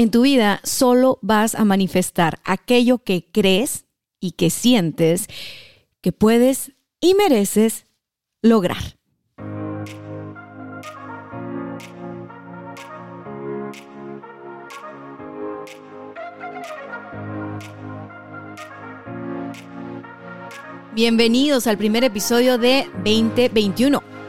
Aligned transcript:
En 0.00 0.10
tu 0.10 0.22
vida 0.22 0.62
solo 0.64 1.18
vas 1.20 1.54
a 1.54 1.66
manifestar 1.66 2.38
aquello 2.46 3.00
que 3.00 3.26
crees 3.30 3.84
y 4.18 4.30
que 4.30 4.48
sientes 4.48 5.26
que 6.00 6.10
puedes 6.10 6.72
y 7.00 7.12
mereces 7.12 7.84
lograr. 8.40 8.96
Bienvenidos 20.94 21.66
al 21.66 21.76
primer 21.76 22.04
episodio 22.04 22.56
de 22.56 22.86
2021. 23.04 24.19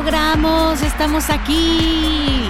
Logramos! 0.00 0.80
¡Estamos 0.80 1.28
aquí! 1.28 2.48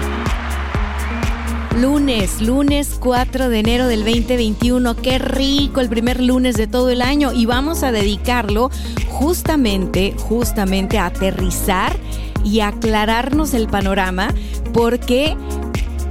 Lunes, 1.81 2.41
lunes 2.41 2.97
4 3.01 3.49
de 3.49 3.59
enero 3.59 3.89
del 3.89 4.05
2021. 4.05 4.95
Qué 4.95 5.19
rico 5.19 5.81
el 5.81 5.89
primer 5.89 6.23
lunes 6.23 6.55
de 6.55 6.69
todo 6.69 6.91
el 6.91 7.03
año 7.03 7.33
y 7.33 7.47
vamos 7.47 7.83
a 7.83 7.91
dedicarlo 7.91 8.71
justamente, 9.09 10.15
justamente 10.17 11.01
a 11.01 11.07
aterrizar 11.07 11.97
y 12.45 12.61
aclararnos 12.61 13.53
el 13.53 13.67
panorama 13.67 14.33
porque, 14.73 15.37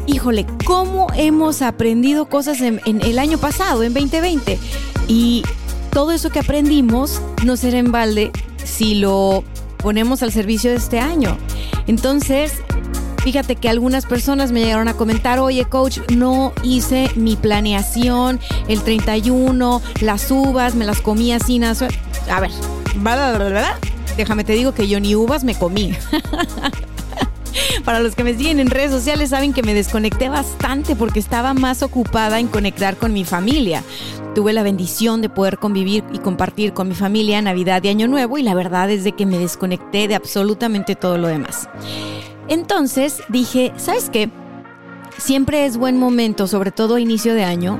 híjole, 0.07 0.45
¿cómo 0.65 1.07
hemos 1.15 1.61
aprendido 1.61 2.27
cosas 2.27 2.59
en, 2.59 2.81
en 2.85 3.01
el 3.01 3.17
año 3.17 3.37
pasado, 3.37 3.83
en 3.83 3.93
2020? 3.93 4.59
Y 5.07 5.43
todo 5.91 6.11
eso 6.11 6.31
que 6.31 6.39
aprendimos 6.39 7.21
no 7.45 7.55
será 7.55 7.77
en 7.77 7.93
balde 7.93 8.31
si 8.65 8.95
lo 8.95 9.45
ponemos 9.81 10.23
al 10.23 10.31
servicio 10.31 10.71
de 10.71 10.77
este 10.77 10.99
año. 10.99 11.37
Entonces, 11.87 12.53
Fíjate 13.23 13.57
que 13.57 13.67
algunas 13.67 14.05
personas 14.05 14.53
me 14.53 14.61
llegaron 14.61 14.87
a 14.87 14.93
comentar, 14.93 15.39
oye 15.39 15.65
coach, 15.65 15.99
no 16.15 16.53
hice 16.63 17.11
mi 17.15 17.35
planeación 17.35 18.39
el 18.69 18.81
31, 18.81 19.81
las 19.99 20.31
uvas, 20.31 20.73
me 20.73 20.85
las 20.85 21.01
comí 21.01 21.33
así, 21.33 21.59
nada. 21.59 21.89
A 22.31 22.39
ver, 22.39 22.51
déjame 24.15 24.45
te 24.45 24.53
digo 24.53 24.73
que 24.73 24.87
yo 24.87 25.01
ni 25.01 25.15
uvas 25.15 25.43
me 25.43 25.53
comí. 25.53 25.93
Para 27.83 27.99
los 27.99 28.15
que 28.15 28.23
me 28.23 28.35
siguen 28.35 28.59
en 28.59 28.69
redes 28.69 28.91
sociales 28.91 29.31
saben 29.31 29.53
que 29.53 29.63
me 29.63 29.73
desconecté 29.73 30.29
bastante 30.29 30.95
porque 30.95 31.19
estaba 31.19 31.53
más 31.53 31.83
ocupada 31.83 32.39
en 32.39 32.47
conectar 32.47 32.97
con 32.97 33.13
mi 33.13 33.25
familia. 33.25 33.83
Tuve 34.35 34.53
la 34.53 34.63
bendición 34.63 35.21
de 35.21 35.29
poder 35.29 35.57
convivir 35.57 36.03
y 36.13 36.19
compartir 36.19 36.73
con 36.73 36.87
mi 36.87 36.95
familia 36.95 37.41
Navidad 37.41 37.83
y 37.83 37.89
Año 37.89 38.07
Nuevo 38.07 38.37
y 38.37 38.43
la 38.43 38.53
verdad 38.53 38.89
es 38.89 39.03
de 39.03 39.13
que 39.13 39.25
me 39.25 39.39
desconecté 39.39 40.07
de 40.07 40.15
absolutamente 40.15 40.95
todo 40.95 41.17
lo 41.17 41.27
demás. 41.27 41.67
Entonces 42.47 43.21
dije, 43.29 43.73
¿sabes 43.77 44.09
qué? 44.09 44.29
Siempre 45.17 45.65
es 45.65 45.77
buen 45.77 45.97
momento, 45.97 46.47
sobre 46.47 46.71
todo 46.71 46.95
a 46.95 47.01
inicio 47.01 47.33
de 47.33 47.43
año, 47.43 47.79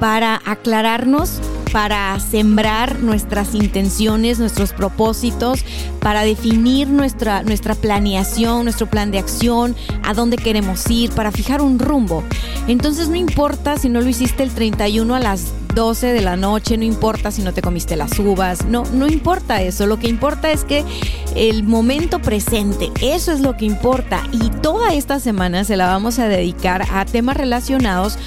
para 0.00 0.40
aclararnos, 0.44 1.40
para 1.72 2.18
sembrar 2.20 3.00
nuestras 3.00 3.54
intenciones, 3.54 4.38
nuestros 4.38 4.72
propósitos, 4.72 5.64
para 6.00 6.22
definir 6.22 6.88
nuestra, 6.88 7.42
nuestra 7.42 7.74
planeación, 7.74 8.64
nuestro 8.64 8.88
plan 8.88 9.10
de 9.10 9.18
acción, 9.18 9.76
a 10.02 10.14
dónde 10.14 10.36
queremos 10.36 10.88
ir, 10.90 11.10
para 11.12 11.32
fijar 11.32 11.62
un 11.62 11.78
rumbo. 11.78 12.24
Entonces 12.66 13.08
no 13.08 13.16
importa 13.16 13.76
si 13.76 13.88
no 13.88 14.00
lo 14.00 14.08
hiciste 14.08 14.42
el 14.42 14.50
31 14.50 15.14
a 15.14 15.20
las 15.20 15.52
12 15.74 16.08
de 16.08 16.20
la 16.20 16.36
noche, 16.36 16.76
no 16.76 16.84
importa 16.84 17.30
si 17.30 17.42
no 17.42 17.52
te 17.52 17.62
comiste 17.62 17.96
las 17.96 18.18
uvas, 18.18 18.64
no, 18.66 18.82
no 18.92 19.06
importa 19.06 19.62
eso, 19.62 19.86
lo 19.86 19.98
que 19.98 20.08
importa 20.08 20.50
es 20.50 20.64
que 20.64 20.84
el 21.36 21.62
momento 21.62 22.20
presente, 22.20 22.90
eso 23.00 23.32
es 23.32 23.40
lo 23.40 23.56
que 23.56 23.66
importa. 23.66 24.22
Y 24.32 24.50
toda 24.62 24.94
esta 24.94 25.20
semana 25.20 25.64
se 25.64 25.76
la 25.76 25.86
vamos 25.86 26.18
a 26.18 26.28
dedicar 26.28 26.84
a 26.92 27.04
temas 27.04 27.36
relacionados 27.36 28.18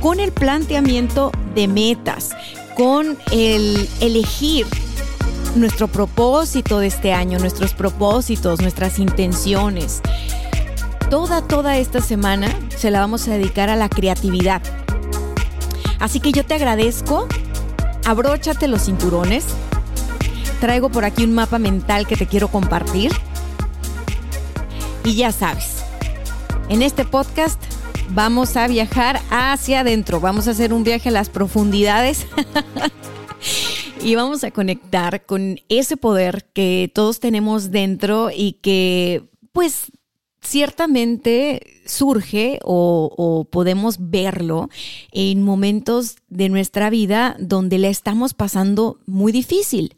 con 0.00 0.18
el 0.18 0.32
planteamiento 0.32 1.30
de 1.54 1.68
metas, 1.68 2.30
con 2.76 3.18
el 3.30 3.88
elegir 4.00 4.66
nuestro 5.56 5.88
propósito 5.88 6.78
de 6.78 6.86
este 6.86 7.12
año, 7.12 7.38
nuestros 7.38 7.74
propósitos, 7.74 8.60
nuestras 8.60 8.98
intenciones. 8.98 10.00
Toda, 11.10 11.42
toda 11.46 11.76
esta 11.76 12.00
semana 12.00 12.48
se 12.76 12.90
la 12.90 13.00
vamos 13.00 13.28
a 13.28 13.32
dedicar 13.32 13.68
a 13.68 13.76
la 13.76 13.88
creatividad 13.88 14.62
Así 16.02 16.18
que 16.18 16.32
yo 16.32 16.44
te 16.44 16.54
agradezco. 16.54 17.28
Abróchate 18.04 18.66
los 18.66 18.86
cinturones. 18.86 19.44
Traigo 20.60 20.88
por 20.88 21.04
aquí 21.04 21.22
un 21.22 21.32
mapa 21.32 21.60
mental 21.60 22.08
que 22.08 22.16
te 22.16 22.26
quiero 22.26 22.48
compartir. 22.48 23.12
Y 25.04 25.14
ya 25.14 25.30
sabes, 25.30 25.84
en 26.68 26.82
este 26.82 27.04
podcast 27.04 27.62
vamos 28.14 28.56
a 28.56 28.66
viajar 28.68 29.20
hacia 29.30 29.80
adentro. 29.80 30.20
Vamos 30.20 30.48
a 30.48 30.52
hacer 30.52 30.72
un 30.72 30.84
viaje 30.84 31.08
a 31.08 31.12
las 31.12 31.30
profundidades. 31.30 32.26
y 34.02 34.14
vamos 34.14 34.44
a 34.44 34.50
conectar 34.50 35.24
con 35.24 35.60
ese 35.68 35.96
poder 35.96 36.46
que 36.52 36.90
todos 36.94 37.20
tenemos 37.20 37.70
dentro 37.70 38.30
y 38.34 38.54
que 38.54 39.28
pues 39.52 39.92
ciertamente 40.40 41.71
surge 41.84 42.58
o, 42.64 43.46
podemos 43.50 43.96
verlo 44.10 44.68
en 45.12 45.42
momentos 45.42 46.16
de 46.28 46.48
nuestra 46.48 46.90
vida 46.90 47.36
donde 47.38 47.78
le 47.78 47.88
estamos 47.88 48.34
pasando 48.34 48.98
muy 49.06 49.32
difícil. 49.32 49.96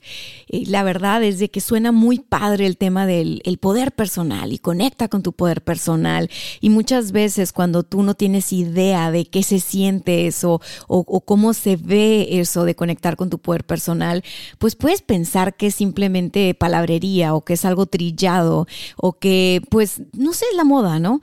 Eh, 0.48 0.64
la 0.66 0.82
verdad 0.82 1.22
es 1.22 1.38
de 1.38 1.50
que 1.50 1.60
suena 1.60 1.92
muy 1.92 2.18
padre 2.18 2.66
el 2.66 2.76
tema 2.76 3.06
del 3.06 3.42
poder 3.60 3.92
personal 3.92 4.52
y 4.52 4.58
conecta 4.58 5.08
con 5.08 5.22
tu 5.22 5.32
poder 5.32 5.62
personal. 5.62 6.30
Y 6.60 6.70
muchas 6.70 7.12
veces 7.12 7.52
cuando 7.52 7.82
tú 7.82 8.02
no 8.02 8.14
tienes 8.14 8.52
idea 8.52 9.10
de 9.10 9.26
qué 9.26 9.42
se 9.42 9.60
siente 9.60 10.26
eso 10.26 10.60
o, 10.88 11.20
cómo 11.20 11.54
se 11.54 11.76
ve 11.76 12.40
eso 12.40 12.64
de 12.64 12.74
conectar 12.74 13.16
con 13.16 13.30
tu 13.30 13.38
poder 13.38 13.64
personal, 13.64 14.22
pues 14.58 14.76
puedes 14.76 15.02
pensar 15.02 15.56
que 15.56 15.68
es 15.68 15.74
simplemente 15.74 16.54
palabrería 16.54 17.34
o 17.34 17.44
que 17.44 17.54
es 17.54 17.64
algo 17.64 17.86
trillado 17.86 18.66
o 18.96 19.14
que 19.18 19.62
pues 19.70 20.02
no 20.12 20.32
sé, 20.32 20.46
la 20.54 20.64
moda, 20.64 20.98
¿no? 20.98 21.20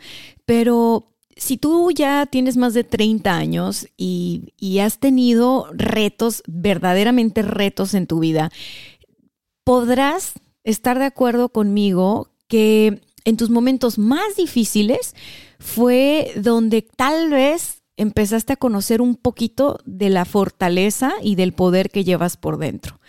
Pero 0.51 1.15
si 1.37 1.55
tú 1.55 1.91
ya 1.91 2.25
tienes 2.25 2.57
más 2.57 2.73
de 2.73 2.83
30 2.83 3.33
años 3.33 3.87
y, 3.95 4.51
has 4.83 4.99
tenido 4.99 5.69
retos, 5.71 6.43
verdaderamente 6.45 7.41
retos 7.41 7.93
en 7.93 8.05
tu 8.05 8.19
vida, 8.19 8.51
podrás 9.63 10.33
estar 10.65 10.99
de 10.99 11.05
acuerdo 11.05 11.47
conmigo 11.47 12.33
que 12.49 12.99
en 13.23 13.37
tus 13.37 13.49
momentos 13.49 13.97
más 13.97 14.35
difíciles 14.35 15.15
fue 15.57 16.33
donde 16.35 16.81
tal 16.81 17.29
vez 17.29 17.83
empezaste 17.95 18.51
a 18.51 18.57
conocer 18.57 19.01
un 19.01 19.15
poquito 19.15 19.79
de 19.85 20.09
la 20.09 20.25
fortaleza 20.25 21.13
y 21.21 21.35
del 21.35 21.53
poder 21.53 21.91
que 21.91 22.03
llevas 22.03 22.35
por 22.35 22.57
dentro. 22.57 22.99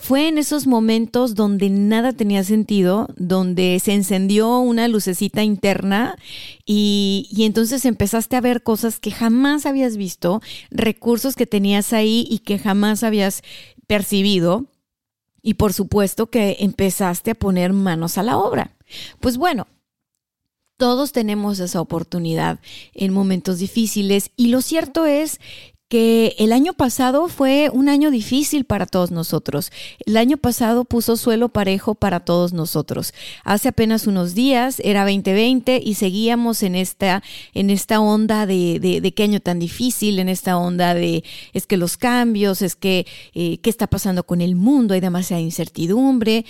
Fue 0.00 0.28
en 0.28 0.38
esos 0.38 0.66
momentos 0.66 1.34
donde 1.34 1.68
nada 1.68 2.14
tenía 2.14 2.42
sentido, 2.42 3.08
donde 3.18 3.78
se 3.84 3.92
encendió 3.92 4.58
una 4.58 4.88
lucecita 4.88 5.42
interna 5.42 6.16
y, 6.64 7.28
y, 7.30 7.44
entonces 7.44 7.84
empezaste 7.84 8.34
a 8.36 8.40
ver 8.40 8.62
cosas 8.62 8.98
que 8.98 9.10
jamás 9.10 9.66
habías 9.66 9.98
visto, 9.98 10.40
recursos 10.70 11.36
que 11.36 11.46
tenías 11.46 11.92
ahí 11.92 12.26
y 12.30 12.38
que 12.38 12.58
jamás 12.58 13.02
habías 13.02 13.42
percibido. 13.86 14.64
Y 15.42 15.54
por 15.54 15.74
supuesto 15.74 16.30
que 16.30 16.56
empezaste 16.60 17.32
a 17.32 17.34
poner 17.34 17.74
manos 17.74 18.16
a 18.16 18.22
la 18.22 18.38
obra. 18.38 18.76
Pues 19.20 19.36
bueno, 19.36 19.66
todos 20.78 21.12
tenemos 21.12 21.60
esa 21.60 21.78
oportunidad 21.78 22.58
en 22.94 23.12
momentos 23.12 23.58
difíciles 23.58 24.30
y 24.34 24.48
lo 24.48 24.62
cierto 24.62 25.04
es 25.04 25.40
que 25.90 26.36
el 26.38 26.52
año 26.52 26.72
pasado 26.72 27.26
fue 27.26 27.68
un 27.68 27.88
año 27.88 28.12
difícil 28.12 28.64
para 28.64 28.86
todos 28.86 29.10
nosotros. 29.10 29.72
El 30.06 30.16
año 30.18 30.36
pasado 30.36 30.84
puso 30.84 31.16
suelo 31.16 31.48
parejo 31.48 31.96
para 31.96 32.20
todos 32.20 32.52
nosotros. 32.52 33.12
Hace 33.42 33.70
apenas 33.70 34.06
unos 34.06 34.36
días 34.36 34.80
era 34.84 35.02
2020 35.02 35.80
y 35.84 35.94
seguíamos 35.94 36.62
en 36.62 36.76
esta, 36.76 37.24
en 37.54 37.70
esta 37.70 37.98
onda 37.98 38.46
de, 38.46 38.78
de, 38.78 39.12
qué 39.12 39.24
año 39.24 39.40
tan 39.40 39.58
difícil, 39.58 40.20
en 40.20 40.28
esta 40.28 40.56
onda 40.58 40.94
de 40.94 41.24
es 41.54 41.66
que 41.66 41.76
los 41.76 41.96
cambios, 41.96 42.62
es 42.62 42.76
que 42.76 43.04
eh, 43.34 43.58
qué 43.58 43.68
está 43.68 43.88
pasando 43.88 44.22
con 44.22 44.40
el 44.40 44.54
mundo, 44.54 44.94
hay 44.94 45.00
demasiada 45.00 45.42
incertidumbre. 45.42 46.46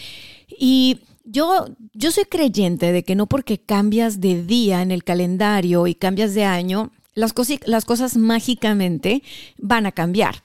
Y 0.49 0.99
yo, 1.25 1.65
yo 1.95 2.11
soy 2.11 2.25
creyente 2.25 2.93
de 2.93 3.05
que 3.05 3.15
no 3.15 3.27
porque 3.27 3.57
cambias 3.57 4.21
de 4.21 4.45
día 4.45 4.83
en 4.83 4.91
el 4.91 5.03
calendario 5.03 5.87
y 5.87 5.95
cambias 5.95 6.35
de 6.35 6.45
año, 6.45 6.93
las, 7.15 7.33
cosas 7.33 8.17
mágicamente 8.17 9.23
van 9.59 9.87
a 9.87 9.93
cambiar. 9.93 10.43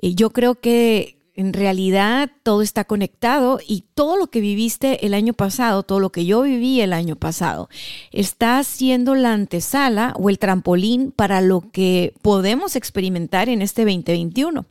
Y 0.00 0.14
yo 0.14 0.30
creo 0.30 0.60
que 0.60 1.16
en 1.34 1.52
realidad 1.52 2.30
todo 2.42 2.62
está 2.62 2.84
conectado 2.84 3.60
y 3.66 3.84
todo 3.94 4.16
lo 4.16 4.28
que 4.28 4.40
viviste 4.40 5.04
el 5.04 5.12
año 5.12 5.34
pasado, 5.34 5.82
todo 5.82 6.00
lo 6.00 6.10
que 6.10 6.24
yo 6.24 6.42
viví 6.42 6.80
el 6.80 6.94
año 6.94 7.16
pasado, 7.16 7.68
está 8.10 8.62
siendo 8.64 9.14
la 9.14 9.34
antesala 9.34 10.14
o 10.18 10.30
el 10.30 10.38
trampolín 10.38 11.12
para 11.12 11.42
lo 11.42 11.70
que 11.70 12.14
podemos 12.22 12.74
experimentar 12.74 13.50
en 13.50 13.60
este 13.60 13.82
2021. 13.82 14.64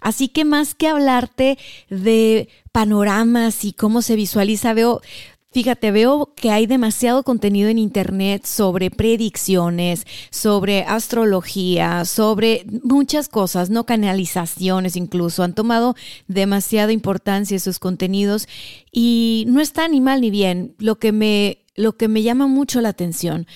Así 0.00 0.28
que 0.28 0.44
más 0.44 0.74
que 0.74 0.88
hablarte 0.88 1.58
de 1.90 2.48
panoramas 2.72 3.64
y 3.64 3.72
cómo 3.72 4.02
se 4.02 4.16
visualiza, 4.16 4.72
veo, 4.72 5.02
Fíjate, 5.50 5.90
veo 5.92 6.34
que 6.36 6.50
hay 6.50 6.66
demasiado 6.66 7.22
contenido 7.22 7.70
en 7.70 7.78
Internet 7.78 8.44
sobre 8.44 8.90
predicciones, 8.90 10.06
sobre 10.30 10.82
astrología, 10.82 12.04
sobre 12.04 12.66
muchas 12.82 13.30
cosas, 13.30 13.70
no 13.70 13.86
canalizaciones 13.86 14.94
incluso. 14.94 15.42
Han 15.42 15.54
tomado 15.54 15.94
demasiada 16.26 16.92
importancia 16.92 17.56
esos 17.56 17.78
contenidos 17.78 18.46
y 18.92 19.46
no 19.48 19.62
está 19.62 19.88
ni 19.88 20.02
mal 20.02 20.20
ni 20.20 20.30
bien. 20.30 20.74
Lo 20.78 20.98
que 20.98 21.12
me, 21.12 21.64
lo 21.76 21.96
que 21.96 22.08
me 22.08 22.22
llama 22.22 22.46
mucho 22.46 22.82
la 22.82 22.90
atención 22.90 23.46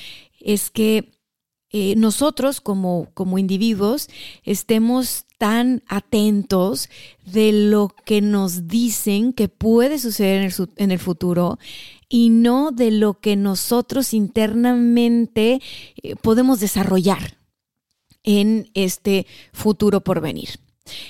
es 0.41 0.71
que 0.71 1.13
eh, 1.75 1.95
nosotros 1.97 2.63
como, 2.63 3.09
como 3.13 3.39
individuos 3.39 4.09
estemos 4.45 5.27
tan 5.43 5.83
atentos 5.89 6.89
de 7.27 7.51
lo 7.51 7.93
que 8.05 8.21
nos 8.21 8.69
dicen 8.69 9.33
que 9.33 9.49
puede 9.49 9.99
suceder 9.99 10.41
en 10.41 10.45
el, 10.45 10.69
en 10.77 10.93
el 10.93 11.01
futuro 11.01 11.59
y 12.09 12.31
no 12.31 12.71
de 12.71 12.93
lo 12.93 13.15
que 13.15 13.35
nosotros 13.35 14.15
internamente 14.15 15.61
eh, 16.01 16.15
podemos 16.15 16.61
desarrollar 16.61 17.39
en 18.23 18.71
este 18.75 19.27
futuro 19.53 20.05
por 20.05 20.21
venir. 20.21 20.61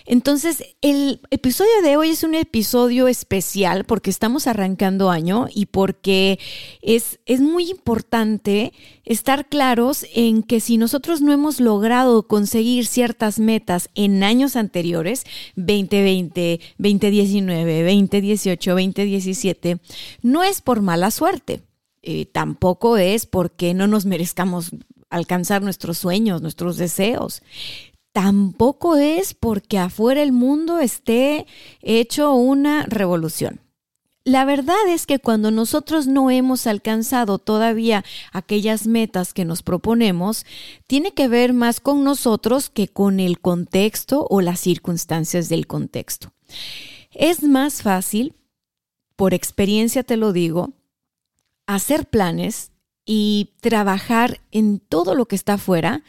Entonces, 0.07 0.63
el 0.81 1.21
episodio 1.31 1.83
de 1.83 1.97
hoy 1.97 2.11
es 2.11 2.23
un 2.25 2.35
episodio 2.35 3.09
especial 3.09 3.85
porque 3.85 4.11
estamos 4.11 4.47
arrancando 4.47 5.11
año 5.11 5.47
y 5.53 5.67
porque 5.67 6.39
es, 6.81 7.21
es, 7.27 7.41
muy 7.41 7.71
importante 7.71 8.73
estar 9.05 9.49
claros 9.49 10.07
en 10.15 10.43
que 10.43 10.61
si 10.61 10.77
nosotros 10.77 11.21
no 11.23 11.33
hemos 11.33 11.61
logrado 11.61 12.27
conseguir 12.27 12.87
ciertas 12.87 13.39
metas 13.39 13.91
en 13.95 14.23
años 14.23 14.57
anteriores, 14.57 15.25
2020, 15.57 16.61
2019, 16.79 17.83
2018, 17.83 18.71
2017, 18.71 19.79
no 20.23 20.43
es 20.43 20.61
por 20.61 20.81
mala 20.83 21.11
suerte. 21.11 21.63
Eh, 22.03 22.27
tampoco 22.27 22.97
es 22.97 23.27
porque 23.27 23.75
no 23.75 23.87
nos 23.87 24.07
merezcamos 24.07 24.73
alcanzar 25.09 25.63
nuestros 25.63 25.99
sueños, 25.99 26.43
nuestros 26.43 26.77
deseos 26.77 27.43
tampoco 28.13 28.97
es 28.97 29.35
porque 29.35 29.79
afuera 29.79 30.23
el 30.23 30.33
mundo 30.33 30.79
esté 30.79 31.47
hecho 31.81 32.35
una 32.35 32.85
revolución. 32.85 33.61
La 34.25 34.45
verdad 34.45 34.77
es 34.89 35.07
que 35.07 35.19
cuando 35.19 35.51
nosotros 35.51 36.07
no 36.07 36.31
hemos 36.31 36.69
alcanzado 36.69 37.39
todavía 37.39 38.05
aquellas 38.33 38.87
metas 38.87 39.35
que 39.35 39.45
nos 39.45 39.65
proponemos, 39.65 40.47
tiene 40.87 41.13
que 41.13 41.27
ver 41.27 41.53
más 41.53 41.81
con 41.81 42.05
nosotros 42.05 42.71
que 42.71 42.87
con 42.87 43.19
el 43.19 43.41
contexto 43.41 44.25
o 44.31 44.41
las 44.41 44.61
circunstancias 44.61 45.49
del 45.49 45.67
contexto. 45.67 46.33
Es 47.11 47.43
más 47.43 47.83
fácil, 47.83 48.37
por 49.17 49.35
experiencia 49.35 50.05
te 50.05 50.17
lo 50.17 50.33
digo, 50.33 50.71
hacer 51.67 52.07
planes 52.07 52.71
y 53.05 53.51
trabajar 53.61 54.41
en 54.53 54.79
todo 54.79 55.17
lo 55.17 55.27
que 55.27 55.35
está 55.35 55.55
afuera 55.55 56.05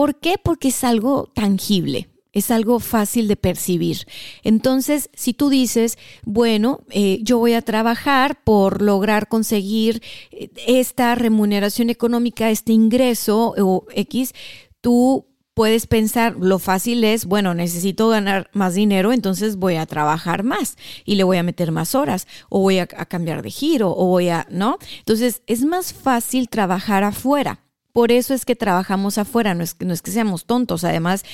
¿Por 0.00 0.18
qué? 0.18 0.36
Porque 0.42 0.68
es 0.68 0.82
algo 0.82 1.30
tangible. 1.34 2.08
Es 2.32 2.50
algo 2.50 2.80
fácil 2.80 3.28
de 3.28 3.36
percibir. 3.36 4.06
Entonces, 4.42 5.10
si 5.12 5.34
tú 5.34 5.50
dices, 5.50 5.98
bueno, 6.24 6.80
eh, 6.88 7.18
yo 7.22 7.36
voy 7.36 7.52
a 7.52 7.60
trabajar 7.60 8.42
por 8.42 8.80
lograr 8.80 9.28
conseguir 9.28 10.02
eh, 10.30 10.48
esta 10.66 11.14
remuneración 11.16 11.90
económica, 11.90 12.48
este 12.48 12.72
ingreso 12.72 13.52
o 13.58 13.84
X, 13.94 14.32
tú 14.80 15.26
puedes 15.52 15.86
pensar, 15.86 16.34
lo 16.34 16.58
fácil 16.58 17.04
es, 17.04 17.26
bueno, 17.26 17.52
necesito 17.52 18.08
ganar 18.08 18.48
más 18.54 18.72
dinero, 18.72 19.12
entonces 19.12 19.56
voy 19.56 19.76
a 19.76 19.84
trabajar 19.84 20.44
más 20.44 20.78
y 21.04 21.16
le 21.16 21.24
voy 21.24 21.36
a 21.36 21.42
meter 21.42 21.72
más 21.72 21.94
horas 21.94 22.26
o 22.48 22.60
voy 22.60 22.78
a, 22.78 22.88
a 22.96 23.04
cambiar 23.04 23.42
de 23.42 23.50
giro 23.50 23.94
o 23.94 24.06
voy 24.06 24.30
a, 24.30 24.46
¿no? 24.50 24.78
Entonces, 25.00 25.42
es 25.46 25.62
más 25.62 25.92
fácil 25.92 26.48
trabajar 26.48 27.04
afuera. 27.04 27.60
Por 27.92 28.12
eso 28.12 28.34
es 28.34 28.44
que 28.44 28.56
trabajamos 28.56 29.18
afuera, 29.18 29.54
no 29.54 29.62
es, 29.62 29.76
no 29.80 29.92
es 29.92 30.02
que 30.02 30.10
seamos 30.10 30.44
tontos, 30.44 30.84
además, 30.84 31.24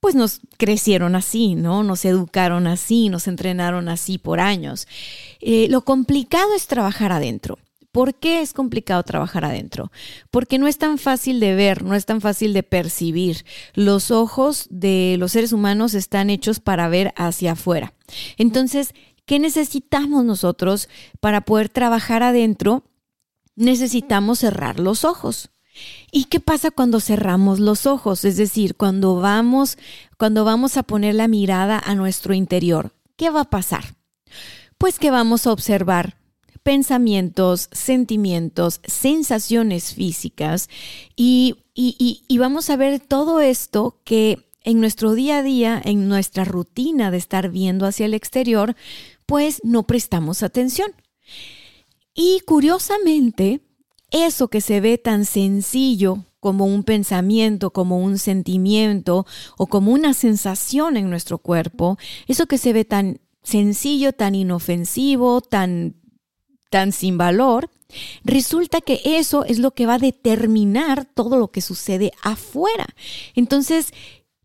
pues 0.00 0.14
nos 0.14 0.40
crecieron 0.56 1.14
así, 1.14 1.54
¿no? 1.54 1.82
Nos 1.84 2.04
educaron 2.04 2.66
así, 2.66 3.10
nos 3.10 3.28
entrenaron 3.28 3.88
así 3.88 4.18
por 4.18 4.40
años. 4.40 4.88
Eh, 5.40 5.68
lo 5.68 5.82
complicado 5.82 6.54
es 6.54 6.66
trabajar 6.66 7.12
adentro. 7.12 7.58
¿Por 7.92 8.14
qué 8.14 8.40
es 8.40 8.52
complicado 8.52 9.02
trabajar 9.02 9.44
adentro? 9.44 9.90
Porque 10.30 10.58
no 10.58 10.68
es 10.68 10.78
tan 10.78 10.96
fácil 10.96 11.40
de 11.40 11.54
ver, 11.56 11.82
no 11.82 11.94
es 11.94 12.06
tan 12.06 12.20
fácil 12.20 12.52
de 12.54 12.62
percibir. 12.62 13.44
Los 13.74 14.12
ojos 14.12 14.68
de 14.70 15.16
los 15.18 15.32
seres 15.32 15.52
humanos 15.52 15.94
están 15.94 16.30
hechos 16.30 16.60
para 16.60 16.88
ver 16.88 17.12
hacia 17.16 17.52
afuera. 17.52 17.92
Entonces, 18.38 18.94
¿qué 19.26 19.40
necesitamos 19.40 20.24
nosotros 20.24 20.88
para 21.18 21.40
poder 21.40 21.68
trabajar 21.68 22.22
adentro? 22.22 22.84
Necesitamos 23.56 24.38
cerrar 24.38 24.78
los 24.78 25.04
ojos. 25.04 25.50
¿Y 26.12 26.24
qué 26.24 26.40
pasa 26.40 26.70
cuando 26.70 27.00
cerramos 27.00 27.60
los 27.60 27.86
ojos? 27.86 28.24
Es 28.24 28.36
decir, 28.36 28.74
cuando 28.74 29.16
vamos, 29.16 29.78
cuando 30.18 30.44
vamos 30.44 30.76
a 30.76 30.82
poner 30.82 31.14
la 31.14 31.28
mirada 31.28 31.80
a 31.84 31.94
nuestro 31.94 32.34
interior, 32.34 32.92
¿qué 33.16 33.30
va 33.30 33.42
a 33.42 33.50
pasar? 33.50 33.96
Pues 34.78 34.98
que 34.98 35.10
vamos 35.10 35.46
a 35.46 35.52
observar 35.52 36.16
pensamientos, 36.62 37.68
sentimientos, 37.72 38.80
sensaciones 38.84 39.94
físicas 39.94 40.68
y, 41.16 41.56
y, 41.74 42.38
vamos 42.38 42.70
a 42.70 42.76
ver 42.76 43.00
todo 43.00 43.40
esto 43.40 44.00
que 44.04 44.46
en 44.62 44.80
nuestro 44.80 45.14
día 45.14 45.38
a 45.38 45.42
día, 45.42 45.80
en 45.82 46.08
nuestra 46.08 46.44
rutina 46.44 47.10
de 47.10 47.16
estar 47.16 47.48
viendo 47.50 47.86
hacia 47.86 48.06
el 48.06 48.14
exterior, 48.14 48.76
pues 49.26 49.60
no 49.64 49.86
prestamos 49.86 50.42
atención. 50.42 50.92
Y 52.14 52.40
curiosamente, 52.40 53.62
eso 54.10 54.48
que 54.48 54.60
se 54.60 54.80
ve 54.80 54.98
tan 54.98 55.24
sencillo 55.24 56.24
como 56.40 56.64
un 56.64 56.84
pensamiento, 56.84 57.70
como 57.70 57.98
un 57.98 58.18
sentimiento 58.18 59.26
o 59.56 59.66
como 59.66 59.92
una 59.92 60.14
sensación 60.14 60.96
en 60.96 61.10
nuestro 61.10 61.38
cuerpo, 61.38 61.98
eso 62.26 62.46
que 62.46 62.58
se 62.58 62.72
ve 62.72 62.84
tan 62.84 63.20
sencillo, 63.42 64.12
tan 64.12 64.34
inofensivo, 64.34 65.40
tan, 65.40 65.94
tan 66.70 66.92
sin 66.92 67.18
valor, 67.18 67.70
resulta 68.24 68.80
que 68.80 69.00
eso 69.04 69.44
es 69.44 69.58
lo 69.58 69.72
que 69.72 69.86
va 69.86 69.94
a 69.94 69.98
determinar 69.98 71.04
todo 71.04 71.38
lo 71.38 71.48
que 71.48 71.60
sucede 71.60 72.12
afuera. 72.22 72.86
Entonces, 73.34 73.92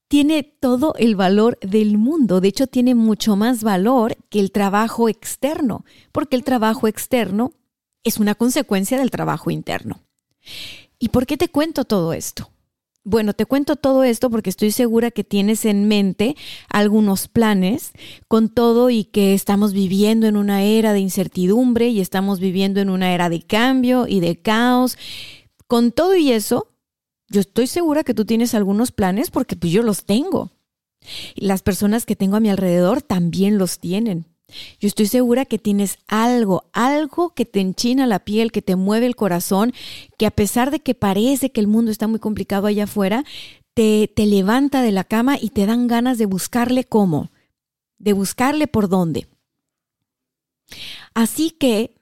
tiene 0.07 0.43
todo 0.43 0.93
el 0.97 1.15
valor 1.15 1.57
del 1.61 1.97
mundo. 1.97 2.41
De 2.41 2.47
hecho, 2.47 2.67
tiene 2.67 2.95
mucho 2.95 3.35
más 3.35 3.63
valor 3.63 4.17
que 4.29 4.39
el 4.39 4.51
trabajo 4.51 5.09
externo, 5.09 5.85
porque 6.11 6.35
el 6.35 6.43
trabajo 6.43 6.87
externo 6.87 7.53
es 8.05 8.17
una 8.17 8.35
consecuencia 8.35 8.97
del 8.97 9.11
trabajo 9.11 9.51
interno. 9.51 9.99
¿Y 10.97 11.09
por 11.09 11.25
qué 11.25 11.35
te 11.35 11.49
cuento 11.49 11.83
todo 11.83 12.13
esto? 12.13 12.49
Bueno, 13.03 13.33
te 13.33 13.45
cuento 13.45 13.75
todo 13.75 14.03
esto 14.03 14.31
porque 14.31 14.49
estoy 14.49 14.71
segura 14.71 15.11
que 15.11 15.23
tienes 15.23 15.65
en 15.65 15.87
mente 15.87 16.35
algunos 16.69 17.27
planes 17.27 17.91
con 18.27 18.49
todo 18.49 18.89
y 18.89 19.03
que 19.03 19.33
estamos 19.35 19.73
viviendo 19.73 20.25
en 20.25 20.37
una 20.37 20.63
era 20.63 20.93
de 20.93 21.01
incertidumbre 21.01 21.89
y 21.89 22.01
estamos 22.01 22.39
viviendo 22.39 22.79
en 22.79 22.89
una 22.89 23.13
era 23.13 23.29
de 23.29 23.43
cambio 23.43 24.07
y 24.07 24.21
de 24.21 24.41
caos. 24.41 24.97
Con 25.67 25.91
todo 25.91 26.15
y 26.15 26.31
eso, 26.31 26.71
yo 27.27 27.41
estoy 27.41 27.67
segura 27.67 28.03
que 28.03 28.15
tú 28.15 28.25
tienes 28.25 28.55
algunos 28.55 28.91
planes 28.91 29.29
porque 29.29 29.55
pues 29.55 29.71
yo 29.71 29.83
los 29.83 30.05
tengo. 30.05 30.51
Las 31.35 31.61
personas 31.61 32.07
que 32.07 32.15
tengo 32.15 32.37
a 32.37 32.39
mi 32.39 32.49
alrededor 32.49 33.03
también 33.03 33.59
los 33.59 33.79
tienen. 33.79 34.25
Yo 34.79 34.87
estoy 34.87 35.07
segura 35.07 35.45
que 35.45 35.57
tienes 35.57 35.97
algo, 36.07 36.65
algo 36.73 37.33
que 37.33 37.45
te 37.45 37.59
enchina 37.59 38.07
la 38.07 38.19
piel, 38.19 38.51
que 38.51 38.61
te 38.61 38.75
mueve 38.75 39.05
el 39.05 39.15
corazón, 39.15 39.73
que 40.17 40.25
a 40.25 40.31
pesar 40.31 40.71
de 40.71 40.79
que 40.79 40.95
parece 40.95 41.51
que 41.51 41.61
el 41.61 41.67
mundo 41.67 41.91
está 41.91 42.07
muy 42.07 42.19
complicado 42.19 42.67
allá 42.67 42.85
afuera, 42.85 43.23
te, 43.73 44.11
te 44.13 44.25
levanta 44.25 44.81
de 44.81 44.91
la 44.91 45.03
cama 45.03 45.37
y 45.39 45.49
te 45.49 45.65
dan 45.65 45.87
ganas 45.87 46.17
de 46.17 46.25
buscarle 46.25 46.85
cómo, 46.85 47.31
de 47.97 48.13
buscarle 48.13 48.67
por 48.67 48.89
dónde. 48.89 49.27
Así 51.13 51.51
que, 51.51 51.95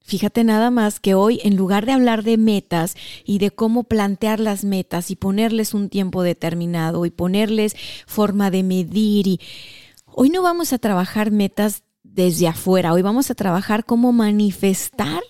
fíjate 0.00 0.44
nada 0.44 0.70
más 0.70 1.00
que 1.00 1.14
hoy, 1.14 1.40
en 1.42 1.56
lugar 1.56 1.86
de 1.86 1.92
hablar 1.92 2.22
de 2.22 2.36
metas 2.36 2.96
y 3.24 3.38
de 3.38 3.50
cómo 3.50 3.84
plantear 3.84 4.40
las 4.40 4.64
metas 4.64 5.10
y 5.10 5.16
ponerles 5.16 5.74
un 5.74 5.88
tiempo 5.88 6.22
determinado 6.22 7.06
y 7.06 7.10
ponerles 7.10 7.76
forma 8.06 8.50
de 8.50 8.62
medir, 8.62 9.26
y 9.26 9.40
hoy 10.18 10.30
no 10.30 10.40
vamos 10.40 10.72
a 10.72 10.78
trabajar 10.78 11.30
metas 11.30 11.84
desde 12.02 12.48
afuera, 12.48 12.94
hoy 12.94 13.02
vamos 13.02 13.30
a 13.30 13.34
trabajar 13.34 13.84
cómo 13.84 14.12
manifestar 14.12 15.22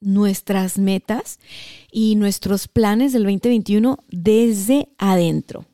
nuestras 0.00 0.78
metas 0.78 1.40
y 1.90 2.14
nuestros 2.14 2.68
planes 2.68 3.12
del 3.12 3.24
2021 3.24 3.98
desde 4.08 4.88
adentro. 4.98 5.66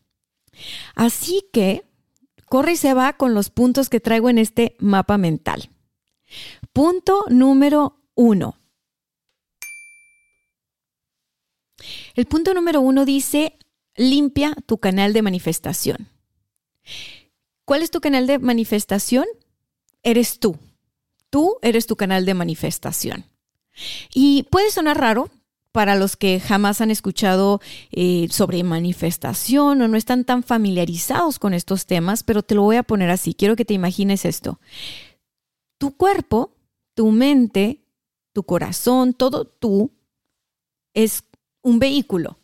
Así 0.95 1.45
que 1.53 1.85
corre 2.47 2.73
y 2.73 2.77
se 2.77 2.95
va 2.95 3.19
con 3.19 3.35
los 3.35 3.51
puntos 3.51 3.91
que 3.91 4.01
traigo 4.01 4.31
en 4.31 4.39
este 4.39 4.75
mapa 4.79 5.19
mental. 5.19 5.69
Punto 6.73 7.27
número 7.29 8.01
uno. 8.15 8.57
El 12.15 12.25
punto 12.25 12.55
número 12.55 12.81
uno 12.81 13.05
dice, 13.05 13.59
limpia 13.97 14.57
tu 14.65 14.79
canal 14.79 15.13
de 15.13 15.21
manifestación. 15.21 16.09
¿Cuál 17.67 17.83
es 17.83 17.91
tu 17.91 18.01
canal 18.01 18.29
de 18.29 18.39
manifestación? 18.39 19.27
Eres 20.05 20.39
tú. 20.39 20.57
Tú 21.31 21.57
eres 21.63 21.87
tu 21.87 21.97
canal 21.97 22.25
de 22.25 22.33
manifestación. 22.33 23.27
Y 24.15 24.45
puede 24.45 24.71
sonar 24.71 24.99
raro 24.99 25.31
para 25.73 25.97
los 25.97 26.17
que 26.17 26.39
jamás 26.41 26.81
han 26.81 26.93
escuchado 26.93 27.61
eh, 27.91 28.29
sobre 28.31 28.63
manifestación 28.63 29.83
o 29.83 29.89
no 29.89 29.97
están 29.97 30.25
tan 30.25 30.45
familiarizados 30.45 31.41
con 31.41 31.53
estos 31.53 31.87
temas, 31.87 32.23
pero 32.23 32.45
te 32.45 32.55
lo 32.55 32.63
voy 32.63 32.77
a 32.77 32.85
poner 32.85 33.11
así. 33.11 33.35
Quiero 33.35 33.57
que 33.57 33.65
te 33.65 33.75
imagines 33.75 34.25
esto. 34.25 34.61
Tu 35.77 35.95
cuerpo, 35.97 36.53
tu 36.95 37.11
mente, 37.11 37.83
tu 38.33 38.45
corazón, 38.45 39.13
todo 39.13 39.45
tú 39.45 39.91
es 40.95 41.25
un 41.63 41.81
vehículo. 41.81 42.39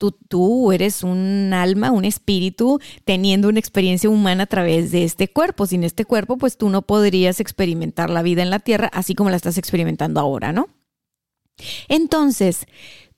Tú, 0.00 0.12
tú, 0.12 0.72
eres 0.72 1.02
un 1.02 1.52
alma, 1.52 1.90
un 1.90 2.06
espíritu, 2.06 2.80
teniendo 3.04 3.50
una 3.50 3.58
experiencia 3.58 4.08
humana 4.08 4.44
a 4.44 4.46
través 4.46 4.92
de 4.92 5.04
este 5.04 5.28
cuerpo. 5.28 5.66
Sin 5.66 5.84
este 5.84 6.06
cuerpo, 6.06 6.38
pues 6.38 6.56
tú 6.56 6.70
no 6.70 6.80
podrías 6.80 7.38
experimentar 7.38 8.08
la 8.08 8.22
vida 8.22 8.40
en 8.40 8.48
la 8.48 8.60
tierra 8.60 8.88
así 8.94 9.14
como 9.14 9.28
la 9.28 9.36
estás 9.36 9.58
experimentando 9.58 10.18
ahora, 10.18 10.54
¿no? 10.54 10.68
Entonces, 11.88 12.64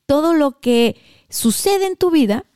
todo 0.07 0.35
lo 0.35 0.59
que 0.59 0.97
sucede 1.29 1.87
en 1.87 1.97
tu 1.97 2.11
vida, 2.11 2.47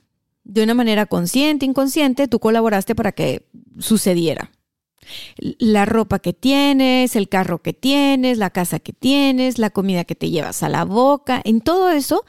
de 0.42 0.64
una 0.64 0.74
manera 0.74 1.06
consciente, 1.06 1.64
inconsciente, 1.64 2.26
tú 2.26 2.40
colaboraste 2.40 2.96
para 2.96 3.12
que 3.12 3.46
sucediera 3.78 4.50
la 5.36 5.84
ropa 5.84 6.18
que 6.18 6.32
tienes, 6.32 7.14
el 7.14 7.28
carro 7.28 7.62
que 7.62 7.72
tienes, 7.72 8.38
la 8.38 8.50
casa 8.50 8.80
que 8.80 8.92
tienes, 8.92 9.60
la 9.60 9.70
comida 9.70 10.04
que 10.04 10.16
te 10.16 10.30
llevas 10.30 10.64
a 10.64 10.68
la 10.68 10.84
boca, 10.84 11.40
en 11.44 11.60
todo 11.60 11.90
eso 11.90 12.24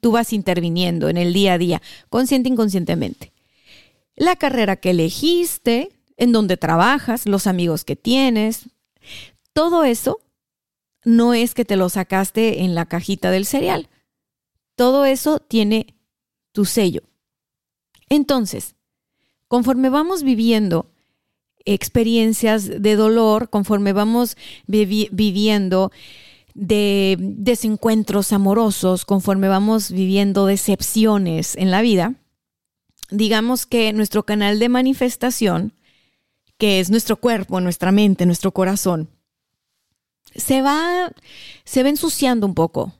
tú, 0.00 0.12
vas 0.12 0.32
interviniendo 0.32 1.08
en 1.08 1.16
el 1.16 1.32
día 1.32 1.54
a 1.54 1.58
día, 1.58 1.82
consciente 2.10 2.48
e 2.48 2.52
inconscientemente. 2.52 3.32
La 4.14 4.36
carrera 4.36 4.76
que 4.76 4.90
elegiste, 4.90 5.90
en 6.16 6.32
donde 6.32 6.56
trabajas, 6.56 7.26
los 7.26 7.46
amigos 7.46 7.84
que 7.84 7.96
tienes, 7.96 8.68
todo 9.52 9.84
eso 9.84 10.20
no 11.04 11.34
es 11.34 11.54
que 11.54 11.64
te 11.64 11.76
lo 11.76 11.88
sacaste 11.88 12.62
en 12.62 12.74
la 12.74 12.86
cajita 12.86 13.30
del 13.30 13.46
cereal. 13.46 13.88
Todo 14.76 15.04
eso 15.04 15.38
tiene 15.38 15.94
tu 16.52 16.64
sello. 16.64 17.02
Entonces, 18.08 18.74
conforme 19.48 19.88
vamos 19.88 20.22
viviendo 20.22 20.90
experiencias 21.64 22.82
de 22.82 22.94
dolor 22.94 23.48
conforme 23.48 23.94
vamos 23.94 24.36
viviendo 24.66 25.92
de 26.54 27.16
desencuentros 27.18 28.32
amorosos, 28.32 29.04
conforme 29.04 29.48
vamos 29.48 29.90
viviendo 29.90 30.46
decepciones 30.46 31.56
en 31.56 31.70
la 31.70 31.82
vida, 31.82 32.14
digamos 33.10 33.66
que 33.66 33.92
nuestro 33.92 34.24
canal 34.24 34.58
de 34.58 34.68
manifestación, 34.68 35.74
que 36.56 36.80
es 36.80 36.90
nuestro 36.90 37.16
cuerpo, 37.16 37.60
nuestra 37.60 37.92
mente, 37.92 38.24
nuestro 38.24 38.52
corazón, 38.52 39.10
se 40.34 40.62
va, 40.62 41.12
se 41.64 41.82
va 41.82 41.88
ensuciando 41.88 42.46
un 42.46 42.54
poco, 42.54 42.94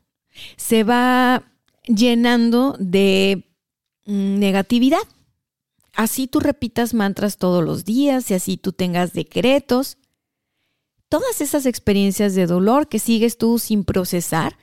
se 0.56 0.84
va 0.84 1.44
llenando 1.84 2.76
de 2.78 3.44
mm, 4.06 4.38
negatividad. 4.38 5.02
Así 5.94 6.26
tú 6.26 6.40
repitas 6.40 6.92
mantras 6.92 7.36
todos 7.36 7.64
los 7.64 7.84
días 7.84 8.30
y 8.30 8.34
así 8.34 8.56
tú 8.56 8.72
tengas 8.72 9.12
decretos, 9.12 9.96
todas 11.08 11.40
esas 11.40 11.66
experiencias 11.66 12.34
de 12.34 12.46
dolor 12.46 12.88
que 12.88 12.98
sigues 12.98 13.38
tú 13.38 13.58
sin 13.58 13.84
procesar, 13.84 14.56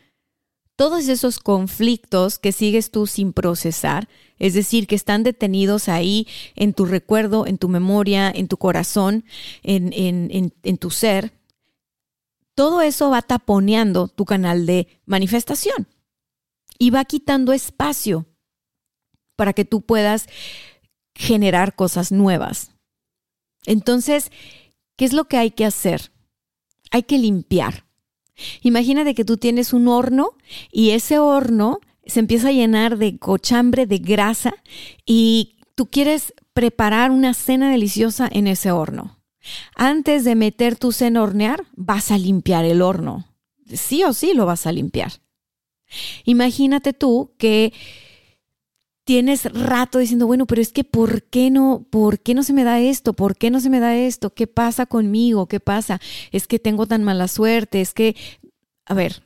todos 0.75 1.07
esos 1.07 1.39
conflictos 1.39 2.39
que 2.39 2.51
sigues 2.51 2.91
tú 2.91 3.05
sin 3.05 3.33
procesar, 3.33 4.10
es 4.39 4.53
decir, 4.53 4.88
que 4.88 4.95
están 4.95 5.24
detenidos 5.24 5.89
ahí 5.89 6.27
en 6.55 6.74
tu 6.74 6.86
recuerdo, 6.86 7.45
en 7.45 7.57
tu 7.57 7.69
memoria, 7.69 8.31
en 8.33 8.48
tu 8.48 8.57
corazón, 8.57 9.24
en, 9.62 9.93
en, 9.93 10.53
en 10.63 10.77
tu 10.77 10.89
ser, 10.89 11.33
todo 12.55 12.81
eso 12.81 13.10
va 13.10 13.21
taponeando 13.21 14.07
tu 14.07 14.25
canal 14.25 14.65
de 14.65 14.88
manifestación 15.05 15.88
y 16.77 16.89
va 16.89 17.05
quitando 17.05 17.53
espacio 17.53 18.25
para 19.36 19.53
que 19.53 19.65
tú 19.65 19.81
puedas 19.81 20.27
generar 21.15 21.75
cosas 21.75 22.12
nuevas. 22.12 22.71
Entonces, 23.65 24.31
¿qué 24.98 25.05
es 25.05 25.13
lo 25.13 25.25
que 25.25 25.38
hay 25.38 25.51
que 25.51 25.65
hacer? 25.65 26.12
Hay 26.91 27.03
que 27.03 27.17
limpiar. 27.17 27.86
Imagínate 28.62 29.15
que 29.15 29.25
tú 29.25 29.38
tienes 29.38 29.74
un 29.74 29.88
horno 29.88 30.31
y 30.71 30.91
ese 30.91 31.19
horno 31.19 31.79
se 32.05 32.19
empieza 32.19 32.50
a 32.50 32.53
llenar 32.53 32.98
de 32.98 33.17
cochambre, 33.17 33.86
de 33.86 33.98
grasa 34.00 34.53
y 35.05 35.55
tú 35.75 35.88
quieres 35.88 36.33
preparar 36.53 37.12
una 37.12 37.33
cena 37.33 37.71
deliciosa 37.71 38.27
en 38.31 38.48
ese 38.48 38.71
horno. 38.71 39.19
Antes 39.75 40.24
de 40.24 40.36
meter 40.36 40.75
tu 40.77 40.91
cena 40.91 41.19
a 41.19 41.24
hornear, 41.24 41.63
vas 41.75 42.12
a 42.12 42.17
limpiar 42.17 42.65
el 42.65 42.81
horno. 42.81 43.25
Sí 43.65 44.03
o 44.03 44.13
sí 44.13 44.33
lo 44.33 44.45
vas 44.45 44.67
a 44.67 44.71
limpiar. 44.71 45.13
Imagínate 46.25 46.93
tú 46.93 47.33
que 47.38 47.74
tienes 49.03 49.46
rato 49.51 50.00
diciendo, 50.00 50.27
bueno, 50.27 50.46
pero 50.46 50.62
es 50.62 50.72
que 50.72 50.84
¿por 50.84 51.24
qué 51.24 51.50
no, 51.50 51.86
por 51.89 52.20
qué 52.20 52.34
no 52.34 52.43
se 52.43 52.53
me 52.53 52.63
da 52.63 52.79
esto? 52.79 53.13
¿Por 53.13 53.36
qué 53.36 53.50
no 53.50 53.60
se 53.60 53.70
me 53.70 53.79
da 53.79 53.96
esto? 53.96 54.34
¿Qué 54.34 54.48
pasa 54.48 54.86
conmigo? 54.86 55.48
¿Qué 55.48 55.60
pasa? 55.60 56.00
Es 56.31 56.48
que 56.48 56.60
tengo 56.60 56.88
tan 56.88 57.03
mala 57.03 57.27
suerte, 57.27 57.81
es 57.81 57.93
que, 57.93 58.15
a 58.86 58.93
ver, 58.93 59.24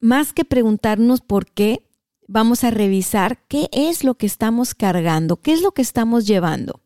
más 0.00 0.32
que 0.32 0.44
preguntarnos 0.44 1.20
por 1.20 1.46
qué, 1.46 1.88
vamos 2.26 2.62
a 2.64 2.70
revisar 2.70 3.44
qué 3.48 3.68
es 3.72 4.04
lo 4.04 4.16
que 4.16 4.26
estamos 4.26 4.74
cargando, 4.74 5.38
qué 5.38 5.52
es 5.52 5.62
lo 5.62 5.72
que 5.72 5.82
estamos 5.82 6.26
llevando. 6.26 6.80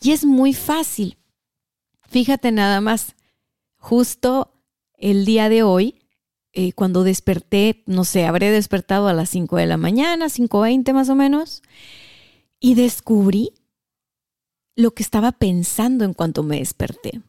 Y 0.00 0.12
es 0.12 0.24
muy 0.24 0.54
fácil. 0.54 1.18
Fíjate 2.08 2.52
nada 2.52 2.80
más, 2.80 3.14
justo 3.76 4.52
el 4.94 5.24
día 5.24 5.48
de 5.48 5.62
hoy 5.62 6.05
eh, 6.58 6.72
cuando 6.72 7.04
desperté, 7.04 7.82
no 7.84 8.06
sé, 8.06 8.24
habré 8.24 8.50
despertado 8.50 9.08
a 9.08 9.12
las 9.12 9.28
5 9.28 9.58
de 9.58 9.66
la 9.66 9.76
mañana, 9.76 10.30
5.20 10.30 10.94
más 10.94 11.10
o 11.10 11.14
menos, 11.14 11.62
y 12.58 12.74
descubrí 12.74 13.52
lo 14.74 14.92
que 14.92 15.02
estaba 15.02 15.32
pensando 15.32 16.06
en 16.06 16.14
cuanto 16.14 16.42
me 16.42 16.58
desperté. 16.60 17.20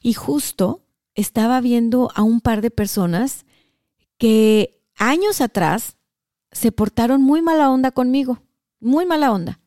Y 0.00 0.12
justo 0.12 0.84
estaba 1.16 1.60
viendo 1.60 2.12
a 2.14 2.22
un 2.22 2.40
par 2.40 2.60
de 2.60 2.70
personas 2.70 3.44
que 4.18 4.84
años 4.94 5.40
atrás 5.40 5.96
se 6.52 6.70
portaron 6.70 7.20
muy 7.20 7.42
mala 7.42 7.68
onda 7.72 7.90
conmigo, 7.90 8.40
muy 8.78 9.04
mala 9.04 9.32
onda. 9.32 9.58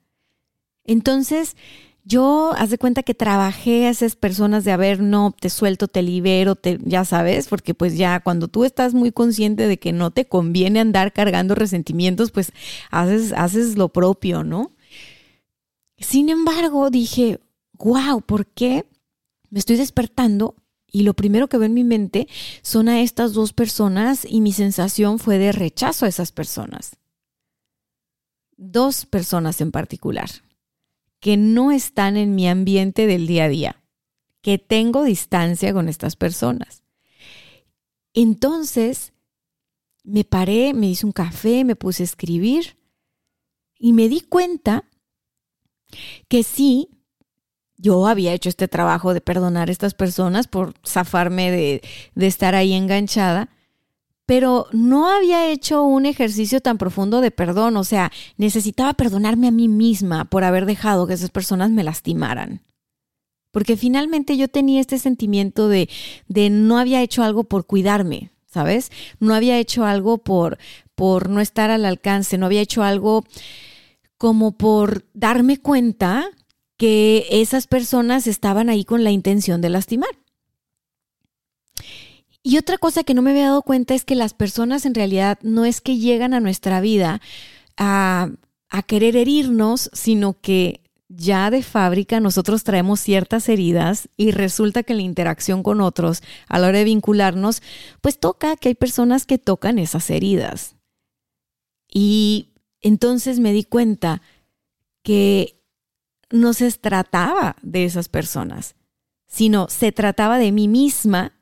Entonces 0.85 1.57
yo, 2.03 2.51
haz 2.57 2.71
de 2.71 2.79
cuenta 2.79 3.03
que 3.03 3.13
trabajé 3.13 3.85
a 3.85 3.89
esas 3.91 4.15
personas 4.15 4.63
de, 4.63 4.71
a 4.71 4.77
ver, 4.77 5.01
no, 5.01 5.35
te 5.39 5.49
suelto, 5.49 5.87
te 5.87 6.01
libero, 6.01 6.55
te, 6.55 6.79
ya 6.83 7.05
sabes, 7.05 7.47
porque 7.47 7.75
pues 7.75 7.95
ya 7.95 8.19
cuando 8.21 8.47
tú 8.47 8.65
estás 8.65 8.93
muy 8.93 9.11
consciente 9.11 9.67
de 9.67 9.77
que 9.77 9.93
no 9.93 10.09
te 10.09 10.25
conviene 10.25 10.79
andar 10.79 11.13
cargando 11.13 11.53
resentimientos, 11.53 12.31
pues 12.31 12.53
haces, 12.89 13.33
haces 13.33 13.77
lo 13.77 13.89
propio, 13.89 14.43
¿no? 14.43 14.71
Sin 15.97 16.29
embargo, 16.29 16.89
dije, 16.89 17.39
wow, 17.73 18.21
¿por 18.21 18.47
qué 18.47 18.87
me 19.51 19.59
estoy 19.59 19.75
despertando? 19.75 20.55
Y 20.87 21.03
lo 21.03 21.13
primero 21.13 21.47
que 21.47 21.57
veo 21.57 21.67
en 21.67 21.75
mi 21.75 21.83
mente 21.83 22.27
son 22.63 22.89
a 22.89 23.01
estas 23.01 23.33
dos 23.33 23.53
personas 23.53 24.25
y 24.27 24.41
mi 24.41 24.53
sensación 24.53 25.19
fue 25.19 25.37
de 25.37 25.51
rechazo 25.51 26.05
a 26.05 26.09
esas 26.09 26.31
personas. 26.31 26.97
Dos 28.57 29.05
personas 29.05 29.61
en 29.61 29.71
particular 29.71 30.29
que 31.21 31.37
no 31.37 31.71
están 31.71 32.17
en 32.17 32.35
mi 32.35 32.49
ambiente 32.49 33.07
del 33.07 33.27
día 33.27 33.45
a 33.45 33.49
día, 33.49 33.83
que 34.41 34.57
tengo 34.57 35.03
distancia 35.03 35.71
con 35.71 35.87
estas 35.87 36.17
personas. 36.17 36.83
Entonces, 38.13 39.13
me 40.03 40.23
paré, 40.23 40.73
me 40.73 40.87
hice 40.89 41.05
un 41.05 41.11
café, 41.11 41.63
me 41.63 41.75
puse 41.75 42.03
a 42.03 42.05
escribir 42.05 42.77
Y 43.77 43.93
me 43.93 44.09
di 44.09 44.21
cuenta 44.21 44.83
que 46.27 46.43
sí, 46.43 46.89
yo 47.77 48.07
había 48.07 48.33
hecho 48.33 48.49
este 48.49 48.67
trabajo 48.67 49.13
de 49.13 49.21
perdonar 49.21 49.69
a 49.69 49.71
estas 49.71 49.93
personas 49.93 50.47
por 50.47 50.73
zafarme 50.85 51.51
de, 51.51 51.81
de 52.15 52.27
estar 52.27 52.55
ahí 52.55 52.73
enganchada, 52.73 53.49
pero 54.31 54.67
no 54.71 55.09
había 55.09 55.51
hecho 55.51 55.83
un 55.83 56.05
ejercicio 56.05 56.61
tan 56.61 56.77
profundo 56.77 57.19
de 57.19 57.31
perdón, 57.31 57.75
o 57.75 57.83
sea, 57.83 58.13
necesitaba 58.37 58.93
perdonarme 58.93 59.49
a 59.49 59.51
mí 59.51 59.67
misma 59.67 60.23
por 60.23 60.45
haber 60.45 60.65
dejado 60.65 61.05
que 61.05 61.15
esas 61.15 61.31
personas 61.31 61.69
me 61.69 61.83
lastimaran. 61.83 62.61
Porque 63.51 63.75
finalmente 63.75 64.37
yo 64.37 64.47
tenía 64.47 64.79
este 64.79 64.99
sentimiento 64.99 65.67
de, 65.67 65.89
de 66.29 66.49
no 66.49 66.77
había 66.77 67.01
hecho 67.01 67.23
algo 67.23 67.43
por 67.43 67.65
cuidarme, 67.65 68.31
¿sabes? 68.45 68.89
No 69.19 69.35
había 69.35 69.59
hecho 69.59 69.83
algo 69.83 70.19
por, 70.19 70.59
por 70.95 71.27
no 71.27 71.41
estar 71.41 71.69
al 71.69 71.83
alcance, 71.83 72.37
no 72.37 72.45
había 72.45 72.61
hecho 72.61 72.83
algo 72.83 73.25
como 74.17 74.53
por 74.53 75.03
darme 75.13 75.57
cuenta 75.57 76.29
que 76.77 77.27
esas 77.31 77.67
personas 77.67 78.27
estaban 78.27 78.69
ahí 78.69 78.85
con 78.85 79.03
la 79.03 79.11
intención 79.11 79.59
de 79.59 79.71
lastimar. 79.71 80.20
Y 82.43 82.57
otra 82.57 82.77
cosa 82.77 83.03
que 83.03 83.13
no 83.13 83.21
me 83.21 83.31
había 83.31 83.47
dado 83.47 83.61
cuenta 83.61 83.93
es 83.93 84.03
que 84.03 84.15
las 84.15 84.33
personas 84.33 84.85
en 84.85 84.95
realidad 84.95 85.37
no 85.43 85.65
es 85.65 85.79
que 85.79 85.97
llegan 85.97 86.33
a 86.33 86.39
nuestra 86.39 86.81
vida 86.81 87.21
a, 87.77 88.31
a 88.69 88.83
querer 88.83 89.15
herirnos, 89.15 89.89
sino 89.93 90.39
que 90.41 90.81
ya 91.07 91.51
de 91.51 91.61
fábrica 91.61 92.19
nosotros 92.19 92.63
traemos 92.63 92.99
ciertas 92.99 93.49
heridas 93.49 94.07
y 94.15 94.31
resulta 94.31 94.83
que 94.83 94.93
la 94.93 95.01
interacción 95.01 95.61
con 95.61 95.81
otros 95.81 96.23
a 96.47 96.57
la 96.57 96.67
hora 96.69 96.79
de 96.79 96.85
vincularnos, 96.85 97.61
pues 98.01 98.17
toca 98.17 98.55
que 98.55 98.69
hay 98.69 98.75
personas 98.75 99.25
que 99.25 99.37
tocan 99.37 99.77
esas 99.77 100.09
heridas. 100.09 100.75
Y 101.91 102.53
entonces 102.79 103.39
me 103.39 103.51
di 103.51 103.65
cuenta 103.65 104.21
que 105.03 105.61
no 106.29 106.53
se 106.53 106.71
trataba 106.71 107.57
de 107.61 107.83
esas 107.83 108.07
personas, 108.07 108.75
sino 109.27 109.67
se 109.69 109.91
trataba 109.91 110.37
de 110.37 110.51
mí 110.51 110.67
misma 110.69 111.33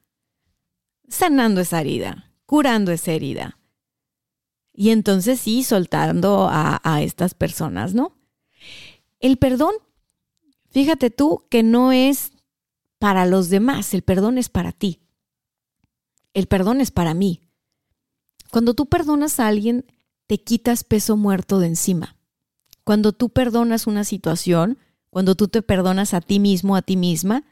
sanando 1.10 1.62
esa 1.62 1.82
herida, 1.82 2.32
curando 2.46 2.92
esa 2.92 3.12
herida. 3.12 3.58
Y 4.74 4.92
entonces 4.92 5.42
sí, 5.42 5.64
soltando 5.64 6.48
a, 6.50 7.02
estas 7.02 7.34
personas, 7.34 7.94
¿no? 7.94 8.16
El 9.20 9.38
perdón, 9.38 9.74
fíjate 10.70 11.10
tú 11.10 11.46
que 11.50 11.64
no 11.64 11.92
es 11.92 12.32
para 12.98 13.26
los 13.26 13.50
demás, 13.50 13.94
el 13.94 14.04
perdón 14.04 14.38
es 14.38 14.48
para 14.48 14.72
ti. 14.72 15.02
El 16.34 16.48
perdón 16.48 16.80
es 16.80 16.92
para 16.92 17.14
mí. 17.14 17.42
Cuando 18.52 18.74
tú 18.74 18.86
perdonas 18.86 19.40
a 19.40 19.48
alguien, 19.48 19.86
te 20.28 20.42
quitas 20.42 20.84
peso 20.84 21.18
muerto 21.18 21.60
de 21.60 21.68
encima. 21.68 22.16
Cuando 22.84 23.12
tú 23.12 23.30
perdonas 23.30 23.88
una 23.88 24.04
situación, 24.04 24.78
cuando 25.10 25.36
tú 25.36 25.48
te 25.48 25.62
perdonas 25.62 26.14
a 26.14 26.22
ti 26.22 26.40
mismo, 26.40 26.76
a 26.76 26.82
ti 26.82 26.96
misma, 26.96 27.44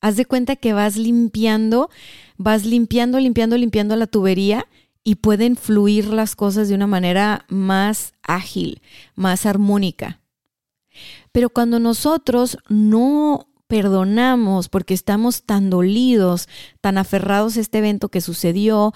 haz 0.00 0.16
de 0.16 0.24
cuenta 0.24 0.56
que 0.56 0.72
vas 0.72 0.96
limpiando, 0.96 1.90
vas 2.36 2.64
limpiando, 2.64 3.18
limpiando, 3.20 3.56
limpiando 3.56 3.96
la 3.96 4.06
tubería 4.06 4.66
y 5.02 5.16
pueden 5.16 5.56
fluir 5.56 6.06
las 6.06 6.36
cosas 6.36 6.68
de 6.68 6.74
una 6.74 6.86
manera 6.86 7.44
más 7.48 8.12
ágil, 8.22 8.82
más 9.14 9.46
armónica. 9.46 10.20
Pero 11.32 11.50
cuando 11.50 11.78
nosotros 11.78 12.58
no 12.68 13.46
perdonamos 13.66 14.68
porque 14.68 14.94
estamos 14.94 15.44
tan 15.44 15.70
dolidos, 15.70 16.48
tan 16.80 16.98
aferrados 16.98 17.56
a 17.56 17.60
este 17.60 17.78
evento 17.78 18.08
que 18.08 18.20
sucedió, 18.20 18.92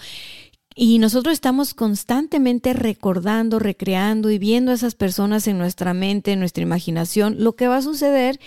y 0.76 0.98
nosotros 0.98 1.32
estamos 1.32 1.72
constantemente 1.72 2.72
recordando, 2.72 3.60
recreando 3.60 4.30
y 4.30 4.38
viendo 4.38 4.72
a 4.72 4.74
esas 4.74 4.96
personas 4.96 5.46
en 5.46 5.56
nuestra 5.56 5.94
mente, 5.94 6.32
en 6.32 6.40
nuestra 6.40 6.64
imaginación, 6.64 7.36
lo 7.38 7.54
que 7.54 7.68
va 7.68 7.76
a 7.76 7.82
suceder 7.82 8.40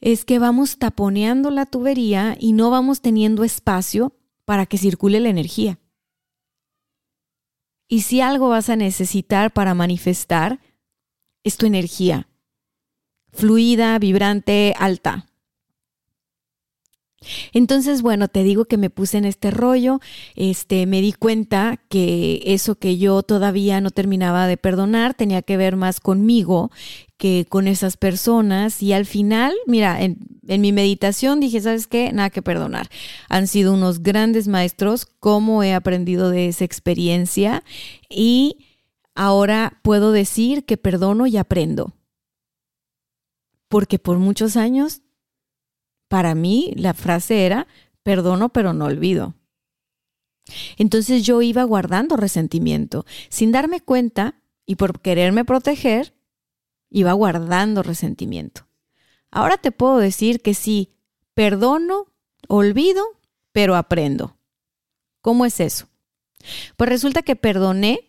es 0.00 0.24
que 0.24 0.38
vamos 0.38 0.78
taponeando 0.78 1.50
la 1.50 1.66
tubería 1.66 2.36
y 2.38 2.52
no 2.52 2.70
vamos 2.70 3.00
teniendo 3.00 3.44
espacio 3.44 4.14
para 4.44 4.66
que 4.66 4.78
circule 4.78 5.20
la 5.20 5.28
energía. 5.28 5.78
Y 7.88 8.02
si 8.02 8.20
algo 8.20 8.48
vas 8.48 8.68
a 8.68 8.76
necesitar 8.76 9.52
para 9.52 9.74
manifestar, 9.74 10.60
es 11.42 11.56
tu 11.56 11.66
energía 11.66 12.28
fluida, 13.32 13.98
vibrante, 13.98 14.74
alta. 14.78 15.26
Entonces, 17.52 18.00
bueno, 18.02 18.28
te 18.28 18.44
digo 18.44 18.64
que 18.64 18.76
me 18.76 18.90
puse 18.90 19.18
en 19.18 19.24
este 19.24 19.50
rollo, 19.50 20.00
este, 20.36 20.86
me 20.86 21.00
di 21.00 21.12
cuenta 21.12 21.80
que 21.88 22.40
eso 22.44 22.76
que 22.76 22.96
yo 22.96 23.22
todavía 23.22 23.80
no 23.80 23.90
terminaba 23.90 24.46
de 24.46 24.56
perdonar 24.56 25.14
tenía 25.14 25.42
que 25.42 25.56
ver 25.56 25.74
más 25.74 25.98
conmigo 25.98 26.70
que 27.18 27.46
con 27.48 27.68
esas 27.68 27.96
personas 27.96 28.82
y 28.82 28.94
al 28.94 29.04
final, 29.04 29.54
mira, 29.66 30.00
en, 30.02 30.18
mi 30.46 30.72
meditación 30.72 31.40
dije, 31.40 31.60
¿sabes 31.60 31.86
qué? 31.86 32.12
Nada 32.12 32.30
que 32.30 32.40
perdonar. 32.40 32.88
Han 33.28 33.46
sido 33.48 33.74
unos 33.74 34.02
grandes 34.02 34.48
maestros, 34.48 35.04
cómo 35.04 35.62
he 35.62 35.74
aprendido 35.74 36.30
de 36.30 36.48
esa 36.48 36.64
experiencia 36.64 37.62
y 38.08 38.64
ahora 39.14 39.80
puedo 39.82 40.12
decir 40.12 40.64
que 40.64 40.78
perdono 40.78 41.26
y 41.26 41.36
aprendo 41.36 41.92
porque 43.68 43.98
por 43.98 44.18
muchos 44.18 44.56
años, 44.56 45.02
para 46.08 46.34
mí, 46.34 46.72
la 46.76 46.94
frase 46.94 47.44
era, 47.46 47.66
perdono 48.02 48.48
pero 48.48 48.72
no 48.72 48.86
olvido. 48.86 49.34
Entonces 50.78 51.24
yo 51.24 51.42
iba 51.42 51.62
guardando 51.64 52.16
resentimiento. 52.16 53.04
Sin 53.28 53.52
darme 53.52 53.82
cuenta 53.82 54.40
y 54.64 54.76
por 54.76 55.00
quererme 55.00 55.44
proteger, 55.44 56.14
iba 56.90 57.12
guardando 57.12 57.82
resentimiento. 57.82 58.66
Ahora 59.30 59.56
te 59.56 59.72
puedo 59.72 59.98
decir 59.98 60.40
que 60.40 60.54
sí, 60.54 60.94
perdono, 61.34 62.06
olvido, 62.48 63.04
pero 63.52 63.76
aprendo. 63.76 64.36
¿Cómo 65.20 65.44
es 65.44 65.60
eso? 65.60 65.86
Pues 66.76 66.88
resulta 66.88 67.22
que 67.22 67.36
perdoné. 67.36 68.00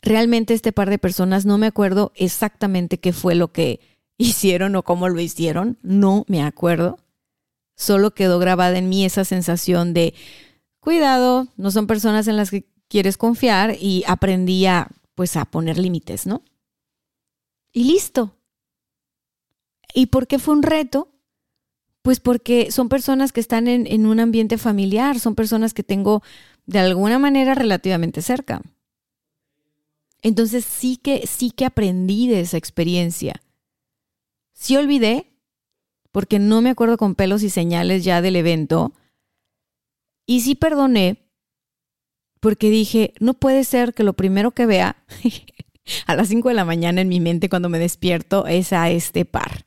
Realmente 0.00 0.54
este 0.54 0.72
par 0.72 0.90
de 0.90 0.98
personas 0.98 1.44
no 1.44 1.58
me 1.58 1.66
acuerdo 1.66 2.12
exactamente 2.14 2.98
qué 2.98 3.12
fue 3.12 3.34
lo 3.34 3.52
que 3.52 3.80
hicieron 4.18 4.76
o 4.76 4.82
cómo 4.82 5.08
lo 5.08 5.20
hicieron, 5.20 5.78
no 5.82 6.24
me 6.28 6.42
acuerdo. 6.42 6.98
Solo 7.76 8.12
quedó 8.12 8.38
grabada 8.38 8.78
en 8.78 8.88
mí 8.88 9.04
esa 9.04 9.24
sensación 9.24 9.94
de 9.94 10.14
cuidado, 10.80 11.48
no 11.56 11.70
son 11.70 11.86
personas 11.86 12.26
en 12.26 12.36
las 12.36 12.50
que 12.50 12.66
quieres 12.88 13.16
confiar 13.16 13.76
y 13.78 14.02
aprendí 14.06 14.66
a 14.66 14.88
pues 15.14 15.36
a 15.36 15.44
poner 15.44 15.78
límites, 15.78 16.26
¿no? 16.26 16.42
Y 17.78 17.84
listo. 17.84 18.36
¿Y 19.94 20.06
por 20.06 20.26
qué 20.26 20.40
fue 20.40 20.52
un 20.52 20.64
reto? 20.64 21.12
Pues 22.02 22.18
porque 22.18 22.72
son 22.72 22.88
personas 22.88 23.30
que 23.30 23.38
están 23.38 23.68
en, 23.68 23.86
en 23.86 24.04
un 24.04 24.18
ambiente 24.18 24.58
familiar, 24.58 25.20
son 25.20 25.36
personas 25.36 25.74
que 25.74 25.84
tengo 25.84 26.24
de 26.66 26.80
alguna 26.80 27.20
manera 27.20 27.54
relativamente 27.54 28.20
cerca. 28.20 28.62
Entonces 30.22 30.64
sí 30.64 30.96
que, 30.96 31.24
sí 31.28 31.52
que 31.52 31.66
aprendí 31.66 32.26
de 32.26 32.40
esa 32.40 32.56
experiencia. 32.56 33.40
Sí 34.54 34.76
olvidé, 34.76 35.30
porque 36.10 36.40
no 36.40 36.60
me 36.62 36.70
acuerdo 36.70 36.96
con 36.96 37.14
pelos 37.14 37.44
y 37.44 37.48
señales 37.48 38.02
ya 38.02 38.20
del 38.20 38.34
evento. 38.34 38.92
Y 40.26 40.40
sí 40.40 40.56
perdoné, 40.56 41.30
porque 42.40 42.70
dije, 42.70 43.14
no 43.20 43.34
puede 43.34 43.62
ser 43.62 43.94
que 43.94 44.02
lo 44.02 44.14
primero 44.14 44.50
que 44.50 44.66
vea 44.66 45.04
a 46.06 46.14
las 46.14 46.28
5 46.28 46.48
de 46.48 46.54
la 46.54 46.64
mañana 46.64 47.00
en 47.00 47.08
mi 47.08 47.20
mente 47.20 47.48
cuando 47.48 47.68
me 47.68 47.78
despierto 47.78 48.46
es 48.46 48.72
a 48.72 48.90
este 48.90 49.24
par. 49.24 49.66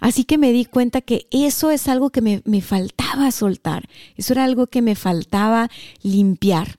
Así 0.00 0.24
que 0.24 0.38
me 0.38 0.52
di 0.52 0.64
cuenta 0.64 1.02
que 1.02 1.28
eso 1.30 1.70
es 1.70 1.88
algo 1.88 2.10
que 2.10 2.22
me, 2.22 2.42
me, 2.46 2.62
faltaba 2.62 3.30
soltar, 3.30 3.88
eso 4.16 4.32
era 4.32 4.44
algo 4.44 4.68
que 4.68 4.80
me 4.80 4.94
faltaba 4.94 5.68
limpiar. 6.02 6.78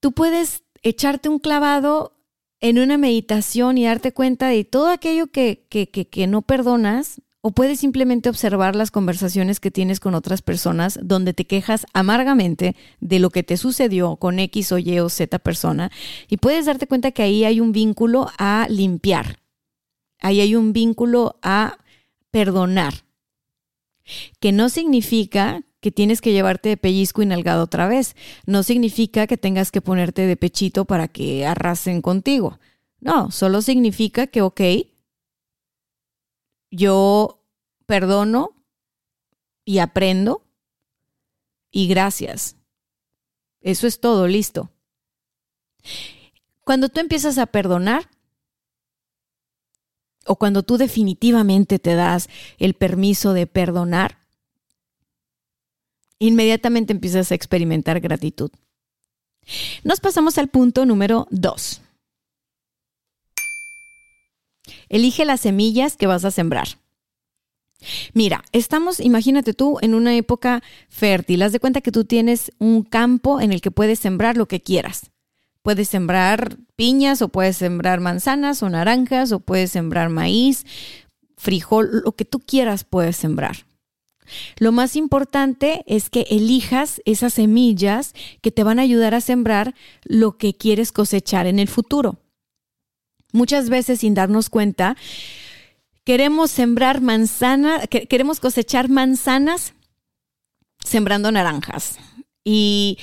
Tú 0.00 0.12
puedes 0.12 0.64
echarte 0.82 1.28
un 1.28 1.38
clavado 1.38 2.16
en 2.60 2.78
una 2.78 2.98
meditación 2.98 3.78
y 3.78 3.84
darte 3.84 4.12
cuenta 4.12 4.48
de 4.48 4.64
todo 4.64 4.88
aquello 4.88 5.28
que, 5.28 5.66
que, 5.68 5.88
que, 5.88 6.26
no 6.26 6.42
perdonas, 6.42 7.20
o 7.46 7.52
puedes 7.52 7.78
simplemente 7.78 8.28
observar 8.28 8.74
las 8.74 8.90
conversaciones 8.90 9.60
que 9.60 9.70
tienes 9.70 10.00
con 10.00 10.16
otras 10.16 10.42
personas 10.42 10.98
donde 11.00 11.32
te 11.32 11.44
quejas 11.44 11.86
amargamente 11.92 12.74
de 12.98 13.20
lo 13.20 13.30
que 13.30 13.44
te 13.44 13.56
sucedió 13.56 14.16
con 14.16 14.40
X 14.40 14.72
o 14.72 14.78
Y 14.78 14.98
o 14.98 15.08
Z 15.08 15.38
persona 15.38 15.92
y 16.26 16.38
puedes 16.38 16.66
darte 16.66 16.88
cuenta 16.88 17.12
que 17.12 17.22
ahí 17.22 17.44
hay 17.44 17.60
un 17.60 17.70
vínculo 17.70 18.32
a 18.36 18.66
limpiar, 18.68 19.38
ahí 20.18 20.40
hay 20.40 20.56
un 20.56 20.72
vínculo 20.72 21.38
a 21.40 21.78
perdonar, 22.32 23.04
que 24.40 24.50
no 24.50 24.68
significa 24.68 25.62
que 25.78 25.92
tienes 25.92 26.20
que 26.20 26.32
llevarte 26.32 26.68
de 26.70 26.76
pellizco 26.76 27.22
y 27.22 27.26
nalgado 27.26 27.62
otra 27.62 27.86
vez. 27.86 28.16
No 28.44 28.64
significa 28.64 29.28
que 29.28 29.36
tengas 29.36 29.70
que 29.70 29.80
ponerte 29.80 30.26
de 30.26 30.36
pechito 30.36 30.84
para 30.84 31.06
que 31.06 31.46
arrasen 31.46 32.02
contigo. 32.02 32.58
No, 32.98 33.30
solo 33.30 33.62
significa 33.62 34.26
que, 34.26 34.42
ok, 34.42 34.60
yo 36.70 37.42
perdono 37.86 38.54
y 39.64 39.78
aprendo 39.78 40.42
y 41.70 41.88
gracias. 41.88 42.56
Eso 43.60 43.86
es 43.86 44.00
todo, 44.00 44.26
listo. 44.26 44.70
Cuando 46.62 46.88
tú 46.88 47.00
empiezas 47.00 47.38
a 47.38 47.46
perdonar, 47.46 48.08
o 50.26 50.36
cuando 50.36 50.62
tú 50.62 50.76
definitivamente 50.76 51.78
te 51.78 51.94
das 51.94 52.28
el 52.58 52.74
permiso 52.74 53.32
de 53.32 53.46
perdonar, 53.46 54.18
inmediatamente 56.18 56.92
empiezas 56.92 57.30
a 57.30 57.34
experimentar 57.34 58.00
gratitud. 58.00 58.50
Nos 59.84 60.00
pasamos 60.00 60.38
al 60.38 60.48
punto 60.48 60.84
número 60.84 61.28
dos. 61.30 61.80
Elige 64.88 65.24
las 65.24 65.40
semillas 65.40 65.96
que 65.96 66.06
vas 66.06 66.24
a 66.24 66.30
sembrar. 66.30 66.68
Mira, 68.14 68.42
estamos, 68.52 69.00
imagínate 69.00 69.52
tú, 69.52 69.78
en 69.80 69.94
una 69.94 70.16
época 70.16 70.62
fértil. 70.88 71.42
Haz 71.42 71.52
de 71.52 71.60
cuenta 71.60 71.80
que 71.80 71.92
tú 71.92 72.04
tienes 72.04 72.52
un 72.58 72.82
campo 72.82 73.40
en 73.40 73.52
el 73.52 73.60
que 73.60 73.70
puedes 73.70 73.98
sembrar 73.98 74.36
lo 74.36 74.46
que 74.46 74.60
quieras. 74.60 75.10
Puedes 75.62 75.88
sembrar 75.88 76.56
piñas 76.76 77.22
o 77.22 77.28
puedes 77.28 77.56
sembrar 77.56 78.00
manzanas 78.00 78.62
o 78.62 78.70
naranjas 78.70 79.32
o 79.32 79.40
puedes 79.40 79.72
sembrar 79.72 80.08
maíz, 80.08 80.64
frijol, 81.36 82.02
lo 82.04 82.12
que 82.12 82.24
tú 82.24 82.40
quieras 82.40 82.84
puedes 82.84 83.16
sembrar. 83.16 83.66
Lo 84.58 84.72
más 84.72 84.96
importante 84.96 85.84
es 85.86 86.10
que 86.10 86.26
elijas 86.30 87.00
esas 87.04 87.34
semillas 87.34 88.12
que 88.42 88.50
te 88.50 88.64
van 88.64 88.78
a 88.78 88.82
ayudar 88.82 89.14
a 89.14 89.20
sembrar 89.20 89.74
lo 90.04 90.36
que 90.36 90.54
quieres 90.54 90.92
cosechar 90.92 91.46
en 91.46 91.58
el 91.58 91.68
futuro. 91.68 92.18
Muchas 93.36 93.68
veces 93.68 94.00
sin 94.00 94.14
darnos 94.14 94.48
cuenta, 94.48 94.96
queremos 96.04 96.50
sembrar 96.50 97.02
manzana, 97.02 97.86
queremos 97.86 98.40
cosechar 98.40 98.88
manzanas 98.88 99.74
sembrando 100.82 101.30
naranjas. 101.30 101.98
Y, 102.48 102.96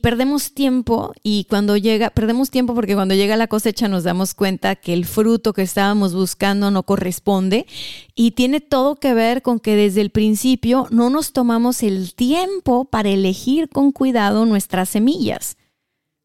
perdemos 0.00 0.54
tiempo 0.54 1.12
y 1.24 1.46
cuando 1.50 1.76
llega, 1.76 2.10
perdemos 2.10 2.50
tiempo 2.50 2.74
porque 2.74 2.94
cuando 2.94 3.14
llega 3.16 3.36
la 3.36 3.48
cosecha 3.48 3.88
nos 3.88 4.04
damos 4.04 4.34
cuenta 4.34 4.76
que 4.76 4.92
el 4.92 5.04
fruto 5.04 5.52
que 5.52 5.62
estábamos 5.62 6.14
buscando 6.14 6.70
no 6.70 6.84
corresponde 6.84 7.66
y 8.14 8.32
tiene 8.32 8.60
todo 8.60 8.96
que 8.96 9.14
ver 9.14 9.42
con 9.42 9.58
que 9.58 9.74
desde 9.74 10.00
el 10.00 10.10
principio 10.10 10.86
no 10.90 11.10
nos 11.10 11.32
tomamos 11.32 11.82
el 11.82 12.14
tiempo 12.14 12.84
para 12.84 13.08
elegir 13.08 13.68
con 13.68 13.90
cuidado 13.90 14.46
nuestras 14.46 14.90
semillas. 14.90 15.56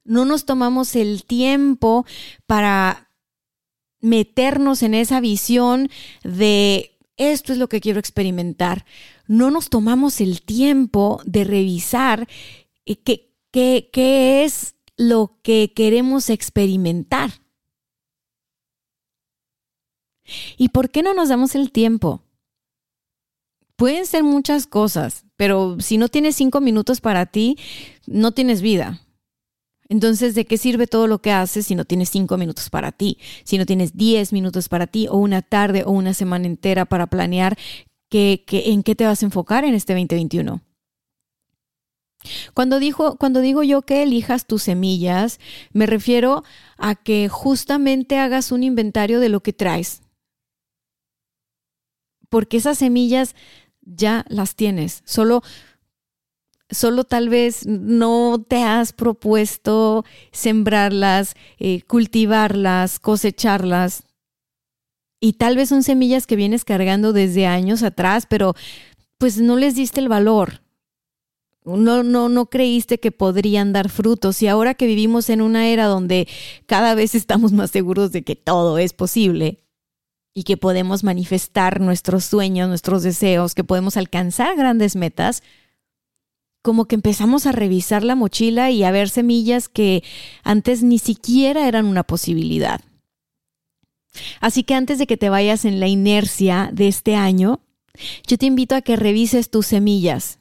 No 0.04 0.26
nos 0.26 0.46
tomamos 0.46 0.96
el 0.96 1.24
tiempo 1.24 2.06
para 2.46 3.07
meternos 4.08 4.84
en 4.84 4.94
esa 4.94 5.20
visión 5.20 5.90
de 6.24 6.98
esto 7.18 7.52
es 7.52 7.60
lo 7.60 7.68
que 7.68 7.82
quiero 7.82 8.00
experimentar 8.00 8.86
no 9.28 9.52
nos 9.52 9.70
tomamos 9.70 10.22
el 10.22 10.42
tiempo 10.42 11.22
de 11.26 11.44
revisar 11.44 12.28
eh, 12.86 12.96
qué, 12.96 13.30
qué, 13.52 14.44
es 14.44 14.76
lo 14.96 15.38
que 15.44 15.74
queremos 15.76 16.30
experimentar. 16.30 17.32
¿Y 20.58 20.70
por 20.70 20.90
qué 20.90 21.04
no 21.04 21.14
nos 21.14 21.30
damos 21.30 21.56
el 21.56 21.72
tiempo? 21.72 22.22
Pueden 23.76 24.06
ser 24.06 24.24
muchas 24.24 24.66
cosas, 24.66 25.26
pero 25.36 25.80
si 25.80 25.98
no 25.98 26.10
tienes 26.10 26.36
cinco 26.36 26.62
minutos 26.62 27.00
para 27.00 27.28
ti, 27.28 27.58
no 28.08 28.32
tienes 28.32 28.62
vida. 28.62 29.02
Entonces, 29.90 30.36
¿de 30.36 30.46
qué 30.46 30.58
sirve 30.58 30.88
todo 30.88 31.08
lo 31.08 31.20
que 31.20 31.32
haces 31.32 31.68
si 31.68 31.76
no 31.76 31.86
tienes 31.86 32.10
cinco 32.10 32.38
minutos 32.38 32.70
para 32.70 32.92
ti? 32.92 33.18
Si 33.44 33.58
no 33.58 33.66
tienes 33.66 33.96
diez 33.96 34.34
minutos 34.34 34.70
para 34.70 34.88
ti, 34.88 35.08
o 35.10 35.18
una 35.18 35.42
tarde 35.42 35.84
o 35.86 35.92
una 35.92 36.14
semana 36.14 36.48
entera 36.48 36.86
para 36.86 37.08
planear 37.08 37.58
en 38.12 38.84
qué 38.84 38.96
te 38.96 39.06
vas 39.06 39.22
a 39.22 39.26
enfocar 39.26 39.66
en 39.66 39.74
este 39.74 39.94
2021. 39.94 40.62
Cuando, 42.54 42.80
dijo, 42.80 43.18
cuando 43.18 43.42
digo 43.42 43.64
yo 43.64 43.84
que 43.84 44.04
elijas 44.04 44.48
tus 44.48 44.64
semillas, 44.64 45.40
me 45.72 45.86
refiero 45.86 46.44
a 46.78 46.96
que 46.96 47.30
justamente 47.30 48.18
hagas 48.18 48.52
un 48.52 48.64
inventario 48.64 49.20
de 49.20 49.30
lo 49.30 49.42
que 49.42 49.54
traes. 49.54 50.02
Porque 52.30 52.58
esas 52.58 52.80
semillas 52.80 53.36
ya 53.82 54.26
las 54.28 54.56
tienes. 54.56 55.04
Solo, 55.06 55.44
solo 56.70 57.04
tal 57.04 57.30
vez 57.30 57.66
no 57.66 58.44
te 58.48 58.64
has 58.64 58.94
propuesto 58.94 60.06
sembrarlas, 60.32 61.36
eh, 61.60 61.82
cultivarlas, 61.84 63.00
cosecharlas. 63.00 64.04
Y 65.20 65.34
tal 65.34 65.56
vez 65.56 65.70
son 65.70 65.84
semillas 65.84 66.28
que 66.28 66.36
vienes 66.36 66.64
cargando 66.64 67.14
desde 67.14 67.48
años 67.48 67.84
atrás, 67.84 68.28
pero 68.30 68.54
pues 69.18 69.40
no 69.40 69.56
les 69.56 69.76
diste 69.76 70.00
el 70.00 70.10
valor. 70.10 70.62
No, 71.64 72.04
no, 72.04 72.30
no 72.30 72.46
creíste 72.46 73.00
que 73.00 73.12
podrían 73.12 73.74
dar 73.74 73.90
frutos. 73.90 74.42
Y 74.42 74.48
ahora 74.48 74.74
que 74.74 74.88
vivimos 74.88 75.30
en 75.30 75.42
una 75.42 75.68
era 75.68 75.86
donde 75.86 76.28
cada 76.66 76.96
vez 76.96 77.16
estamos 77.16 77.52
más 77.52 77.72
seguros 77.72 78.12
de 78.12 78.24
que 78.24 78.36
todo 78.36 78.78
es 78.78 78.94
posible 78.94 79.64
y 80.34 80.44
que 80.44 80.56
podemos 80.56 81.04
manifestar 81.04 81.82
nuestros 81.82 82.24
sueños, 82.24 82.70
nuestros 82.70 83.04
deseos, 83.04 83.56
que 83.56 83.64
podemos 83.64 83.98
alcanzar 83.98 84.56
grandes 84.56 84.96
metas, 84.96 85.42
como 86.68 86.84
que 86.84 86.96
empezamos 86.96 87.46
a 87.46 87.54
revisar 87.54 88.04
la 88.04 88.16
mochila 88.16 88.72
y 88.72 88.84
a 88.84 88.92
ver 88.92 89.08
semillas 89.08 89.70
que 89.70 90.04
antes 90.44 90.84
ni 90.84 91.00
siquiera 91.00 91.66
eran 91.66 91.86
una 91.86 92.04
posibilidad. 92.04 92.82
Así 94.42 94.64
que 94.64 94.74
antes 94.74 95.00
de 95.00 95.08
que 95.08 95.16
te 95.16 95.30
vayas 95.30 95.64
en 95.64 95.80
la 95.80 95.88
inercia 95.88 96.70
de 96.74 96.90
este 96.90 97.16
año, 97.16 97.62
yo 98.28 98.38
te 98.38 98.48
invito 98.48 98.76
a 98.76 98.82
que 98.82 98.98
revises 98.98 99.50
tus 99.50 99.66
semillas, 99.68 100.40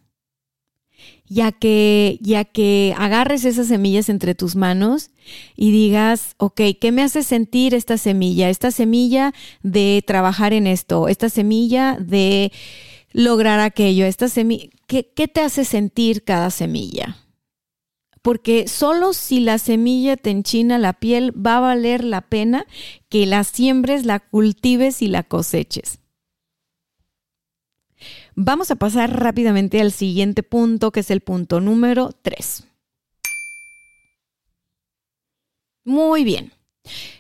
ya 1.29 1.53
que, 1.53 2.19
ya 2.21 2.45
que 2.45 2.93
agarres 2.99 3.45
esas 3.45 3.69
semillas 3.69 4.09
entre 4.09 4.35
tus 4.35 4.57
manos 4.57 5.13
y 5.55 5.71
digas, 5.71 6.35
ok, 6.39 6.61
¿qué 6.81 6.91
me 6.91 7.03
hace 7.03 7.23
sentir 7.23 7.73
esta 7.73 7.99
semilla? 7.99 8.51
Esta 8.51 8.73
semilla 8.73 9.33
de 9.63 10.03
trabajar 10.05 10.53
en 10.55 10.67
esto, 10.67 11.07
esta 11.07 11.29
semilla 11.29 11.97
de 12.01 12.51
lograr 13.17 13.61
aquello, 13.61 14.07
esta 14.07 14.29
semilla, 14.29 14.69
¿qué, 14.87 15.13
qué 15.15 15.27
te 15.27 15.41
hace 15.41 15.65
sentir 15.65 16.23
cada 16.25 16.51
semilla? 16.51 17.17
porque 18.27 18.67
solo 18.67 19.13
si 19.13 19.39
la 19.39 19.57
semilla 19.57 20.17
te 20.17 20.31
enchina 20.31 20.79
la 20.79 20.95
piel 20.95 21.31
va 21.31 21.59
a 21.59 21.61
valer 21.61 22.03
la 22.03 22.23
pena 22.23 22.67
que 23.09 23.25
la 23.25 23.45
siembres, 23.45 24.05
la 24.05 24.19
cultives 24.19 25.01
y 25.01 25.07
la 25.07 25.23
coseches. 25.23 26.01
Vamos 28.35 28.73
a 28.73 28.75
pasar 28.75 29.17
rápidamente 29.17 29.81
al 29.81 29.93
siguiente 29.93 30.43
punto, 30.43 30.91
que 30.91 30.99
es 30.99 31.13
el 31.13 31.21
punto 31.21 31.61
número 31.61 32.11
3. 32.23 32.67
Muy 35.85 36.25
bien. 36.25 36.53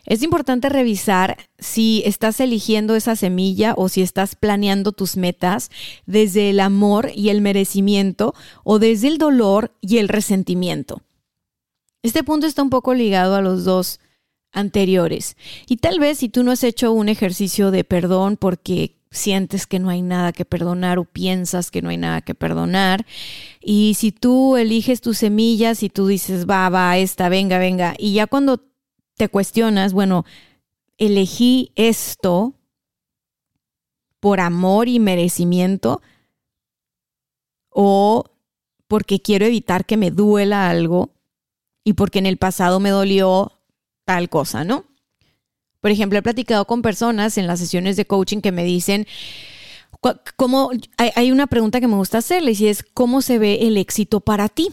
Es 0.04 0.22
importante 0.22 0.68
revisar 0.68 1.36
si 1.58 2.02
estás 2.04 2.40
eligiendo 2.40 2.94
esa 2.94 3.16
semilla 3.16 3.74
o 3.76 3.88
si 3.88 4.02
estás 4.02 4.36
planeando 4.36 4.92
tus 4.92 5.16
metas 5.16 5.70
desde 6.06 6.50
el 6.50 6.60
amor 6.60 7.10
y 7.14 7.28
el 7.30 7.40
merecimiento 7.40 8.34
o 8.64 8.78
desde 8.78 9.08
el 9.08 9.18
dolor 9.18 9.72
y 9.80 9.98
el 9.98 10.08
resentimiento. 10.08 11.02
Este 12.02 12.22
punto 12.22 12.46
está 12.46 12.62
un 12.62 12.70
poco 12.70 12.94
ligado 12.94 13.34
a 13.34 13.42
los 13.42 13.64
dos 13.64 14.00
anteriores. 14.52 15.36
Y 15.68 15.78
tal 15.78 15.98
vez 15.98 16.18
si 16.18 16.28
tú 16.28 16.42
no 16.42 16.52
has 16.52 16.64
hecho 16.64 16.92
un 16.92 17.08
ejercicio 17.08 17.70
de 17.70 17.84
perdón 17.84 18.36
porque 18.36 18.96
sientes 19.10 19.66
que 19.66 19.78
no 19.78 19.88
hay 19.88 20.02
nada 20.02 20.32
que 20.32 20.44
perdonar 20.44 20.98
o 20.98 21.04
piensas 21.04 21.70
que 21.70 21.82
no 21.82 21.88
hay 21.88 21.96
nada 21.96 22.20
que 22.20 22.34
perdonar. 22.34 23.06
Y 23.60 23.94
si 23.96 24.12
tú 24.12 24.56
eliges 24.56 25.00
tus 25.00 25.18
semillas 25.18 25.82
y 25.82 25.88
tú 25.88 26.06
dices, 26.06 26.46
va, 26.48 26.68
va, 26.68 26.96
esta, 26.98 27.28
venga, 27.28 27.58
venga. 27.58 27.94
Y 27.98 28.12
ya 28.12 28.26
cuando 28.26 28.62
te 29.16 29.28
cuestionas, 29.28 29.92
bueno, 29.92 30.24
elegí 30.98 31.72
esto 31.74 32.54
por 34.20 34.40
amor 34.40 34.88
y 34.88 34.98
merecimiento 34.98 36.02
o 37.70 38.24
porque 38.88 39.20
quiero 39.20 39.46
evitar 39.46 39.84
que 39.84 39.96
me 39.96 40.10
duela 40.10 40.68
algo 40.68 41.10
y 41.84 41.94
porque 41.94 42.18
en 42.18 42.26
el 42.26 42.36
pasado 42.36 42.80
me 42.80 42.90
dolió 42.90 43.52
tal 44.04 44.28
cosa, 44.28 44.64
¿no? 44.64 44.84
Por 45.80 45.90
ejemplo, 45.90 46.18
he 46.18 46.22
platicado 46.22 46.66
con 46.66 46.82
personas 46.82 47.38
en 47.38 47.46
las 47.46 47.60
sesiones 47.60 47.96
de 47.96 48.06
coaching 48.06 48.40
que 48.40 48.52
me 48.52 48.64
dicen, 48.64 49.06
¿cómo, 50.36 50.70
hay 50.96 51.30
una 51.30 51.46
pregunta 51.46 51.80
que 51.80 51.86
me 51.86 51.96
gusta 51.96 52.18
hacerles 52.18 52.60
y 52.60 52.68
es, 52.68 52.82
¿cómo 52.82 53.22
se 53.22 53.38
ve 53.38 53.66
el 53.66 53.76
éxito 53.76 54.20
para 54.20 54.48
ti? 54.48 54.72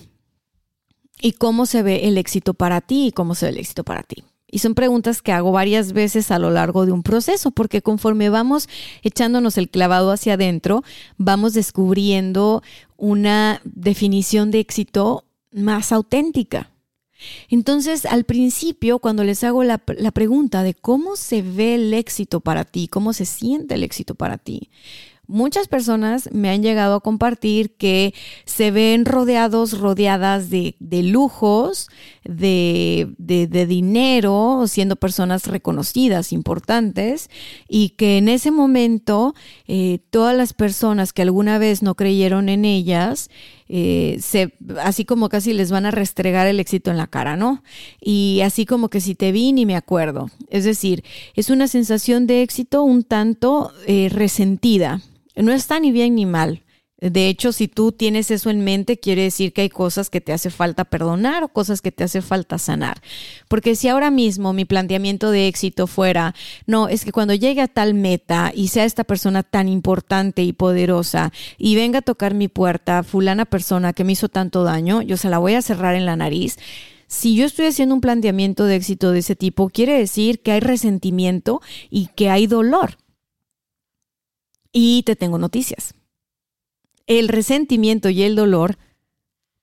¿Y 1.22 1.34
cómo 1.34 1.66
se 1.66 1.84
ve 1.84 2.08
el 2.08 2.18
éxito 2.18 2.54
para 2.54 2.82
ti? 2.82 3.08
¿Y 3.08 3.12
cómo 3.12 3.36
se 3.36 3.46
ve 3.46 3.52
el 3.52 3.58
éxito 3.60 3.84
para 3.84 4.04
ti? 4.04 4.24
Y 4.54 4.60
son 4.60 4.76
preguntas 4.76 5.24
que 5.24 5.32
hago 5.32 5.52
varias 5.52 5.94
veces 5.94 6.30
a 6.30 6.38
lo 6.38 6.52
largo 6.52 6.86
de 6.86 6.92
un 6.92 7.02
proceso, 7.02 7.50
porque 7.50 7.82
conforme 7.82 8.30
vamos 8.30 8.70
echándonos 9.02 9.58
el 9.58 9.68
clavado 9.68 10.12
hacia 10.12 10.36
adentro, 10.36 10.84
vamos 11.18 11.56
descubriendo 11.56 12.62
una 12.96 13.62
definición 13.64 14.52
de 14.52 14.60
éxito 14.60 15.26
más 15.52 15.92
auténtica. 15.92 16.70
Entonces, 17.50 18.06
al 18.06 18.26
principio, 18.26 19.00
cuando 19.00 19.24
les 19.24 19.44
hago 19.44 19.64
la, 19.64 19.82
la, 19.98 20.12
pregunta 20.12 20.62
de 20.62 20.76
cómo 20.76 21.16
se 21.16 21.42
ve 21.42 21.74
el 21.74 21.92
éxito 21.92 22.40
para 22.40 22.64
ti, 22.64 22.88
cómo 22.88 23.14
se 23.14 23.26
siente 23.26 23.74
el 23.74 23.84
éxito 23.84 24.14
para 24.14 24.38
ti, 24.38 24.70
Muchas 25.26 25.70
personas 25.70 26.30
me 26.34 26.50
han 26.50 26.62
llegado 26.62 26.96
a 26.96 27.00
compartir 27.00 27.78
que 27.78 28.14
se 28.46 28.72
ven 28.72 29.06
rodeados, 29.06 29.80
rodeadas 29.80 30.50
de, 30.50 30.76
lujos, 30.82 31.88
de, 32.26 33.08
de, 33.18 33.66
dinero, 33.66 34.66
siendo 34.68 34.98
personas 34.98 35.48
reconocidas, 35.48 36.34
importantes, 36.34 37.30
y 37.70 37.92
que 37.92 38.18
en 38.18 38.28
ese 38.28 38.52
momento 38.52 39.34
eh, 39.66 40.00
todas 40.10 40.36
las 40.36 40.52
personas 40.52 41.14
que 41.14 41.22
alguna 41.22 41.58
vez 41.58 41.82
no 41.84 41.96
creyeron 41.96 42.50
en 42.50 42.66
ellas, 42.66 43.30
eh, 43.76 44.20
se, 44.22 44.54
así 44.84 45.04
como 45.04 45.30
casi 45.30 45.52
les 45.52 45.72
van 45.72 45.88
a 45.88 45.92
restregar 45.92 46.46
el 46.46 46.60
éxito 46.60 46.92
en 46.92 46.98
la 46.98 47.08
cara, 47.08 47.36
¿no? 47.36 47.64
Y 48.00 48.42
así 48.44 48.68
como 48.68 48.90
que 48.90 49.02
si 49.02 49.16
te 49.16 49.32
vi 49.32 49.52
ni 49.52 49.66
me 49.66 49.76
acuerdo. 49.76 50.30
Es 50.52 50.64
decir, 50.64 51.04
es 51.34 51.50
una 51.50 51.68
sensación 51.68 52.28
de 52.28 52.44
éxito 52.44 52.84
un 52.84 53.04
tanto 53.04 53.72
eh, 53.88 54.10
resentida 54.12 55.02
no 55.36 55.52
está 55.52 55.80
ni 55.80 55.92
bien 55.92 56.16
ni 56.16 56.26
mal. 56.26 56.63
De 57.12 57.28
hecho, 57.28 57.52
si 57.52 57.68
tú 57.68 57.92
tienes 57.92 58.32
eso 58.32 58.50
en 58.50 58.64
mente, 58.64 58.98
quiere 58.98 59.24
decir 59.24 59.52
que 59.52 59.64
hay 59.64 59.70
cosas 59.70 60.10
que 60.10 60.22
te 60.22 60.32
hace 60.32 60.50
falta 60.50 60.86
perdonar 60.86 61.44
o 61.44 61.50
cosas 61.50 61.82
que 61.82 61.92
te 61.92 62.06
hace 62.06 62.22
falta 62.22 62.58
sanar. 62.58 63.02
Porque 63.50 63.76
si 63.76 63.90
ahora 63.90 64.10
mismo 64.10 64.54
mi 64.54 64.64
planteamiento 64.64 65.30
de 65.30 65.50
éxito 65.50 65.86
fuera, 65.86 66.34
no, 66.66 66.88
es 66.88 67.04
que 67.04 67.12
cuando 67.12 67.34
llegue 67.34 67.60
a 67.60 67.68
tal 67.68 67.94
meta 67.94 68.54
y 68.56 68.70
sea 68.70 68.86
esta 68.86 69.04
persona 69.04 69.44
tan 69.44 69.68
importante 69.68 70.44
y 70.44 70.54
poderosa 70.54 71.34
y 71.58 71.76
venga 71.76 72.00
a 72.00 72.04
tocar 72.04 72.36
mi 72.36 72.48
puerta, 72.48 73.04
fulana 73.04 73.44
persona 73.44 73.92
que 73.92 74.06
me 74.06 74.14
hizo 74.14 74.30
tanto 74.30 74.64
daño, 74.64 75.02
yo 75.02 75.18
se 75.18 75.30
la 75.30 75.40
voy 75.40 75.56
a 75.56 75.62
cerrar 75.62 75.96
en 75.96 76.06
la 76.06 76.16
nariz. 76.16 76.58
Si 77.08 77.36
yo 77.36 77.46
estoy 77.46 77.66
haciendo 77.66 77.96
un 77.96 78.02
planteamiento 78.02 78.64
de 78.64 78.78
éxito 78.78 79.12
de 79.12 79.20
ese 79.20 79.36
tipo, 79.36 79.68
quiere 79.68 80.00
decir 80.00 80.40
que 80.40 80.54
hay 80.54 80.62
resentimiento 80.62 81.62
y 81.90 82.08
que 82.16 82.30
hay 82.30 82.48
dolor. 82.48 82.98
Y 84.72 85.04
te 85.04 85.18
tengo 85.18 85.38
noticias. 85.38 85.94
El 87.08 87.28
resentimiento 87.28 88.10
y 88.10 88.24
el 88.24 88.36
dolor 88.36 88.78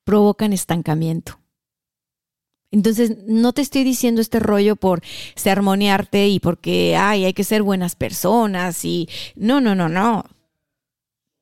provocan 0.04 0.52
estancamiento. 0.52 1.38
Entonces, 2.70 3.16
no 3.26 3.52
te 3.52 3.62
estoy 3.62 3.82
diciendo 3.82 4.20
este 4.20 4.38
rollo 4.38 4.76
por 4.76 5.02
sermonearte 5.34 6.28
y 6.28 6.38
porque, 6.38 6.96
ay, 6.96 7.24
hay 7.24 7.32
que 7.32 7.44
ser 7.44 7.62
buenas 7.62 7.96
personas 7.96 8.84
y 8.84 9.08
no, 9.34 9.60
no, 9.60 9.74
no, 9.74 9.88
no. 9.88 10.24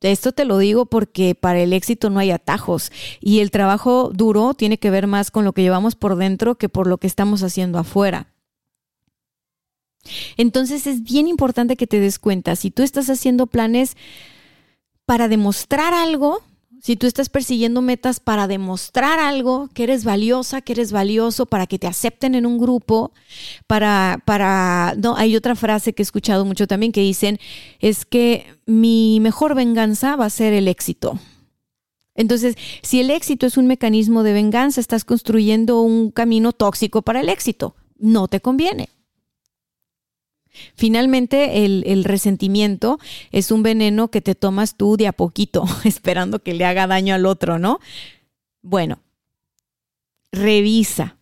Esto 0.01 0.33
te 0.33 0.45
lo 0.45 0.59
digo 0.59 0.87
porque 0.87 1.35
para 1.35 1.61
el 1.61 1.73
éxito 1.73 2.09
no 2.09 2.21
hay 2.21 2.31
atajos 2.31 2.93
y 3.21 3.41
el 3.41 3.51
trabajo 3.51 4.11
duro 4.15 4.55
tiene 4.55 4.79
que 4.79 4.91
ver 4.91 5.07
más 5.07 5.31
con 5.31 5.45
lo 5.45 5.53
que 5.53 5.63
llevamos 5.63 5.97
por 5.97 6.17
dentro 6.17 6.55
que 6.55 6.69
por 6.69 6.87
lo 6.87 6.99
que 6.99 7.09
estamos 7.09 7.43
haciendo 7.43 7.79
afuera. 7.79 8.33
Entonces 10.37 10.87
es 10.87 11.03
bien 11.03 11.27
importante 11.27 11.77
que 11.77 11.89
te 11.89 12.01
des 12.01 12.19
cuenta, 12.19 12.55
si 12.55 12.71
tú 12.71 12.83
estás 12.83 13.11
haciendo 13.11 13.49
planes 13.49 13.97
para 15.09 15.27
demostrar 15.27 15.95
algo, 15.95 16.43
si 16.83 16.95
tú 16.97 17.07
estás 17.07 17.31
persiguiendo 17.31 17.81
metas 17.81 18.21
para 18.21 18.47
demostrar 18.47 19.19
algo, 19.19 19.71
que 19.73 19.85
eres 19.85 20.05
valiosa, 20.05 20.61
que 20.61 20.75
eres 20.75 20.93
valioso, 20.93 21.47
para 21.47 21.67
que 21.67 21.79
te 21.79 21.87
acepten 21.87 22.35
en 22.35 22.45
un 22.45 22.59
grupo, 22.59 23.13
para, 23.67 24.21
para, 24.27 24.95
no, 24.99 25.17
hay 25.17 25.35
otra 25.35 25.57
frase 25.57 25.95
que 25.95 26.03
he 26.03 26.05
escuchado 26.05 26.45
mucho 26.45 26.67
también 26.67 26.93
que 26.93 27.01
dicen, 27.01 27.39
es 27.81 28.05
que 28.05 28.59
mi 28.67 29.19
mejor 29.21 29.55
venganza 29.55 30.15
va 30.15 30.27
a 30.27 30.31
ser 30.31 30.53
el 30.53 30.69
éxito. 30.69 31.19
Entonces, 32.15 32.57
si 32.83 33.01
el 33.01 33.11
éxito 33.11 33.47
es 33.47 33.57
un 33.57 33.67
mecanismo 33.67 34.23
de 34.23 34.35
venganza, 34.35 34.79
estás 34.79 35.07
construyendo 35.07 35.81
un 35.81 36.11
camino 36.11 36.53
tóxico 36.53 37.01
para 37.01 37.21
el 37.21 37.31
éxito. 37.31 37.77
No 37.97 38.29
te 38.29 38.41
conviene. 38.41 38.91
Finalmente, 40.75 41.65
el, 41.65 42.05
resentimiento 42.05 42.99
es 43.31 43.51
un 43.51 43.63
veneno 43.63 44.09
que 44.09 44.21
te 44.21 44.35
tomas 44.35 44.77
tú 44.77 44.97
de 44.97 45.07
a 45.07 45.13
poquito, 45.13 45.65
esperando 45.85 46.41
que 46.41 46.55
le 46.55 46.65
haga 46.65 46.87
daño 46.87 47.15
al 47.15 47.27
otro, 47.27 47.59
¿no? 47.59 47.81
Bueno, 48.63 49.01
revisa. 50.33 51.17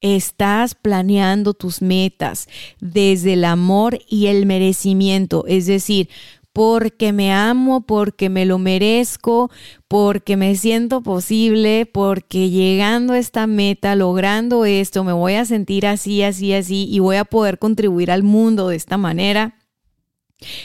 Estás 0.00 0.74
planeando 0.74 1.54
tus 1.54 1.80
metas 1.80 2.48
desde 2.80 3.34
el 3.34 3.44
amor 3.44 4.00
y 4.08 4.26
el 4.26 4.46
merecimiento, 4.46 5.44
es 5.46 5.66
decir, 5.66 6.08
porque 6.52 7.12
me 7.12 7.32
amo, 7.32 7.82
porque 7.86 8.28
me 8.28 8.44
lo 8.44 8.58
merezco, 8.58 9.50
porque 9.88 10.36
me 10.36 10.54
siento 10.56 11.02
posible, 11.02 11.86
porque 11.86 12.50
llegando 12.50 13.14
a 13.14 13.18
esta 13.18 13.46
meta, 13.46 13.94
logrando 13.96 14.64
esto, 14.64 15.04
me 15.04 15.12
voy 15.12 15.34
a 15.34 15.44
sentir 15.44 15.86
así, 15.86 16.22
así, 16.22 16.52
así 16.52 16.86
y 16.90 16.98
voy 16.98 17.16
a 17.16 17.24
poder 17.24 17.58
contribuir 17.58 18.10
al 18.10 18.22
mundo 18.22 18.68
de 18.68 18.76
esta 18.76 18.98
manera. 18.98 19.58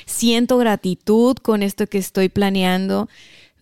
Siento 0.06 0.58
gratitud 0.58 1.38
con 1.38 1.64
esto 1.64 1.88
que 1.88 2.00
estoy 2.00 2.30
planeando. 2.30 3.08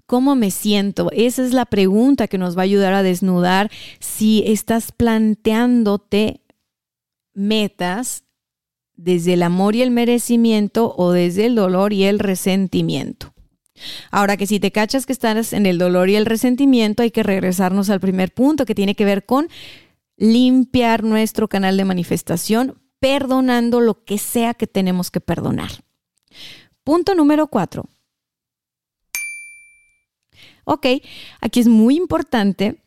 ¿Cómo 0.08 0.36
me 0.36 0.52
siento? 0.52 1.10
Esa 1.12 1.44
es 1.44 1.52
la 1.52 1.66
pregunta 1.66 2.28
que 2.28 2.38
nos 2.38 2.56
va 2.56 2.62
a 2.62 2.66
ayudar 2.66 2.94
a 2.94 3.04
desnudar 3.04 3.72
si 4.00 4.44
estás 4.46 4.92
planteándote 4.92 6.42
metas 7.34 8.25
desde 8.98 9.34
el 9.34 9.44
amor 9.44 9.76
y 9.76 9.82
el 9.82 9.92
merecimiento 9.92 10.94
o 10.98 11.12
desde 11.12 11.46
el 11.46 11.56
dolor 11.56 11.94
y 11.94 12.06
el 12.06 12.20
resentimiento. 12.20 13.34
Ahora 14.10 14.38
que 14.38 14.48
si 14.48 14.60
te 14.60 14.72
cachas 14.72 15.06
que 15.06 15.14
estás 15.14 15.54
en 15.54 15.66
el 15.66 15.78
dolor 15.78 16.10
y 16.10 16.16
el 16.16 16.26
resentimiento, 16.26 17.04
hay 17.04 17.12
que 17.12 17.24
regresarnos 17.24 17.90
al 17.90 18.00
primer 18.00 18.34
punto 18.34 18.66
que 18.66 18.76
tiene 18.76 18.96
que 18.96 19.06
ver 19.06 19.26
con 19.26 19.50
limpiar 20.18 21.04
nuestro 21.04 21.50
canal 21.50 21.76
de 21.76 21.86
manifestación, 21.86 22.82
perdonando 23.00 23.82
lo 23.82 24.06
que 24.06 24.18
sea 24.18 24.54
que 24.54 24.68
tenemos 24.68 25.12
que 25.12 25.20
perdonar. 25.20 25.72
Punto 26.84 27.16
número 27.16 27.48
cuatro. 27.48 27.86
Ok, 30.64 30.88
aquí 31.42 31.60
es 31.60 31.68
muy 31.68 31.96
importante 31.98 32.82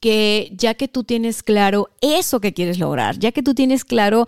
que 0.00 0.50
ya 0.52 0.74
que 0.74 0.88
tú 0.88 1.04
tienes 1.04 1.42
claro 1.42 1.90
eso 2.00 2.40
que 2.40 2.52
quieres 2.52 2.78
lograr, 2.78 3.18
ya 3.18 3.32
que 3.32 3.42
tú 3.42 3.54
tienes 3.54 3.84
claro 3.84 4.26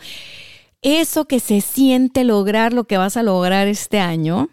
eso 0.82 1.26
que 1.26 1.40
se 1.40 1.60
siente 1.60 2.24
lograr 2.24 2.72
lo 2.72 2.84
que 2.84 2.98
vas 2.98 3.16
a 3.16 3.22
lograr 3.22 3.66
este 3.66 3.98
año, 3.98 4.48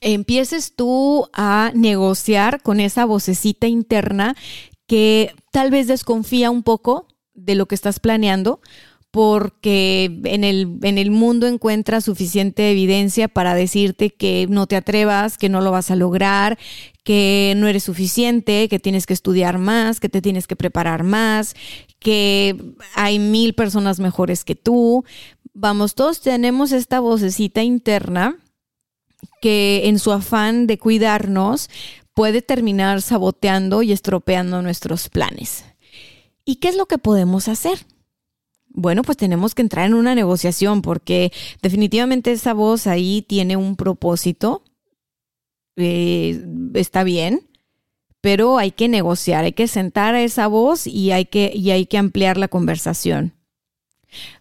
empieces 0.00 0.74
tú 0.76 1.28
a 1.32 1.72
negociar 1.74 2.62
con 2.62 2.80
esa 2.80 3.04
vocecita 3.04 3.66
interna 3.66 4.36
que 4.86 5.34
tal 5.50 5.70
vez 5.70 5.86
desconfía 5.86 6.50
un 6.50 6.62
poco 6.62 7.08
de 7.32 7.54
lo 7.54 7.66
que 7.66 7.74
estás 7.74 8.00
planeando 8.00 8.60
porque 9.14 10.10
en 10.24 10.42
el, 10.42 10.80
en 10.82 10.98
el 10.98 11.12
mundo 11.12 11.46
encuentras 11.46 12.04
suficiente 12.04 12.72
evidencia 12.72 13.28
para 13.28 13.54
decirte 13.54 14.10
que 14.10 14.48
no 14.50 14.66
te 14.66 14.74
atrevas, 14.74 15.38
que 15.38 15.48
no 15.48 15.60
lo 15.60 15.70
vas 15.70 15.92
a 15.92 15.94
lograr, 15.94 16.58
que 17.04 17.54
no 17.56 17.68
eres 17.68 17.84
suficiente, 17.84 18.68
que 18.68 18.80
tienes 18.80 19.06
que 19.06 19.14
estudiar 19.14 19.58
más, 19.58 20.00
que 20.00 20.08
te 20.08 20.20
tienes 20.20 20.48
que 20.48 20.56
preparar 20.56 21.04
más, 21.04 21.54
que 22.04 22.76
hay 22.94 23.18
mil 23.18 23.54
personas 23.54 23.98
mejores 23.98 24.44
que 24.44 24.54
tú. 24.54 25.04
Vamos, 25.54 25.94
todos 25.94 26.20
tenemos 26.20 26.70
esta 26.70 27.00
vocecita 27.00 27.62
interna 27.62 28.36
que 29.40 29.88
en 29.88 29.98
su 29.98 30.12
afán 30.12 30.66
de 30.66 30.78
cuidarnos 30.78 31.70
puede 32.12 32.42
terminar 32.42 33.00
saboteando 33.00 33.82
y 33.82 33.90
estropeando 33.90 34.60
nuestros 34.60 35.08
planes. 35.08 35.64
¿Y 36.44 36.56
qué 36.56 36.68
es 36.68 36.76
lo 36.76 36.84
que 36.84 36.98
podemos 36.98 37.48
hacer? 37.48 37.86
Bueno, 38.68 39.02
pues 39.02 39.16
tenemos 39.16 39.54
que 39.54 39.62
entrar 39.62 39.86
en 39.86 39.94
una 39.94 40.14
negociación 40.14 40.82
porque 40.82 41.32
definitivamente 41.62 42.32
esa 42.32 42.52
voz 42.52 42.86
ahí 42.86 43.22
tiene 43.22 43.56
un 43.56 43.76
propósito, 43.76 44.62
eh, 45.76 46.44
está 46.74 47.02
bien, 47.02 47.48
pero 48.24 48.56
hay 48.56 48.70
que 48.70 48.88
negociar, 48.88 49.44
hay 49.44 49.52
que 49.52 49.68
sentar 49.68 50.14
a 50.14 50.22
esa 50.22 50.46
voz 50.46 50.86
y 50.86 51.12
hay 51.12 51.26
que, 51.26 51.52
y 51.54 51.72
hay 51.72 51.84
que 51.84 51.98
ampliar 51.98 52.38
la 52.38 52.48
conversación. 52.48 53.34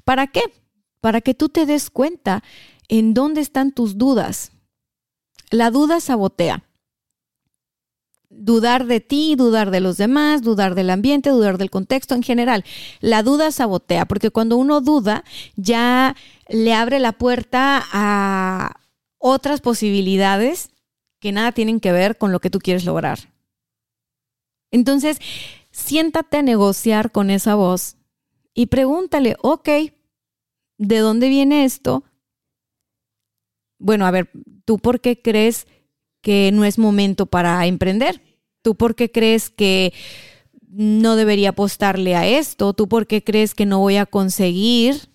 ¿Para 0.06 0.28
qué? 0.28 0.42
Para 1.02 1.20
que 1.20 1.34
tú 1.34 1.50
te 1.50 1.66
des 1.66 1.90
cuenta 1.90 2.46
en 2.88 3.14
dónde 3.14 3.42
están 3.42 3.74
tus 3.74 3.98
dudas. 3.98 4.54
La 5.52 5.70
duda 5.70 6.00
sabotea 6.00 6.64
dudar 8.30 8.86
de 8.86 9.02
ti, 9.02 9.36
dudar 9.36 9.70
de 9.70 9.82
los 9.82 9.98
demás, 9.98 10.44
dudar 10.44 10.76
del 10.76 10.90
ambiente, 10.90 11.30
dudar 11.30 11.58
del 11.58 11.70
contexto 11.70 12.16
en 12.16 12.24
general. 12.24 12.64
La 13.02 13.22
duda 13.22 13.52
sabotea, 13.52 14.06
porque 14.06 14.32
cuando 14.32 14.56
uno 14.56 14.80
duda 14.80 15.26
ya 15.58 16.16
le 16.48 16.74
abre 16.74 17.00
la 17.00 17.12
puerta 17.12 17.84
a 17.92 18.80
otras 19.18 19.60
posibilidades 19.60 20.70
que 21.20 21.34
nada 21.34 21.52
tienen 21.52 21.82
que 21.82 21.92
ver 21.92 22.18
con 22.18 22.32
lo 22.32 22.40
que 22.40 22.50
tú 22.50 22.60
quieres 22.60 22.86
lograr. 22.86 23.33
Entonces, 24.74 25.20
siéntate 25.70 26.38
a 26.38 26.42
negociar 26.42 27.12
con 27.12 27.30
esa 27.30 27.54
voz 27.54 27.96
y 28.56 28.66
pregúntale, 28.66 29.38
ok, 29.42 29.70
¿de 30.80 30.98
dónde 30.98 31.30
viene 31.30 31.64
esto? 31.64 32.04
Bueno, 33.78 34.08
a 34.08 34.12
ver, 34.12 34.32
¿tú 34.66 34.80
por 34.80 35.00
qué 35.00 35.22
crees 35.22 35.68
que 36.22 36.52
no 36.52 36.66
es 36.66 36.80
momento 36.80 37.28
para 37.28 37.64
emprender? 37.68 38.22
¿Tú 38.64 38.76
por 38.76 38.96
qué 38.96 39.12
crees 39.12 39.52
que 39.52 39.94
no 40.70 41.16
debería 41.16 41.50
apostarle 41.50 42.16
a 42.16 42.26
esto? 42.26 42.74
¿Tú 42.74 42.88
por 42.90 43.06
qué 43.06 43.24
crees 43.24 43.54
que 43.54 43.68
no 43.68 43.78
voy 43.78 43.98
a 43.98 44.08
conseguir 44.08 45.10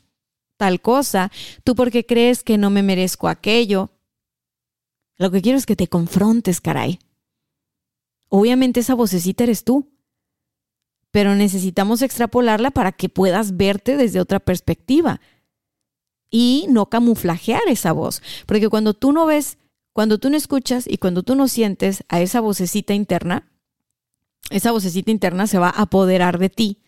tal 0.56 0.80
cosa? 0.80 1.32
¿Tú 1.64 1.74
por 1.74 1.90
qué 1.90 2.06
crees 2.06 2.44
que 2.44 2.58
no 2.58 2.70
me 2.70 2.84
merezco 2.84 3.26
aquello? 3.26 3.90
Lo 5.16 5.32
que 5.32 5.42
quiero 5.42 5.58
es 5.58 5.66
que 5.66 5.74
te 5.74 5.88
confrontes, 5.88 6.60
caray. 6.60 7.00
Obviamente 8.28 8.80
esa 8.80 8.94
vocecita 8.94 9.44
eres 9.44 9.64
tú, 9.64 9.88
pero 11.10 11.34
necesitamos 11.34 12.02
extrapolarla 12.02 12.70
para 12.70 12.92
que 12.92 13.08
puedas 13.08 13.56
verte 13.56 13.96
desde 13.96 14.20
otra 14.20 14.40
perspectiva 14.40 15.20
y 16.30 16.66
no 16.68 16.86
camuflajear 16.86 17.62
esa 17.68 17.92
voz, 17.92 18.22
porque 18.46 18.68
cuando 18.68 18.92
tú 18.94 19.12
no 19.12 19.24
ves, 19.26 19.58
cuando 19.92 20.18
tú 20.18 20.30
no 20.30 20.36
escuchas 20.36 20.86
y 20.86 20.98
cuando 20.98 21.22
tú 21.22 21.34
no 21.34 21.48
sientes 21.48 22.04
a 22.08 22.20
esa 22.20 22.40
vocecita 22.40 22.94
interna, 22.94 23.50
esa 24.50 24.72
vocecita 24.72 25.10
interna 25.10 25.46
se 25.46 25.58
va 25.58 25.68
a 25.68 25.82
apoderar 25.82 26.38
de 26.38 26.50
ti 26.50 26.82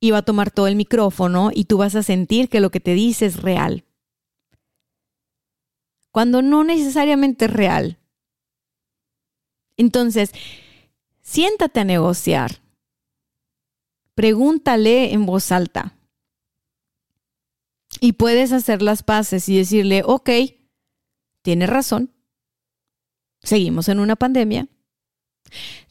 y 0.00 0.12
va 0.12 0.18
a 0.18 0.22
tomar 0.22 0.50
todo 0.50 0.66
el 0.66 0.76
micrófono 0.76 1.50
y 1.52 1.64
tú 1.64 1.78
vas 1.78 1.94
a 1.94 2.02
sentir 2.02 2.48
que 2.48 2.60
lo 2.60 2.70
que 2.70 2.80
te 2.80 2.94
dice 2.94 3.26
es 3.26 3.42
real. 3.42 3.84
Cuando 6.10 6.42
no 6.42 6.64
necesariamente 6.64 7.44
es 7.44 7.52
real. 7.52 7.98
Entonces, 9.80 10.32
siéntate 11.22 11.80
a 11.80 11.84
negociar. 11.84 12.60
Pregúntale 14.14 15.12
en 15.12 15.26
voz 15.26 15.50
alta. 15.52 15.94
Y 18.00 18.12
puedes 18.12 18.52
hacer 18.52 18.82
las 18.82 19.02
paces 19.02 19.48
y 19.48 19.56
decirle, 19.56 20.02
ok, 20.04 20.30
tienes 21.42 21.68
razón. 21.68 22.12
Seguimos 23.42 23.88
en 23.88 24.00
una 24.00 24.16
pandemia 24.16 24.68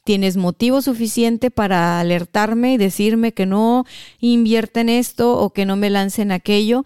tienes 0.09 0.37
motivo 0.37 0.81
suficiente 0.81 1.51
para 1.51 1.99
alertarme 1.99 2.73
y 2.73 2.77
decirme 2.77 3.31
que 3.31 3.45
no 3.45 3.85
invierta 4.19 4.81
en 4.81 4.89
esto 4.89 5.37
o 5.37 5.51
que 5.51 5.67
no 5.67 5.75
me 5.75 5.91
lance 5.91 6.23
en 6.23 6.31
aquello, 6.31 6.83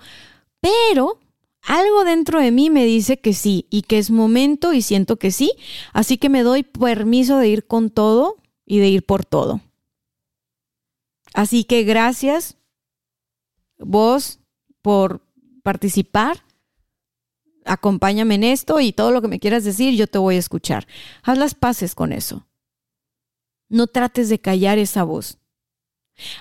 pero 0.59 1.19
algo 1.63 2.03
dentro 2.03 2.39
de 2.39 2.51
mí 2.51 2.69
me 2.69 2.85
dice 2.85 3.19
que 3.19 3.33
sí 3.33 3.67
y 3.69 3.83
que 3.83 3.97
es 3.97 4.11
momento 4.11 4.73
y 4.73 4.81
siento 4.81 5.17
que 5.17 5.31
sí, 5.31 5.53
así 5.93 6.17
que 6.17 6.29
me 6.29 6.43
doy 6.43 6.63
permiso 6.63 7.37
de 7.37 7.47
ir 7.47 7.65
con 7.65 7.89
todo 7.89 8.37
y 8.65 8.79
de 8.79 8.89
ir 8.89 9.05
por 9.05 9.25
todo. 9.25 9.61
Así 11.33 11.63
que 11.63 11.83
gracias 11.83 12.57
vos 13.77 14.39
por 14.81 15.21
participar. 15.63 16.43
Acompáñame 17.65 18.35
en 18.35 18.43
esto 18.43 18.81
y 18.81 18.91
todo 18.91 19.11
lo 19.11 19.21
que 19.21 19.29
me 19.29 19.39
quieras 19.39 19.63
decir, 19.63 19.95
yo 19.95 20.07
te 20.07 20.17
voy 20.17 20.35
a 20.35 20.39
escuchar. 20.39 20.85
Haz 21.23 21.37
las 21.37 21.55
paces 21.55 21.95
con 21.95 22.11
eso. 22.11 22.45
No 23.69 23.87
trates 23.87 24.27
de 24.27 24.39
callar 24.39 24.77
esa 24.77 25.03
voz. 25.03 25.39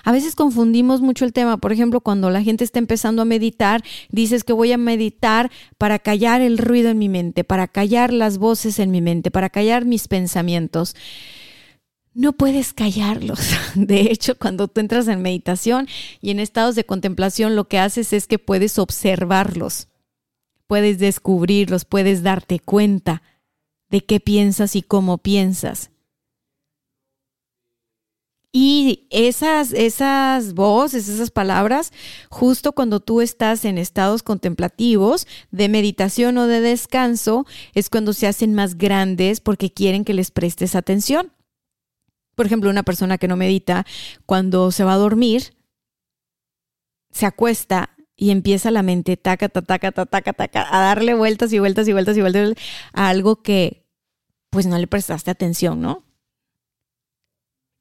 A 0.03 0.11
veces 0.11 0.35
confundimos 0.35 1.01
mucho 1.01 1.25
el 1.25 1.33
tema. 1.33 1.57
Por 1.57 1.71
ejemplo, 1.71 2.01
cuando 2.01 2.29
la 2.29 2.43
gente 2.43 2.63
está 2.63 2.79
empezando 2.79 3.21
a 3.21 3.25
meditar, 3.25 3.83
dices 4.09 4.43
que 4.43 4.53
voy 4.53 4.71
a 4.71 4.77
meditar 4.77 5.51
para 5.77 5.99
callar 5.99 6.41
el 6.41 6.57
ruido 6.57 6.89
en 6.89 6.99
mi 6.99 7.09
mente, 7.09 7.43
para 7.43 7.67
callar 7.67 8.13
las 8.13 8.37
voces 8.37 8.79
en 8.79 8.91
mi 8.91 9.01
mente, 9.01 9.31
para 9.31 9.49
callar 9.49 9.85
mis 9.85 10.07
pensamientos. 10.07 10.95
No 12.13 12.33
puedes 12.33 12.73
callarlos. 12.73 13.39
De 13.75 14.01
hecho, 14.01 14.37
cuando 14.37 14.67
tú 14.67 14.79
entras 14.79 15.07
en 15.07 15.21
meditación 15.21 15.87
y 16.21 16.29
en 16.29 16.39
estados 16.39 16.75
de 16.75 16.85
contemplación, 16.85 17.55
lo 17.55 17.67
que 17.67 17.79
haces 17.79 18.13
es 18.13 18.27
que 18.27 18.39
puedes 18.39 18.77
observarlos, 18.77 19.87
puedes 20.67 20.99
descubrirlos, 20.99 21.85
puedes 21.85 22.21
darte 22.21 22.59
cuenta 22.59 23.23
de 23.89 24.01
qué 24.05 24.19
piensas 24.19 24.75
y 24.75 24.83
cómo 24.83 25.17
piensas. 25.17 25.91
Y 28.55 29.07
esas, 29.09 29.73
esas 29.73 30.53
voces, 30.53 31.09
esas 31.09 31.31
palabras, 31.31 31.91
justo 32.29 32.73
cuando 32.73 32.99
tú 32.99 33.19
estás 33.19 33.65
en 33.65 33.79
estados 33.79 34.21
contemplativos 34.21 35.25
de 35.49 35.69
meditación 35.69 36.37
o 36.37 36.45
de 36.45 36.61
descanso, 36.61 37.47
es 37.73 37.89
cuando 37.89 38.13
se 38.13 38.27
hacen 38.27 38.53
más 38.53 38.77
grandes 38.77 39.41
porque 39.41 39.73
quieren 39.73 40.05
que 40.05 40.13
les 40.13 40.29
prestes 40.29 40.75
atención. 40.75 41.33
Por 42.35 42.45
ejemplo, 42.45 42.69
una 42.69 42.83
persona 42.83 43.17
que 43.17 43.27
no 43.27 43.37
medita, 43.37 43.87
cuando 44.27 44.71
se 44.71 44.83
va 44.83 44.93
a 44.93 44.97
dormir, 44.97 45.55
se 47.09 47.25
acuesta 47.25 47.89
y 48.15 48.29
empieza 48.29 48.69
la 48.69 48.83
mente 48.83 49.17
taca, 49.17 49.49
taca, 49.49 49.91
taca, 49.91 50.05
taca, 50.05 50.33
taca, 50.33 50.67
a 50.77 50.79
darle 50.79 51.15
vueltas 51.15 51.51
y 51.53 51.59
vueltas 51.59 51.87
y 51.87 51.93
vueltas 51.93 52.15
y 52.17 52.21
vueltas 52.21 52.53
a 52.93 53.09
algo 53.09 53.41
que 53.41 53.87
pues 54.51 54.67
no 54.67 54.77
le 54.77 54.85
prestaste 54.85 55.31
atención, 55.31 55.81
¿no? 55.81 56.03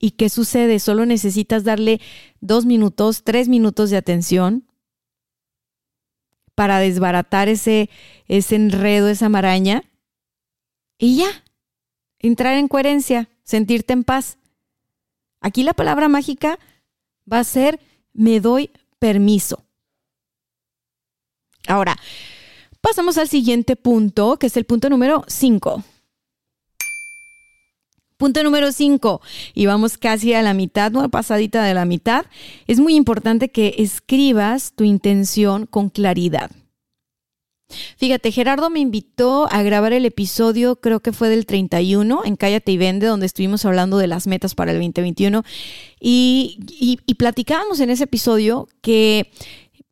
¿Y 0.05 0.11
qué 0.11 0.29
sucede? 0.29 0.81
Solo 0.81 1.07
necesitas 1.07 1.63
darle 1.63 2.01
dos 2.41 2.67
minutos, 2.67 3.23
tres 3.23 3.47
minutos 3.47 3.89
de 3.89 3.97
atención 3.97 4.67
para 6.57 6.81
desbaratar 6.81 7.49
ese, 7.49 7.89
ese 8.27 8.57
enredo, 8.57 9.09
esa 9.09 9.29
maraña. 9.29 9.85
Y 10.99 11.19
ya, 11.19 11.45
entrar 12.19 12.57
en 12.57 12.67
coherencia, 12.67 13.29
sentirte 13.45 13.93
en 13.93 14.03
paz. 14.03 14.39
Aquí 15.41 15.63
la 15.63 15.73
palabra 15.73 16.09
mágica 16.09 16.59
va 17.33 17.39
a 17.39 17.45
ser 17.45 17.79
me 18.13 18.41
doy 18.41 18.73
permiso. 18.99 19.65
Ahora, 21.69 21.97
pasamos 22.81 23.19
al 23.19 23.29
siguiente 23.29 23.77
punto, 23.77 24.37
que 24.37 24.49
es 24.49 24.57
el 24.57 24.65
punto 24.65 24.91
número 24.91 25.25
cinco. 25.29 25.85
Punto 28.23 28.45
número 28.45 28.71
5, 28.71 29.21
y 29.53 29.67
vamos 29.67 29.99
casi 29.99 30.33
a 30.33 30.43
la 30.43 30.55
mitad, 30.55 30.95
una 30.95 31.09
pasadita 31.09 31.65
de 31.65 31.75
la 31.75 31.85
mitad. 31.85 32.25
Es 32.69 32.79
muy 32.79 32.95
importante 32.95 33.49
que 33.49 33.75
escribas 33.79 34.75
tu 34.77 34.85
intención 34.85 35.67
con 35.67 35.89
claridad. 35.89 36.53
Fíjate, 37.97 38.31
Gerardo 38.31 38.71
me 38.71 38.79
invitó 38.79 39.49
a 39.51 39.65
grabar 39.65 39.93
el 39.93 40.07
episodio, 40.07 40.77
creo 40.77 41.01
que 41.01 41.11
fue 41.11 41.31
del 41.31 41.47
31, 41.47 42.23
en 42.25 42.37
Cállate 42.37 42.71
y 42.71 42.77
Vende, 42.77 43.09
donde 43.09 43.27
estuvimos 43.27 43.65
hablando 43.65 43.99
de 43.99 44.07
las 44.07 44.29
metas 44.29 44.55
para 44.55 44.71
el 44.71 44.79
2021. 44.79 45.43
Y, 45.99 46.61
y, 46.69 47.01
y 47.05 47.15
platicábamos 47.15 47.81
en 47.81 47.91
ese 47.91 48.05
episodio 48.05 48.69
que 48.83 49.33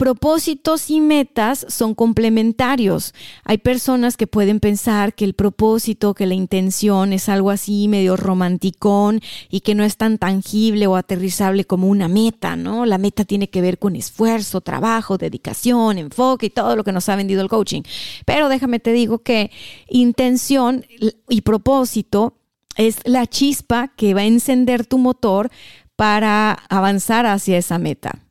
propósitos 0.00 0.88
y 0.88 0.98
metas 1.02 1.66
son 1.68 1.94
complementarios. 1.94 3.12
Hay 3.44 3.58
personas 3.58 4.16
que 4.16 4.26
pueden 4.26 4.58
pensar 4.58 5.12
que 5.14 5.26
el 5.26 5.34
propósito, 5.34 6.14
que 6.14 6.24
la 6.24 6.32
intención 6.32 7.12
es 7.12 7.28
algo 7.28 7.50
así 7.50 7.86
medio 7.86 8.16
romanticón 8.16 9.20
y 9.50 9.60
que 9.60 9.74
no 9.74 9.84
es 9.84 9.98
tan 9.98 10.16
tangible 10.16 10.86
o 10.86 10.96
aterrizable 10.96 11.66
como 11.66 11.86
una 11.86 12.08
meta, 12.08 12.56
¿no? 12.56 12.86
La 12.86 12.96
meta 12.96 13.26
tiene 13.26 13.50
que 13.50 13.60
ver 13.60 13.78
con 13.78 13.94
esfuerzo, 13.94 14.62
trabajo, 14.62 15.18
dedicación, 15.18 15.98
enfoque 15.98 16.46
y 16.46 16.50
todo 16.50 16.76
lo 16.76 16.84
que 16.84 16.92
nos 16.92 17.10
ha 17.10 17.16
vendido 17.16 17.42
el 17.42 17.50
coaching. 17.50 17.82
Pero 18.24 18.48
déjame 18.48 18.80
te 18.80 18.94
digo 18.94 19.18
que 19.18 19.50
intención 19.90 20.86
y 21.28 21.42
propósito 21.42 22.38
es 22.78 23.00
la 23.04 23.26
chispa 23.26 23.88
que 23.88 24.14
va 24.14 24.22
a 24.22 24.24
encender 24.24 24.86
tu 24.86 24.96
motor 24.96 25.50
para 25.94 26.52
avanzar 26.70 27.26
hacia 27.26 27.58
esa 27.58 27.78
meta. 27.78 28.29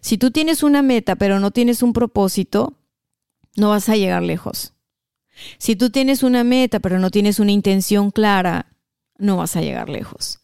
Si 0.00 0.18
tú 0.18 0.30
tienes 0.30 0.62
una 0.62 0.82
meta 0.82 1.16
pero 1.16 1.40
no 1.40 1.50
tienes 1.50 1.82
un 1.82 1.92
propósito, 1.92 2.74
no 3.56 3.70
vas 3.70 3.88
a 3.88 3.96
llegar 3.96 4.22
lejos. 4.22 4.72
Si 5.58 5.76
tú 5.76 5.90
tienes 5.90 6.22
una 6.22 6.44
meta 6.44 6.80
pero 6.80 6.98
no 6.98 7.10
tienes 7.10 7.38
una 7.38 7.52
intención 7.52 8.10
clara, 8.10 8.66
no 9.18 9.36
vas 9.36 9.56
a 9.56 9.60
llegar 9.60 9.88
lejos. 9.88 10.40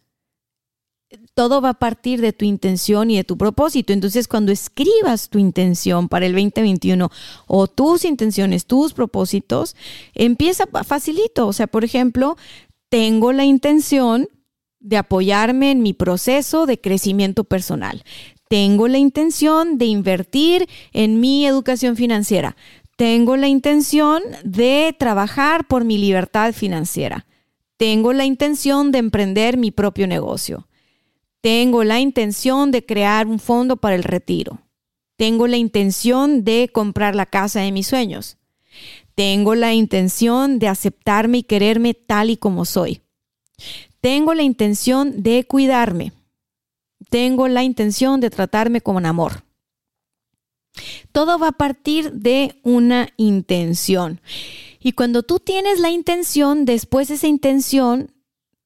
Todo 1.35 1.61
va 1.61 1.71
a 1.71 1.79
partir 1.79 2.21
de 2.21 2.33
tu 2.33 2.45
intención 2.45 3.11
y 3.11 3.17
de 3.17 3.25
tu 3.25 3.39
propósito. 3.39 3.93
Entonces, 3.93 4.27
cuando 4.27 4.51
escribas 4.51 5.29
tu 5.29 5.39
intención 5.39 6.09
para 6.09 6.27
el 6.27 6.33
2021 6.33 7.11
o 7.47 7.67
tus 7.69 8.05
intenciones, 8.05 8.67
tus 8.67 8.93
propósitos, 8.95 9.77
empieza 10.15 10.67
facilito. 10.85 11.47
O 11.47 11.53
sea, 11.53 11.69
por 11.69 11.85
ejemplo, 11.85 12.37
tengo 12.89 13.33
la 13.33 13.45
intención 13.45 14.29
de 14.81 14.97
apoyarme 14.97 15.71
en 15.71 15.83
mi 15.83 15.93
proceso 15.93 16.67
de 16.67 16.81
crecimiento 16.81 17.45
personal 17.45 18.05
tengo 18.55 18.87
la 18.87 18.99
intención 18.99 19.79
de 19.79 19.87
invertir 19.87 20.69
en 20.93 21.19
mi 21.19 21.45
educación 21.45 21.97
financiera. 21.97 22.57
Tengo 22.95 23.37
la 23.37 23.49
intención 23.49 24.23
de 24.45 24.95
trabajar 24.97 25.67
por 25.67 25.85
mi 25.85 25.99
libertad 25.99 26.53
financiera. 26.53 27.27
Tengo 27.79 28.13
la 28.13 28.27
intención 28.27 28.93
de 28.93 28.99
emprender 28.99 29.57
mi 29.57 29.73
propio 29.73 30.07
negocio. 30.07 30.69
Tengo 31.41 31.83
la 31.83 31.99
intención 31.99 32.71
de 32.71 32.87
crear 32.87 33.27
un 33.27 33.41
fondo 33.41 33.77
para 33.77 33.97
el 33.97 34.05
retiro. 34.05 34.61
Tengo 35.17 35.49
la 35.49 35.57
intención 35.57 36.45
de 36.45 36.71
comprar 36.73 37.17
la 37.17 37.27
casa 37.27 37.59
de 37.59 37.73
mis 37.73 37.89
sueños. 37.89 38.37
Tengo 39.17 39.57
la 39.57 39.75
intención 39.75 40.61
de 40.61 40.69
aceptarme 40.69 41.39
y 41.39 41.43
quererme 41.43 41.93
tal 41.95 42.31
y 42.31 42.37
como 42.37 42.67
soy. 42.67 43.03
Tengo 44.01 44.33
la 44.33 44.45
intención 44.45 45.25
de 45.25 45.43
cuidarme 45.43 46.13
tengo 47.15 47.47
la 47.47 47.63
intención 47.63 48.19
de 48.19 48.29
tratarme 48.29 48.81
con 48.81 49.07
amor. 49.07 49.45
Todo 51.13 51.39
va 51.39 51.51
a 51.51 51.53
partir 51.53 52.11
de 52.11 52.59
una 52.65 53.11
intención. 53.17 54.21
Y 54.81 54.95
cuando 54.95 55.23
tú 55.23 55.39
tienes 55.39 55.79
la 55.79 55.91
intención, 55.91 56.65
después 56.65 57.11
esa 57.11 57.29
intención 57.29 58.11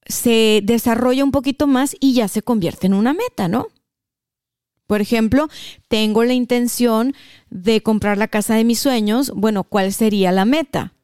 se 0.06 0.62
desarrolla 0.64 1.24
un 1.24 1.30
poquito 1.30 1.66
más 1.66 1.94
y 2.00 2.14
ya 2.14 2.26
se 2.26 2.40
convierte 2.40 2.86
en 2.86 2.94
una 2.94 3.12
meta, 3.12 3.48
¿no? 3.48 3.68
Por 4.86 5.02
ejemplo, 5.02 5.48
tengo 5.88 6.24
la 6.24 6.32
intención 6.32 7.14
de 7.50 7.82
comprar 7.82 8.16
la 8.16 8.28
casa 8.28 8.54
de 8.54 8.64
mis 8.64 8.78
sueños. 8.78 9.30
Bueno, 9.36 9.62
¿cuál 9.62 9.92
sería 9.92 10.32
la 10.32 10.46
meta? 10.46 10.94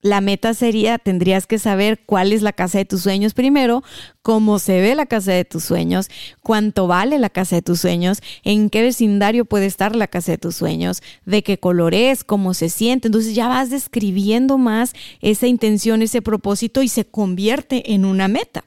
La 0.00 0.20
meta 0.20 0.54
sería, 0.54 0.98
tendrías 0.98 1.46
que 1.46 1.58
saber 1.58 2.04
cuál 2.06 2.32
es 2.32 2.42
la 2.42 2.52
casa 2.52 2.78
de 2.78 2.84
tus 2.84 3.02
sueños 3.02 3.34
primero, 3.34 3.82
cómo 4.22 4.60
se 4.60 4.80
ve 4.80 4.94
la 4.94 5.06
casa 5.06 5.32
de 5.32 5.44
tus 5.44 5.64
sueños, 5.64 6.08
cuánto 6.40 6.86
vale 6.86 7.18
la 7.18 7.30
casa 7.30 7.56
de 7.56 7.62
tus 7.62 7.80
sueños, 7.80 8.20
en 8.44 8.70
qué 8.70 8.82
vecindario 8.82 9.44
puede 9.44 9.66
estar 9.66 9.96
la 9.96 10.06
casa 10.06 10.32
de 10.32 10.38
tus 10.38 10.54
sueños, 10.54 11.02
de 11.26 11.42
qué 11.42 11.58
color 11.58 11.94
es, 11.94 12.22
cómo 12.22 12.54
se 12.54 12.68
siente. 12.68 13.08
Entonces 13.08 13.34
ya 13.34 13.48
vas 13.48 13.70
describiendo 13.70 14.56
más 14.56 14.92
esa 15.20 15.48
intención, 15.48 16.02
ese 16.02 16.22
propósito 16.22 16.82
y 16.82 16.88
se 16.88 17.04
convierte 17.04 17.92
en 17.92 18.04
una 18.04 18.28
meta. 18.28 18.64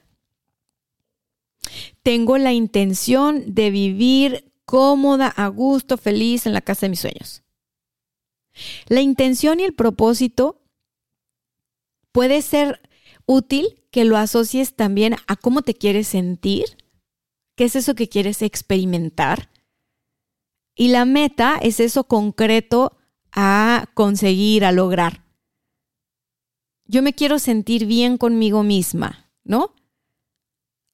Tengo 2.02 2.36
la 2.36 2.52
intención 2.52 3.54
de 3.54 3.70
vivir 3.70 4.52
cómoda, 4.66 5.28
a 5.28 5.48
gusto, 5.48 5.96
feliz 5.96 6.46
en 6.46 6.52
la 6.52 6.60
casa 6.60 6.86
de 6.86 6.90
mis 6.90 7.00
sueños. 7.00 7.42
La 8.88 9.00
intención 9.00 9.60
y 9.60 9.64
el 9.64 9.72
propósito 9.72 10.61
puede 12.12 12.42
ser 12.42 12.80
útil 13.26 13.82
que 13.90 14.04
lo 14.04 14.16
asocies 14.16 14.74
también 14.74 15.16
a 15.26 15.36
cómo 15.36 15.62
te 15.62 15.74
quieres 15.74 16.08
sentir, 16.08 16.64
qué 17.56 17.64
es 17.64 17.76
eso 17.76 17.94
que 17.94 18.08
quieres 18.08 18.42
experimentar. 18.42 19.50
Y 20.74 20.88
la 20.88 21.04
meta 21.04 21.58
es 21.60 21.80
eso 21.80 22.04
concreto 22.04 22.96
a 23.32 23.86
conseguir, 23.94 24.64
a 24.64 24.72
lograr. 24.72 25.24
Yo 26.86 27.02
me 27.02 27.14
quiero 27.14 27.38
sentir 27.38 27.86
bien 27.86 28.16
conmigo 28.18 28.62
misma, 28.62 29.30
¿no? 29.44 29.74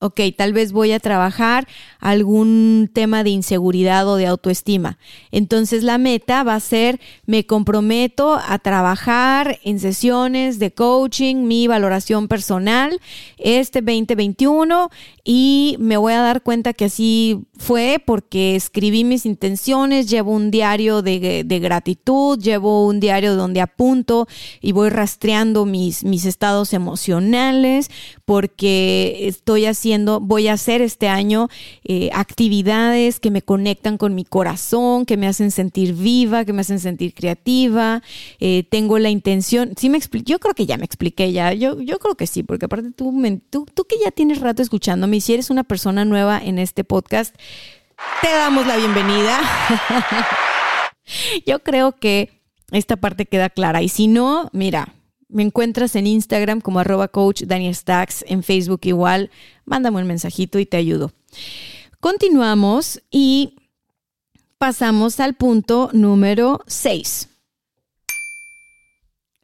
Ok, 0.00 0.20
tal 0.36 0.52
vez 0.52 0.70
voy 0.70 0.92
a 0.92 1.00
trabajar 1.00 1.66
algún 1.98 2.88
tema 2.92 3.24
de 3.24 3.30
inseguridad 3.30 4.06
o 4.06 4.16
de 4.16 4.26
autoestima. 4.26 4.98
Entonces 5.32 5.82
la 5.82 5.98
meta 5.98 6.44
va 6.44 6.54
a 6.54 6.60
ser, 6.60 7.00
me 7.26 7.46
comprometo 7.46 8.34
a 8.34 8.58
trabajar 8.60 9.58
en 9.64 9.80
sesiones 9.80 10.60
de 10.60 10.72
coaching, 10.72 11.46
mi 11.46 11.66
valoración 11.66 12.28
personal 12.28 13.00
este 13.38 13.80
2021 13.80 14.90
y 15.30 15.76
me 15.78 15.98
voy 15.98 16.14
a 16.14 16.22
dar 16.22 16.42
cuenta 16.42 16.72
que 16.72 16.86
así 16.86 17.44
fue 17.58 18.02
porque 18.02 18.56
escribí 18.56 19.04
mis 19.04 19.26
intenciones, 19.26 20.08
llevo 20.08 20.32
un 20.32 20.50
diario 20.50 21.02
de, 21.02 21.44
gratitud, 21.60 22.38
llevo 22.38 22.86
un 22.86 22.98
diario 22.98 23.36
donde 23.36 23.60
apunto 23.60 24.26
y 24.62 24.72
voy 24.72 24.88
rastreando 24.88 25.66
mis, 25.66 26.02
mis 26.02 26.24
estados 26.24 26.72
emocionales 26.72 27.90
porque 28.24 29.28
estoy 29.28 29.66
haciendo 29.66 30.18
voy 30.18 30.48
a 30.48 30.54
hacer 30.54 30.80
este 30.80 31.08
año 31.08 31.48
eh, 31.84 32.08
actividades 32.14 33.20
que 33.20 33.30
me 33.30 33.42
conectan 33.42 33.98
con 33.98 34.14
mi 34.14 34.24
corazón, 34.24 35.04
que 35.04 35.18
me 35.18 35.26
hacen 35.26 35.50
sentir 35.50 35.92
viva, 35.92 36.46
que 36.46 36.54
me 36.54 36.62
hacen 36.62 36.80
sentir 36.80 37.12
creativa. 37.12 38.02
Eh, 38.40 38.64
tengo 38.70 38.98
la 38.98 39.10
intención, 39.10 39.74
sí 39.76 39.90
me 39.90 39.98
yo 40.24 40.38
creo 40.38 40.54
que 40.54 40.64
ya 40.64 40.78
me 40.78 40.86
expliqué 40.86 41.32
ya, 41.32 41.52
yo, 41.52 41.82
yo 41.82 41.98
creo 41.98 42.14
que 42.14 42.26
sí, 42.26 42.42
porque 42.42 42.64
aparte 42.64 42.92
tú, 42.92 43.12
tú, 43.50 43.66
tú 43.74 43.84
que 43.84 43.96
ya 44.02 44.10
tienes 44.10 44.40
rato 44.40 44.62
escuchándome 44.62 45.17
y 45.18 45.20
si 45.20 45.34
eres 45.34 45.50
una 45.50 45.64
persona 45.64 46.04
nueva 46.04 46.38
en 46.38 46.60
este 46.60 46.84
podcast, 46.84 47.34
te 48.22 48.30
damos 48.30 48.68
la 48.68 48.76
bienvenida. 48.76 49.40
yo 51.46 51.58
creo 51.64 51.96
que 51.96 52.40
esta 52.70 52.94
parte 52.94 53.26
queda 53.26 53.50
clara 53.50 53.82
y 53.82 53.88
si 53.88 54.06
no, 54.06 54.48
mira, 54.52 54.94
me 55.28 55.42
encuentras 55.42 55.96
en 55.96 56.06
Instagram 56.06 56.60
como 56.60 56.78
arroba 56.78 57.08
coach 57.08 57.42
Daniel 57.42 57.74
Stacks, 57.74 58.24
en 58.28 58.44
Facebook 58.44 58.82
igual. 58.84 59.32
Mándame 59.64 60.00
un 60.00 60.06
mensajito 60.06 60.60
y 60.60 60.66
te 60.66 60.76
ayudo. 60.76 61.10
Continuamos 61.98 63.02
y 63.10 63.56
pasamos 64.56 65.18
al 65.18 65.34
punto 65.34 65.90
número 65.92 66.62
6. 66.68 67.28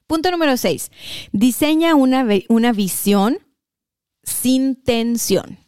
Punto 0.07 0.31
número 0.31 0.57
6. 0.57 0.93
Diseña 1.33 1.97
una, 1.97 2.25
una 2.49 2.73
visión 2.73 3.41
sin 4.23 4.77
tensión. 4.77 5.64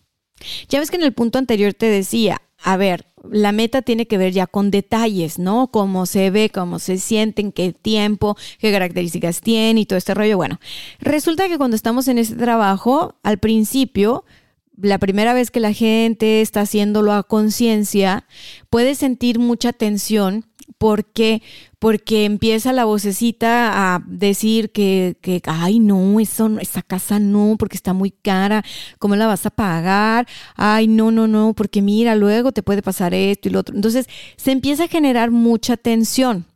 Ya 0.69 0.81
ves 0.81 0.91
que 0.91 0.97
en 0.97 1.03
el 1.03 1.13
punto 1.13 1.39
anterior 1.39 1.75
te 1.75 1.87
decía, 1.87 2.43
a 2.63 2.77
ver, 2.77 3.07
la 3.31 3.53
meta 3.53 3.83
tiene 3.83 4.07
que 4.07 4.19
ver 4.19 4.33
ya 4.33 4.47
con 4.47 4.71
detalles, 4.71 5.39
¿no? 5.39 5.69
Cómo 5.69 6.07
se 6.07 6.31
ve, 6.31 6.51
cómo 6.51 6.79
se 6.79 6.99
sienten, 6.99 7.53
qué 7.53 7.73
tiempo, 7.73 8.37
qué 8.59 8.73
características 8.73 9.41
tiene 9.41 9.81
y 9.81 9.87
todo 9.87 9.97
este 9.97 10.15
rollo. 10.15 10.37
Bueno, 10.37 10.61
resulta 11.01 11.49
que 11.49 11.59
cuando 11.59 11.77
estamos 11.77 12.09
en 12.09 12.19
este 12.19 12.37
trabajo, 12.37 13.17
al 13.23 13.39
principio, 13.39 14.25
la 14.77 14.99
primera 14.99 15.33
vez 15.35 15.51
que 15.51 15.61
la 15.61 15.73
gente 15.73 16.41
está 16.41 16.63
haciéndolo 16.63 17.13
a 17.13 17.23
conciencia, 17.23 18.27
puede 18.71 18.95
sentir 18.95 19.39
mucha 19.39 19.73
tensión 19.73 20.45
porque 20.79 21.43
porque 21.79 22.25
empieza 22.25 22.73
la 22.73 22.85
vocecita 22.85 23.95
a 23.95 24.03
decir 24.07 24.73
que, 24.73 25.17
que, 25.21 25.41
ay, 25.45 25.79
no, 25.79 26.19
eso, 26.19 26.59
esa 26.59 26.83
casa 26.83 27.19
no, 27.19 27.57
porque 27.59 27.77
está 27.77 27.93
muy 27.93 28.11
cara, 28.11 28.65
¿cómo 28.99 29.15
la 29.15 29.27
vas 29.27 29.47
a 29.47 29.51
pagar? 29.51 30.27
Ay, 30.57 30.89
no, 30.89 31.11
no, 31.11 31.29
no, 31.29 31.55
porque 31.55 31.83
mira, 31.83 32.17
luego 32.17 32.53
te 32.53 32.63
puede 32.63 32.83
pasar 32.83 33.15
esto 33.15 33.49
y 33.49 33.53
lo 33.53 33.61
otro. 33.61 33.77
Entonces, 33.77 34.09
se 34.37 34.53
empieza 34.53 34.85
a 34.85 34.89
generar 34.89 35.31
mucha 35.31 35.77
tensión. 35.77 36.47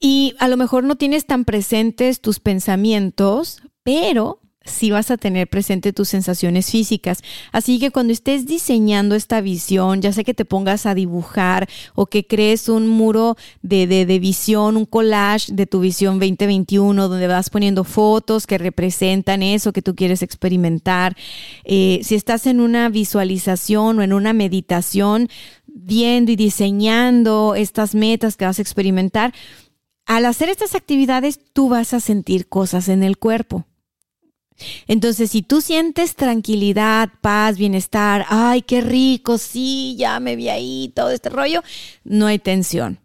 Y 0.00 0.34
a 0.38 0.48
lo 0.48 0.56
mejor 0.56 0.84
no 0.84 0.96
tienes 0.96 1.26
tan 1.26 1.44
presentes 1.44 2.22
tus 2.22 2.40
pensamientos, 2.40 3.60
pero 3.82 4.39
si 4.64 4.90
vas 4.90 5.10
a 5.10 5.16
tener 5.16 5.48
presente 5.48 5.92
tus 5.94 6.08
sensaciones 6.08 6.70
físicas. 6.70 7.22
Así 7.50 7.78
que 7.78 7.90
cuando 7.90 8.12
estés 8.12 8.46
diseñando 8.46 9.14
esta 9.14 9.40
visión, 9.40 10.02
ya 10.02 10.12
sea 10.12 10.22
que 10.22 10.34
te 10.34 10.44
pongas 10.44 10.84
a 10.84 10.94
dibujar 10.94 11.68
o 11.94 12.06
que 12.06 12.26
crees 12.26 12.68
un 12.68 12.86
muro 12.86 13.36
de, 13.62 13.86
de, 13.86 14.18
visión, 14.18 14.76
un 14.76 14.84
collage 14.84 15.52
de 15.52 15.66
tu 15.66 15.80
visión 15.80 16.18
2021, 16.18 17.08
donde 17.08 17.26
vas 17.26 17.48
poniendo 17.48 17.84
fotos 17.84 18.46
que 18.46 18.58
representan 18.58 19.42
eso 19.42 19.72
que 19.72 19.82
tú 19.82 19.94
quieres 19.94 20.22
experimentar. 20.22 21.16
Eh, 21.64 22.00
si 22.02 22.14
estás 22.14 22.46
en 22.46 22.60
una 22.60 22.90
visualización 22.90 23.98
o 23.98 24.02
en 24.02 24.12
una 24.12 24.34
meditación, 24.34 25.28
viendo 25.66 26.32
y 26.32 26.36
diseñando 26.36 27.54
estas 27.54 27.94
metas 27.94 28.36
que 28.36 28.44
vas 28.44 28.58
a 28.58 28.62
experimentar, 28.62 29.32
al 30.04 30.26
hacer 30.26 30.48
estas 30.48 30.74
actividades 30.74 31.38
tú 31.52 31.68
vas 31.68 31.94
a 31.94 32.00
sentir 32.00 32.48
cosas 32.48 32.88
en 32.88 33.02
el 33.02 33.16
cuerpo. 33.16 33.64
Entonces, 34.86 35.30
si 35.30 35.42
tú 35.42 35.60
sientes 35.60 36.16
tranquilidad, 36.16 37.10
paz, 37.20 37.58
bienestar, 37.58 38.26
ay, 38.28 38.62
qué 38.62 38.80
rico, 38.80 39.38
sí, 39.38 39.96
ya 39.98 40.20
me 40.20 40.36
vi 40.36 40.48
ahí, 40.48 40.92
todo 40.94 41.10
este 41.10 41.28
rollo, 41.28 41.62
no 42.04 42.26
hay 42.26 42.38
tensión. 42.38 42.98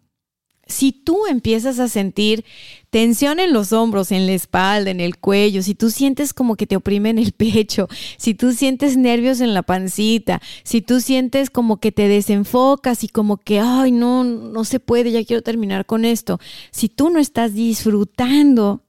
Si 0.67 0.91
tú 0.91 1.27
empiezas 1.27 1.77
a 1.77 1.87
sentir 1.87 2.43
tensión 2.89 3.39
en 3.39 3.53
los 3.53 3.71
hombros, 3.71 4.11
en 4.11 4.25
la 4.25 4.33
espalda, 4.33 4.89
en 4.89 4.99
el 4.99 5.17
cuello, 5.17 5.61
si 5.61 5.75
tú 5.75 5.91
sientes 5.91 6.33
como 6.33 6.55
que 6.55 6.65
te 6.65 6.75
oprimen 6.75 7.19
el 7.19 7.31
pecho, 7.37 7.87
si 8.17 8.33
tú 8.33 8.51
sientes 8.51 8.97
nervios 8.97 9.41
en 9.41 9.53
la 9.53 9.61
pancita, 9.61 10.41
si 10.63 10.81
tú 10.81 11.01
sientes 11.01 11.51
como 11.51 11.77
que 11.77 11.91
te 11.91 12.07
desenfocas 12.07 13.03
y 13.03 13.09
como 13.09 13.37
que, 13.37 13.59
ay, 13.59 13.91
no, 13.91 14.23
no 14.23 14.63
se 14.65 14.79
puede, 14.79 15.11
ya 15.11 15.23
quiero 15.23 15.43
terminar 15.43 15.85
con 15.85 16.03
esto, 16.03 16.39
si 16.71 16.89
tú 16.89 17.11
no 17.11 17.19
estás 17.19 17.53
disfrutando 17.53 18.84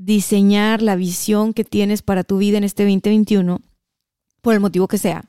diseñar 0.00 0.80
la 0.80 0.96
visión 0.96 1.52
que 1.52 1.64
tienes 1.64 2.00
para 2.00 2.24
tu 2.24 2.38
vida 2.38 2.56
en 2.58 2.64
este 2.64 2.84
2021, 2.84 3.60
por 4.40 4.54
el 4.54 4.60
motivo 4.60 4.88
que 4.88 4.98
sea, 4.98 5.24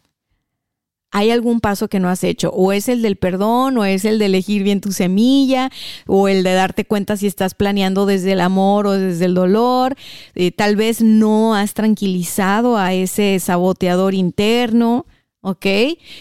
hay 1.11 1.29
algún 1.29 1.59
paso 1.59 1.89
que 1.89 1.99
no 1.99 2.07
has 2.07 2.23
hecho, 2.23 2.51
o 2.51 2.71
es 2.71 2.87
el 2.87 3.01
del 3.01 3.17
perdón, 3.17 3.77
o 3.77 3.83
es 3.83 4.05
el 4.05 4.17
de 4.17 4.27
elegir 4.27 4.63
bien 4.63 4.79
tu 4.79 4.93
semilla, 4.93 5.69
o 6.07 6.29
el 6.29 6.41
de 6.43 6.53
darte 6.53 6.85
cuenta 6.85 7.17
si 7.17 7.27
estás 7.27 7.53
planeando 7.53 8.05
desde 8.05 8.31
el 8.31 8.39
amor 8.39 8.87
o 8.87 8.91
desde 8.93 9.25
el 9.25 9.33
dolor, 9.33 9.97
eh, 10.35 10.51
tal 10.51 10.77
vez 10.77 11.01
no 11.01 11.53
has 11.53 11.73
tranquilizado 11.73 12.77
a 12.77 12.93
ese 12.93 13.37
saboteador 13.39 14.13
interno, 14.13 15.05
¿ok? 15.41 15.65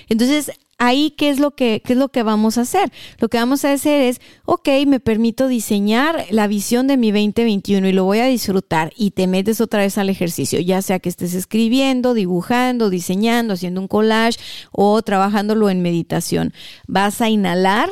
Entonces 0.08 0.50
ahí, 0.80 1.10
¿qué 1.12 1.28
es, 1.28 1.38
lo 1.38 1.52
que, 1.52 1.82
¿qué 1.84 1.92
es 1.92 1.98
lo 1.98 2.08
que 2.08 2.24
vamos 2.24 2.58
a 2.58 2.62
hacer? 2.62 2.90
Lo 3.18 3.28
que 3.28 3.38
vamos 3.38 3.64
a 3.64 3.72
hacer 3.72 4.00
es, 4.00 4.20
ok, 4.46 4.68
me 4.86 4.98
permito 4.98 5.46
diseñar 5.46 6.26
la 6.30 6.48
visión 6.48 6.86
de 6.86 6.96
mi 6.96 7.12
2021 7.12 7.86
y 7.86 7.92
lo 7.92 8.04
voy 8.04 8.18
a 8.18 8.26
disfrutar 8.26 8.92
y 8.96 9.12
te 9.12 9.26
metes 9.26 9.60
otra 9.60 9.80
vez 9.80 9.98
al 9.98 10.08
ejercicio, 10.08 10.58
ya 10.58 10.80
sea 10.82 10.98
que 10.98 11.10
estés 11.10 11.34
escribiendo, 11.34 12.14
dibujando, 12.14 12.88
diseñando, 12.88 13.54
haciendo 13.54 13.80
un 13.82 13.88
collage 13.88 14.40
o 14.72 15.00
trabajándolo 15.02 15.68
en 15.68 15.82
meditación. 15.82 16.54
Vas 16.88 17.20
a 17.20 17.28
inhalar 17.28 17.90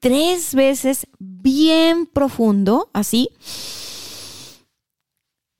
tres 0.00 0.56
veces 0.56 1.06
bien 1.20 2.06
profundo, 2.06 2.90
así. 2.92 3.30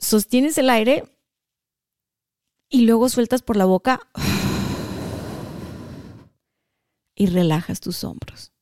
Sostienes 0.00 0.58
el 0.58 0.68
aire 0.68 1.04
y 2.68 2.82
luego 2.82 3.08
sueltas 3.08 3.42
por 3.42 3.56
la 3.56 3.66
boca 3.66 4.00
y 7.18 7.26
relajas 7.26 7.80
tus 7.80 8.04
hombros. 8.04 8.52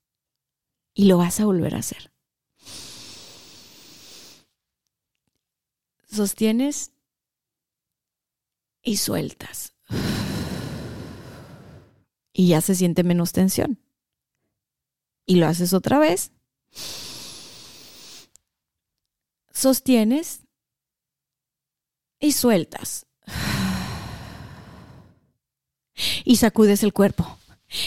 Y 0.95 1.05
lo 1.05 1.19
vas 1.19 1.39
a 1.41 1.45
volver 1.45 1.75
a 1.75 1.81
hacer. 1.81 2.11
Sostienes 6.11 6.93
y 8.83 8.97
sueltas. 8.97 9.75
Y 12.33 12.49
ya 12.49 12.63
se 12.63 12.75
siente 12.75 13.05
menos 13.05 13.33
tensión. 13.33 13.79
Y 15.27 15.37
lo 15.37 15.47
haces 15.47 15.75
otra 15.75 15.99
vez. 15.99 16.33
sostienes 19.53 20.41
y 22.21 22.33
sueltas. 22.33 23.07
Y 26.25 26.37
sacudes 26.37 26.83
el 26.83 26.95
cuerpo. 26.95 27.39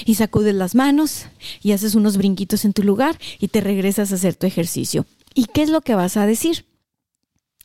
Y 0.05 0.15
sacudes 0.15 0.55
las 0.55 0.75
manos 0.75 1.25
y 1.61 1.71
haces 1.71 1.95
unos 1.95 2.17
brinquitos 2.17 2.65
en 2.65 2.73
tu 2.73 2.83
lugar 2.83 3.17
y 3.39 3.49
te 3.49 3.61
regresas 3.61 4.11
a 4.11 4.15
hacer 4.15 4.35
tu 4.35 4.47
ejercicio. 4.47 5.05
¿Y 5.33 5.45
qué 5.45 5.61
es 5.61 5.69
lo 5.69 5.81
que 5.81 5.95
vas 5.95 6.17
a 6.17 6.25
decir? 6.25 6.65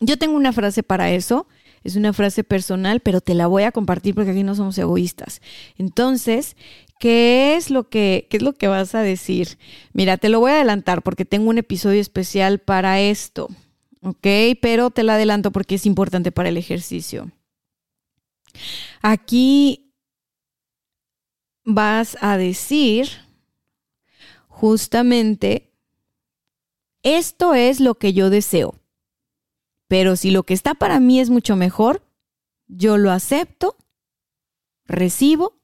Yo 0.00 0.18
tengo 0.18 0.36
una 0.36 0.52
frase 0.52 0.82
para 0.82 1.10
eso. 1.10 1.46
Es 1.82 1.96
una 1.96 2.14
frase 2.14 2.44
personal, 2.44 3.00
pero 3.00 3.20
te 3.20 3.34
la 3.34 3.46
voy 3.46 3.64
a 3.64 3.72
compartir 3.72 4.14
porque 4.14 4.30
aquí 4.30 4.42
no 4.42 4.54
somos 4.54 4.78
egoístas. 4.78 5.42
Entonces, 5.76 6.56
¿qué 6.98 7.56
es 7.56 7.70
lo 7.70 7.90
que, 7.90 8.26
qué 8.30 8.38
es 8.38 8.42
lo 8.42 8.54
que 8.54 8.68
vas 8.68 8.94
a 8.94 9.02
decir? 9.02 9.58
Mira, 9.92 10.16
te 10.16 10.30
lo 10.30 10.40
voy 10.40 10.52
a 10.52 10.54
adelantar 10.54 11.02
porque 11.02 11.26
tengo 11.26 11.50
un 11.50 11.58
episodio 11.58 12.00
especial 12.00 12.58
para 12.58 13.00
esto. 13.00 13.48
¿Ok? 14.00 14.26
Pero 14.60 14.90
te 14.90 15.02
la 15.02 15.14
adelanto 15.14 15.50
porque 15.50 15.74
es 15.74 15.84
importante 15.84 16.32
para 16.32 16.48
el 16.48 16.56
ejercicio. 16.56 17.30
Aquí 19.02 19.83
vas 21.64 22.16
a 22.20 22.36
decir 22.36 23.08
justamente, 24.48 25.72
esto 27.02 27.54
es 27.54 27.80
lo 27.80 27.96
que 27.96 28.12
yo 28.12 28.30
deseo, 28.30 28.74
pero 29.88 30.16
si 30.16 30.30
lo 30.30 30.44
que 30.44 30.54
está 30.54 30.74
para 30.74 31.00
mí 31.00 31.20
es 31.20 31.28
mucho 31.28 31.56
mejor, 31.56 32.02
yo 32.66 32.96
lo 32.96 33.10
acepto, 33.10 33.76
recibo 34.86 35.58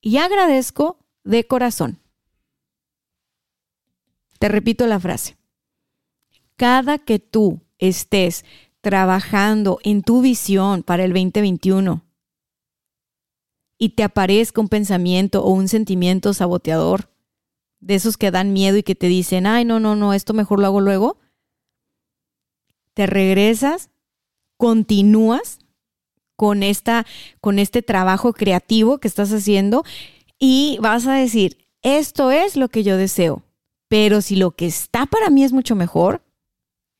y 0.00 0.18
agradezco 0.18 0.98
de 1.24 1.46
corazón. 1.46 1.98
Te 4.38 4.48
repito 4.48 4.86
la 4.86 5.00
frase. 5.00 5.36
Cada 6.56 6.98
que 6.98 7.18
tú 7.18 7.60
estés 7.78 8.44
trabajando 8.80 9.78
en 9.82 10.02
tu 10.02 10.20
visión 10.20 10.82
para 10.82 11.04
el 11.04 11.12
2021 11.12 12.05
y 13.78 13.90
te 13.90 14.02
aparezca 14.02 14.60
un 14.60 14.68
pensamiento 14.68 15.44
o 15.44 15.50
un 15.50 15.68
sentimiento 15.68 16.32
saboteador, 16.34 17.10
de 17.80 17.94
esos 17.94 18.16
que 18.16 18.30
dan 18.30 18.52
miedo 18.52 18.76
y 18.76 18.82
que 18.82 18.94
te 18.94 19.06
dicen, 19.06 19.46
ay, 19.46 19.64
no, 19.64 19.80
no, 19.80 19.96
no, 19.96 20.12
esto 20.12 20.32
mejor 20.32 20.60
lo 20.60 20.66
hago 20.66 20.80
luego, 20.80 21.18
te 22.94 23.06
regresas, 23.06 23.90
continúas 24.56 25.58
con, 26.34 26.62
esta, 26.62 27.06
con 27.40 27.58
este 27.58 27.82
trabajo 27.82 28.32
creativo 28.32 28.98
que 28.98 29.08
estás 29.08 29.32
haciendo 29.32 29.84
y 30.38 30.78
vas 30.80 31.06
a 31.06 31.14
decir, 31.14 31.58
esto 31.82 32.30
es 32.30 32.56
lo 32.56 32.68
que 32.68 32.82
yo 32.82 32.96
deseo, 32.96 33.42
pero 33.88 34.22
si 34.22 34.36
lo 34.36 34.52
que 34.52 34.66
está 34.66 35.06
para 35.06 35.30
mí 35.30 35.44
es 35.44 35.52
mucho 35.52 35.76
mejor, 35.76 36.22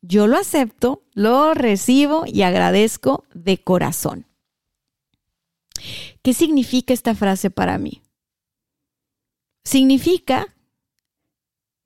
yo 0.03 0.27
lo 0.27 0.37
acepto, 0.37 1.03
lo 1.14 1.55
recibo 1.55 2.24
y 2.27 2.43
agradezco 2.43 3.24
de 3.35 3.59
corazón. 3.59 4.27
¿Qué 6.27 6.35
significa 6.35 6.93
esta 6.93 7.14
frase 7.14 7.51
para 7.51 7.79
mí? 7.79 8.03
Significa 9.62 10.57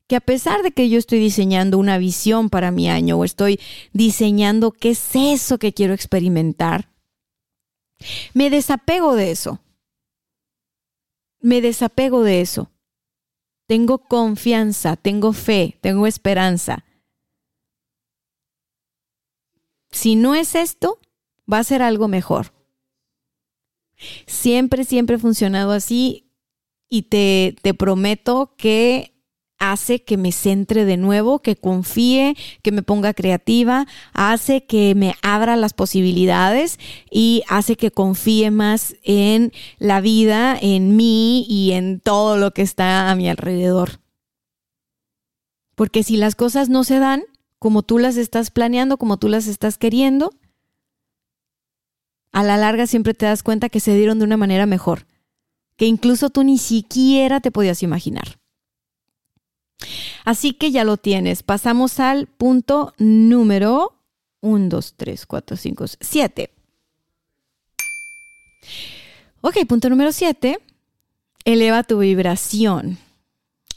que 0.06 0.16
a 0.16 0.20
pesar 0.22 0.62
de 0.62 0.72
que 0.72 0.88
yo 0.88 0.98
estoy 0.98 1.18
diseñando 1.18 1.76
una 1.76 1.98
visión 1.98 2.48
para 2.48 2.70
mi 2.70 2.88
año 2.88 3.18
o 3.18 3.24
estoy 3.26 3.60
diseñando 3.92 4.70
qué 4.72 4.92
es 4.92 5.10
eso 5.14 5.58
que 5.58 5.74
quiero 5.74 5.92
experimentar, 5.92 6.90
me 8.32 8.48
desapego 8.48 9.14
de 9.14 9.30
eso. 9.30 9.60
Me 11.40 11.60
desapego 11.60 12.22
de 12.22 12.40
eso. 12.40 12.70
Tengo 13.66 13.98
confianza, 13.98 14.96
tengo 14.96 15.34
fe, 15.34 15.76
tengo 15.82 16.06
esperanza. 16.06 16.86
Si 19.90 20.14
no 20.16 20.34
es 20.34 20.54
esto, 20.54 20.98
va 21.52 21.58
a 21.58 21.64
ser 21.64 21.82
algo 21.82 22.08
mejor. 22.08 22.58
Siempre, 24.26 24.84
siempre 24.84 25.16
he 25.16 25.18
funcionado 25.18 25.72
así 25.72 26.30
y 26.88 27.02
te, 27.02 27.56
te 27.62 27.74
prometo 27.74 28.54
que 28.56 29.14
hace 29.60 30.02
que 30.02 30.16
me 30.16 30.32
centre 30.32 30.84
de 30.84 30.96
nuevo, 30.96 31.40
que 31.40 31.54
confíe, 31.54 32.34
que 32.62 32.72
me 32.72 32.82
ponga 32.82 33.14
creativa, 33.14 33.86
hace 34.12 34.64
que 34.64 34.94
me 34.96 35.14
abra 35.22 35.54
las 35.54 35.74
posibilidades 35.74 36.78
y 37.10 37.42
hace 37.46 37.76
que 37.76 37.90
confíe 37.90 38.50
más 38.50 38.96
en 39.04 39.52
la 39.78 40.00
vida, 40.00 40.58
en 40.60 40.96
mí 40.96 41.46
y 41.48 41.72
en 41.72 42.00
todo 42.00 42.38
lo 42.38 42.52
que 42.52 42.62
está 42.62 43.10
a 43.10 43.14
mi 43.14 43.28
alrededor. 43.28 44.00
Porque 45.76 46.02
si 46.02 46.16
las 46.16 46.34
cosas 46.34 46.68
no 46.68 46.82
se 46.82 46.98
dan 46.98 47.22
como 47.58 47.82
tú 47.82 47.98
las 47.98 48.16
estás 48.16 48.50
planeando, 48.50 48.96
como 48.96 49.18
tú 49.18 49.28
las 49.28 49.46
estás 49.46 49.76
queriendo, 49.76 50.32
a 52.32 52.42
la 52.42 52.56
larga 52.56 52.86
siempre 52.86 53.14
te 53.14 53.26
das 53.26 53.42
cuenta 53.42 53.68
que 53.68 53.80
se 53.80 53.94
dieron 53.94 54.18
de 54.18 54.24
una 54.24 54.36
manera 54.36 54.66
mejor, 54.66 55.06
que 55.76 55.86
incluso 55.86 56.30
tú 56.30 56.44
ni 56.44 56.58
siquiera 56.58 57.40
te 57.40 57.50
podías 57.50 57.82
imaginar. 57.82 58.38
Así 60.24 60.52
que 60.52 60.70
ya 60.70 60.84
lo 60.84 60.96
tienes. 60.96 61.42
Pasamos 61.42 61.98
al 62.00 62.26
punto 62.26 62.94
número 62.98 63.94
1, 64.40 64.68
2, 64.68 64.94
3, 64.96 65.26
4, 65.26 65.56
5, 65.56 65.84
7. 66.00 66.50
Ok, 69.40 69.56
punto 69.66 69.88
número 69.88 70.12
7. 70.12 70.60
Eleva 71.44 71.82
tu 71.82 71.98
vibración. 71.98 72.98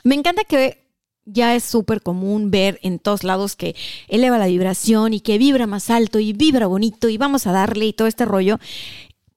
Me 0.03 0.15
encanta 0.15 0.43
que 0.43 0.82
ya 1.25 1.55
es 1.55 1.63
súper 1.63 2.01
común 2.01 2.51
ver 2.51 2.79
en 2.83 2.99
todos 2.99 3.23
lados 3.23 3.55
que 3.55 3.75
eleva 4.07 4.37
la 4.37 4.47
vibración 4.47 5.13
y 5.13 5.19
que 5.19 5.37
vibra 5.37 5.67
más 5.67 5.89
alto 5.89 6.19
y 6.19 6.33
vibra 6.33 6.67
bonito 6.67 7.09
y 7.09 7.17
vamos 7.17 7.47
a 7.47 7.51
darle 7.51 7.85
y 7.85 7.93
todo 7.93 8.07
este 8.07 8.25
rollo. 8.25 8.59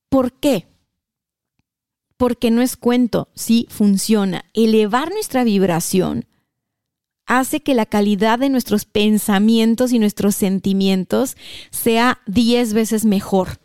¿Por 0.09 0.33
qué? 0.33 0.67
Porque 2.17 2.51
no 2.51 2.63
es 2.63 2.77
cuento, 2.77 3.29
sí 3.35 3.67
funciona. 3.71 4.45
Elevar 4.55 5.13
nuestra 5.13 5.45
vibración 5.45 6.27
hace 7.27 7.61
que 7.61 7.75
la 7.75 7.87
calidad 7.87 8.39
de 8.39 8.49
nuestros 8.49 8.85
pensamientos 8.85 9.93
y 9.93 9.99
nuestros 9.99 10.35
sentimientos 10.37 11.37
sea 11.71 12.21
10 12.27 12.73
veces 12.73 13.05
mejor. 13.05 13.61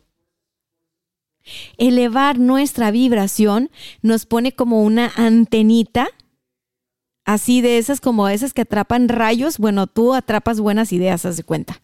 Elevar 1.78 2.40
nuestra 2.40 2.92
vibración 2.92 3.72
nos 4.02 4.26
pone 4.26 4.52
como 4.52 4.84
una 4.84 5.12
antenita 5.16 6.10
así 7.34 7.62
de 7.62 7.78
esas 7.78 8.02
como 8.02 8.28
esas 8.28 8.54
que 8.54 8.62
atrapan 8.62 9.10
rayos, 9.10 9.58
bueno, 9.58 9.88
tú 9.88 10.14
atrapas 10.14 10.60
buenas 10.60 10.92
ideas, 10.92 11.26
haz 11.26 11.38
de 11.38 11.44
cuenta. 11.44 11.82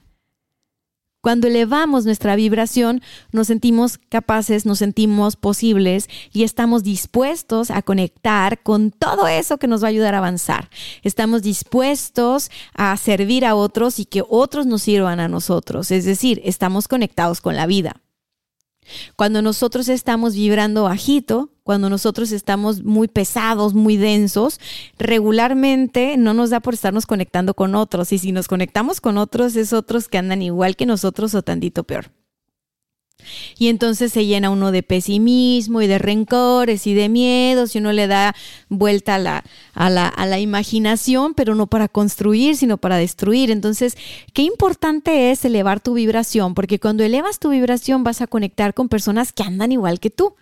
Cuando 1.21 1.47
elevamos 1.47 2.05
nuestra 2.05 2.35
vibración, 2.35 3.01
nos 3.31 3.47
sentimos 3.47 3.97
capaces, 3.97 4.65
nos 4.65 4.79
sentimos 4.79 5.35
posibles 5.35 6.07
y 6.31 6.43
estamos 6.43 6.83
dispuestos 6.83 7.69
a 7.69 7.81
conectar 7.81 8.61
con 8.61 8.91
todo 8.91 9.27
eso 9.27 9.57
que 9.57 9.67
nos 9.67 9.83
va 9.83 9.87
a 9.87 9.89
ayudar 9.89 10.15
a 10.15 10.19
avanzar. 10.19 10.69
Estamos 11.01 11.41
dispuestos 11.41 12.49
a 12.73 12.95
servir 12.95 13.45
a 13.45 13.55
otros 13.55 13.99
y 13.99 14.05
que 14.05 14.23
otros 14.29 14.67
nos 14.67 14.83
sirvan 14.83 15.19
a 15.19 15.27
nosotros. 15.27 15.91
Es 15.91 16.05
decir, 16.05 16.39
estamos 16.45 16.87
conectados 16.87 17.41
con 17.41 17.55
la 17.55 17.65
vida. 17.65 18.01
Cuando 19.15 19.41
nosotros 19.41 19.89
estamos 19.89 20.33
vibrando 20.33 20.83
bajito, 20.83 21.49
cuando 21.67 21.89
nosotros 21.89 22.31
estamos 22.31 22.81
muy 22.85 23.09
pesados, 23.09 23.73
muy 23.73 23.97
densos, 23.97 24.61
regularmente 24.97 26.15
no 26.15 26.33
nos 26.33 26.49
da 26.49 26.61
por 26.61 26.75
estarnos 26.75 27.05
conectando 27.05 27.55
con 27.55 27.75
otros. 27.75 28.13
Y 28.13 28.19
si 28.19 28.31
nos 28.31 28.47
conectamos 28.47 29.01
con 29.01 29.17
otros, 29.17 29.57
es 29.57 29.73
otros 29.73 30.07
que 30.07 30.17
andan 30.17 30.41
igual 30.41 30.77
que 30.77 30.85
nosotros 30.85 31.35
o 31.35 31.41
tantito 31.41 31.83
peor. 31.83 32.09
Y 33.57 33.67
entonces 33.67 34.13
se 34.13 34.25
llena 34.25 34.49
uno 34.49 34.71
de 34.71 34.81
pesimismo 34.81 35.81
y 35.81 35.87
de 35.87 35.97
rencores 35.97 36.87
y 36.87 36.93
de 36.93 37.09
miedos 37.09 37.75
y 37.75 37.79
uno 37.79 37.91
le 37.91 38.07
da 38.07 38.33
vuelta 38.69 39.15
a 39.15 39.19
la, 39.19 39.43
a 39.73 39.89
la, 39.89 40.07
a 40.07 40.25
la 40.25 40.39
imaginación, 40.39 41.33
pero 41.33 41.53
no 41.53 41.67
para 41.67 41.89
construir, 41.89 42.55
sino 42.55 42.77
para 42.77 42.95
destruir. 42.95 43.51
Entonces, 43.51 43.97
qué 44.31 44.43
importante 44.43 45.31
es 45.31 45.43
elevar 45.43 45.81
tu 45.81 45.95
vibración, 45.95 46.53
porque 46.53 46.79
cuando 46.79 47.03
elevas 47.03 47.39
tu 47.39 47.49
vibración 47.49 48.05
vas 48.05 48.21
a 48.21 48.27
conectar 48.27 48.73
con 48.73 48.87
personas 48.87 49.33
que 49.33 49.43
andan 49.43 49.73
igual 49.73 49.99
que 49.99 50.11
tú 50.11 50.35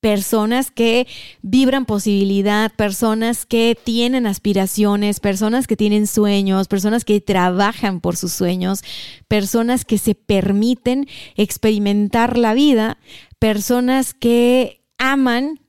personas 0.00 0.70
que 0.70 1.06
vibran 1.42 1.84
posibilidad, 1.84 2.72
personas 2.74 3.44
que 3.44 3.76
tienen 3.82 4.26
aspiraciones, 4.26 5.20
personas 5.20 5.66
que 5.66 5.76
tienen 5.76 6.06
sueños, 6.06 6.68
personas 6.68 7.04
que 7.04 7.20
trabajan 7.20 8.00
por 8.00 8.16
sus 8.16 8.32
sueños, 8.32 8.82
personas 9.28 9.84
que 9.84 9.98
se 9.98 10.14
permiten 10.14 11.06
experimentar 11.36 12.38
la 12.38 12.54
vida, 12.54 12.98
personas 13.38 14.14
que 14.14 14.82
aman, 14.98 15.60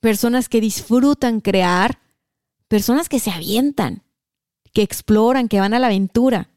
personas 0.00 0.48
que 0.48 0.60
disfrutan 0.60 1.40
crear, 1.40 2.00
personas 2.68 3.08
que 3.08 3.18
se 3.18 3.30
avientan, 3.30 4.02
que 4.74 4.82
exploran, 4.82 5.48
que 5.48 5.60
van 5.60 5.72
a 5.72 5.78
la 5.78 5.86
aventura. 5.86 6.50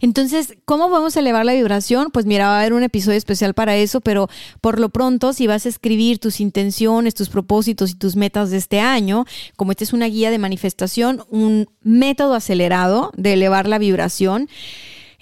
Entonces, 0.00 0.54
¿cómo 0.64 0.88
a 1.16 1.20
elevar 1.20 1.44
la 1.44 1.52
vibración? 1.52 2.10
Pues 2.12 2.26
mira, 2.26 2.48
va 2.48 2.56
a 2.56 2.60
haber 2.60 2.72
un 2.72 2.82
episodio 2.82 3.18
especial 3.18 3.54
para 3.54 3.76
eso, 3.76 4.00
pero 4.00 4.28
por 4.60 4.80
lo 4.80 4.88
pronto, 4.88 5.32
si 5.32 5.46
vas 5.46 5.66
a 5.66 5.68
escribir 5.68 6.18
tus 6.18 6.40
intenciones, 6.40 7.14
tus 7.14 7.28
propósitos 7.28 7.90
y 7.90 7.94
tus 7.94 8.16
metas 8.16 8.50
de 8.50 8.56
este 8.56 8.80
año, 8.80 9.24
como 9.56 9.72
esta 9.72 9.84
es 9.84 9.92
una 9.92 10.06
guía 10.06 10.30
de 10.30 10.38
manifestación, 10.38 11.24
un 11.28 11.68
método 11.82 12.34
acelerado 12.34 13.12
de 13.16 13.34
elevar 13.34 13.68
la 13.68 13.78
vibración, 13.78 14.48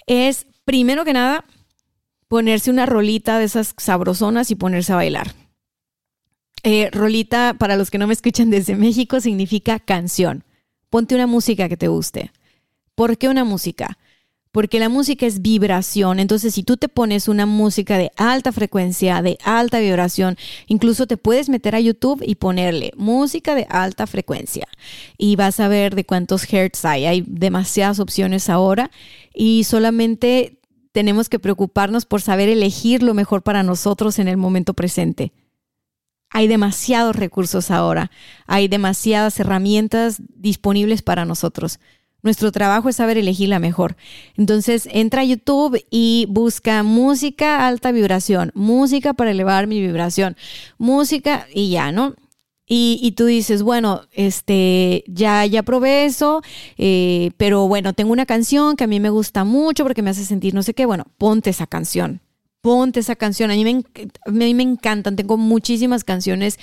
es 0.07 0.45
primero 0.65 1.05
que 1.05 1.13
nada 1.13 1.45
ponerse 2.27 2.71
una 2.71 2.85
rolita 2.85 3.37
de 3.37 3.45
esas 3.45 3.75
sabrosonas 3.77 4.49
y 4.51 4.55
ponerse 4.55 4.93
a 4.93 4.97
bailar. 4.97 5.35
Eh, 6.63 6.89
rolita, 6.91 7.55
para 7.59 7.75
los 7.75 7.91
que 7.91 7.97
no 7.97 8.07
me 8.07 8.13
escuchan 8.13 8.49
desde 8.49 8.75
México, 8.75 9.19
significa 9.19 9.79
canción. 9.79 10.43
Ponte 10.89 11.13
una 11.13 11.27
música 11.27 11.67
que 11.67 11.77
te 11.77 11.89
guste. 11.89 12.31
¿Por 12.95 13.17
qué 13.17 13.27
una 13.27 13.43
música? 13.43 13.97
Porque 14.53 14.79
la 14.79 14.87
música 14.87 15.25
es 15.25 15.41
vibración. 15.41 16.19
Entonces, 16.19 16.53
si 16.53 16.61
tú 16.61 16.77
te 16.77 16.87
pones 16.87 17.27
una 17.27 17.47
música 17.47 17.97
de 17.97 18.11
alta 18.15 18.51
frecuencia, 18.51 19.23
de 19.23 19.39
alta 19.43 19.79
vibración, 19.79 20.37
incluso 20.67 21.07
te 21.07 21.17
puedes 21.17 21.49
meter 21.49 21.73
a 21.75 21.79
YouTube 21.79 22.23
y 22.23 22.35
ponerle 22.35 22.91
música 22.95 23.55
de 23.55 23.65
alta 23.67 24.05
frecuencia 24.05 24.67
y 25.17 25.35
vas 25.35 25.59
a 25.59 25.67
ver 25.67 25.95
de 25.95 26.05
cuántos 26.05 26.45
hertz 26.53 26.85
hay. 26.85 27.05
Hay 27.05 27.25
demasiadas 27.27 27.99
opciones 27.99 28.47
ahora 28.47 28.91
y 29.33 29.63
solamente 29.63 30.59
tenemos 30.91 31.29
que 31.29 31.39
preocuparnos 31.39 32.05
por 32.05 32.21
saber 32.21 32.47
elegir 32.47 33.01
lo 33.01 33.15
mejor 33.15 33.41
para 33.41 33.63
nosotros 33.63 34.19
en 34.19 34.27
el 34.27 34.37
momento 34.37 34.75
presente. 34.75 35.33
Hay 36.29 36.47
demasiados 36.47 37.15
recursos 37.15 37.71
ahora, 37.71 38.11
hay 38.45 38.67
demasiadas 38.67 39.39
herramientas 39.39 40.21
disponibles 40.35 41.01
para 41.01 41.25
nosotros. 41.25 41.79
Nuestro 42.23 42.53
trabajo 42.53 42.89
es 42.89 42.95
saber 42.95 43.17
elegir 43.17 43.49
la 43.49 43.59
mejor. 43.59 43.97
Entonces, 44.35 44.87
entra 44.91 45.21
a 45.21 45.25
YouTube 45.25 45.85
y 45.91 46.25
busca 46.29 46.81
música 46.81 47.67
alta 47.67 47.91
vibración, 47.91 48.51
música 48.55 49.13
para 49.13 49.31
elevar 49.31 49.67
mi 49.67 49.81
vibración, 49.81 50.37
música 50.77 51.45
y 51.53 51.69
ya, 51.69 51.91
¿no? 51.91 52.15
Y, 52.65 53.11
tú 53.15 53.25
dices, 53.25 53.61
bueno, 53.61 54.01
este, 54.13 55.03
ya, 55.05 55.45
ya 55.45 55.61
probé 55.61 56.05
eso, 56.05 56.41
eh, 56.77 57.29
pero 57.37 57.67
bueno, 57.67 57.93
tengo 57.93 58.11
una 58.11 58.25
canción 58.25 58.77
que 58.77 58.85
a 58.85 58.87
mí 58.87 58.99
me 58.99 59.11
gusta 59.11 59.43
mucho 59.43 59.83
porque 59.83 60.01
me 60.01 60.09
hace 60.09 60.25
sentir 60.25 60.55
no 60.55 60.63
sé 60.63 60.73
qué. 60.73 60.87
Bueno, 60.87 61.05
ponte 61.19 61.51
esa 61.51 61.67
canción 61.67 62.21
ponte 62.63 63.01
esa 63.01 63.17
canción. 63.17 63.51
A 63.51 63.55
mí, 63.55 63.65
me, 63.65 63.83
a 64.25 64.31
mí 64.31 64.53
me 64.53 64.63
encantan, 64.63 65.17
tengo 65.17 65.35
muchísimas 65.35 66.05
canciones 66.05 66.57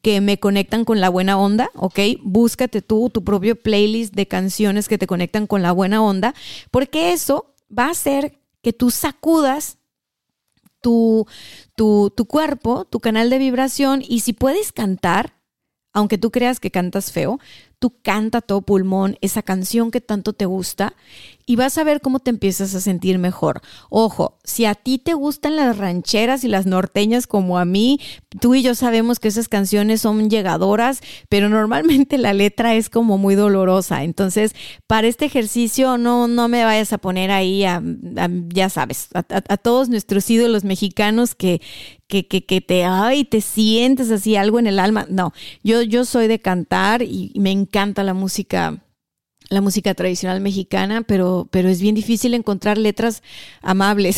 que 0.00 0.22
me 0.22 0.40
conectan 0.40 0.86
con 0.86 1.02
la 1.02 1.10
buena 1.10 1.38
onda, 1.38 1.70
¿ok? 1.74 1.98
Búscate 2.22 2.80
tú 2.80 3.10
tu 3.10 3.22
propio 3.22 3.54
playlist 3.54 4.14
de 4.14 4.26
canciones 4.26 4.88
que 4.88 4.96
te 4.96 5.06
conectan 5.06 5.46
con 5.46 5.60
la 5.60 5.72
buena 5.72 6.02
onda, 6.02 6.34
porque 6.70 7.12
eso 7.12 7.54
va 7.68 7.88
a 7.88 7.90
hacer 7.90 8.38
que 8.62 8.72
tú 8.72 8.90
sacudas 8.90 9.76
tu, 10.80 11.26
tu, 11.76 12.10
tu 12.16 12.24
cuerpo, 12.24 12.86
tu 12.86 13.00
canal 13.00 13.28
de 13.28 13.36
vibración, 13.36 14.02
y 14.08 14.20
si 14.20 14.32
puedes 14.32 14.72
cantar, 14.72 15.34
aunque 15.92 16.16
tú 16.16 16.30
creas 16.30 16.60
que 16.60 16.70
cantas 16.70 17.12
feo, 17.12 17.38
tú 17.82 17.92
canta 18.00 18.40
todo 18.40 18.62
pulmón 18.62 19.18
esa 19.22 19.42
canción 19.42 19.90
que 19.90 20.00
tanto 20.00 20.34
te 20.34 20.46
gusta 20.46 20.94
y 21.46 21.56
vas 21.56 21.76
a 21.78 21.82
ver 21.82 22.00
cómo 22.00 22.20
te 22.20 22.30
empiezas 22.30 22.72
a 22.76 22.80
sentir 22.80 23.18
mejor. 23.18 23.60
Ojo, 23.90 24.38
si 24.44 24.64
a 24.64 24.76
ti 24.76 24.98
te 24.98 25.14
gustan 25.14 25.56
las 25.56 25.76
rancheras 25.76 26.44
y 26.44 26.48
las 26.48 26.64
norteñas 26.64 27.26
como 27.26 27.58
a 27.58 27.64
mí, 27.64 27.98
tú 28.40 28.54
y 28.54 28.62
yo 28.62 28.76
sabemos 28.76 29.18
que 29.18 29.26
esas 29.26 29.48
canciones 29.48 30.00
son 30.00 30.30
llegadoras, 30.30 31.00
pero 31.28 31.48
normalmente 31.48 32.18
la 32.18 32.32
letra 32.32 32.76
es 32.76 32.88
como 32.88 33.18
muy 33.18 33.34
dolorosa. 33.34 34.04
Entonces, 34.04 34.54
para 34.86 35.08
este 35.08 35.24
ejercicio 35.24 35.98
no, 35.98 36.28
no 36.28 36.46
me 36.46 36.64
vayas 36.64 36.92
a 36.92 36.98
poner 36.98 37.32
ahí 37.32 37.64
a, 37.64 37.82
ya 38.48 38.68
sabes, 38.68 39.08
a, 39.12 39.56
todos 39.56 39.88
nuestros 39.88 40.30
ídolos 40.30 40.62
mexicanos 40.62 41.34
que, 41.34 41.60
que, 42.06 42.28
que, 42.28 42.44
que, 42.44 42.60
te, 42.60 42.84
ay, 42.84 43.24
te 43.24 43.40
sientes 43.40 44.12
así 44.12 44.36
algo 44.36 44.60
en 44.60 44.68
el 44.68 44.78
alma. 44.78 45.06
No, 45.08 45.32
yo, 45.64 45.82
yo 45.82 46.04
soy 46.04 46.28
de 46.28 46.38
cantar 46.38 47.02
y 47.02 47.32
me 47.36 47.50
encanta 47.50 47.71
encanta 47.72 48.02
la 48.04 48.12
música 48.12 48.82
la 49.48 49.60
música 49.60 49.92
tradicional 49.94 50.40
mexicana, 50.40 51.02
pero, 51.02 51.46
pero 51.50 51.68
es 51.68 51.82
bien 51.82 51.94
difícil 51.94 52.32
encontrar 52.32 52.78
letras 52.78 53.22
amables. 53.60 54.16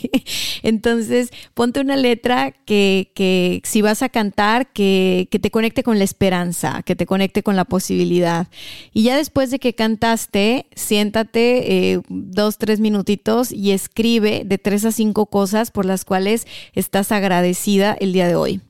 Entonces, 0.62 1.30
ponte 1.54 1.80
una 1.80 1.96
letra 1.96 2.52
que, 2.52 3.10
que 3.14 3.62
si 3.64 3.82
vas 3.82 4.02
a 4.02 4.08
cantar, 4.08 4.72
que, 4.72 5.28
que, 5.30 5.40
te 5.40 5.50
conecte 5.50 5.82
con 5.82 5.98
la 5.98 6.04
esperanza, 6.04 6.82
que 6.84 6.94
te 6.94 7.06
conecte 7.06 7.42
con 7.42 7.56
la 7.56 7.64
posibilidad. 7.64 8.46
Y 8.92 9.02
ya 9.04 9.16
después 9.16 9.50
de 9.50 9.58
que 9.58 9.74
cantaste, 9.74 10.66
siéntate 10.76 11.92
eh, 11.92 12.02
dos, 12.08 12.58
tres 12.58 12.78
minutitos 12.78 13.50
y 13.50 13.72
escribe 13.72 14.42
de 14.44 14.58
tres 14.58 14.84
a 14.84 14.92
cinco 14.92 15.26
cosas 15.26 15.72
por 15.72 15.84
las 15.84 16.04
cuales 16.04 16.46
estás 16.74 17.10
agradecida 17.10 17.96
el 17.98 18.12
día 18.12 18.28
de 18.28 18.36
hoy. 18.36 18.60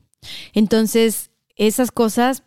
Entonces, 0.53 1.29
esas 1.57 1.91
cosas 1.91 2.43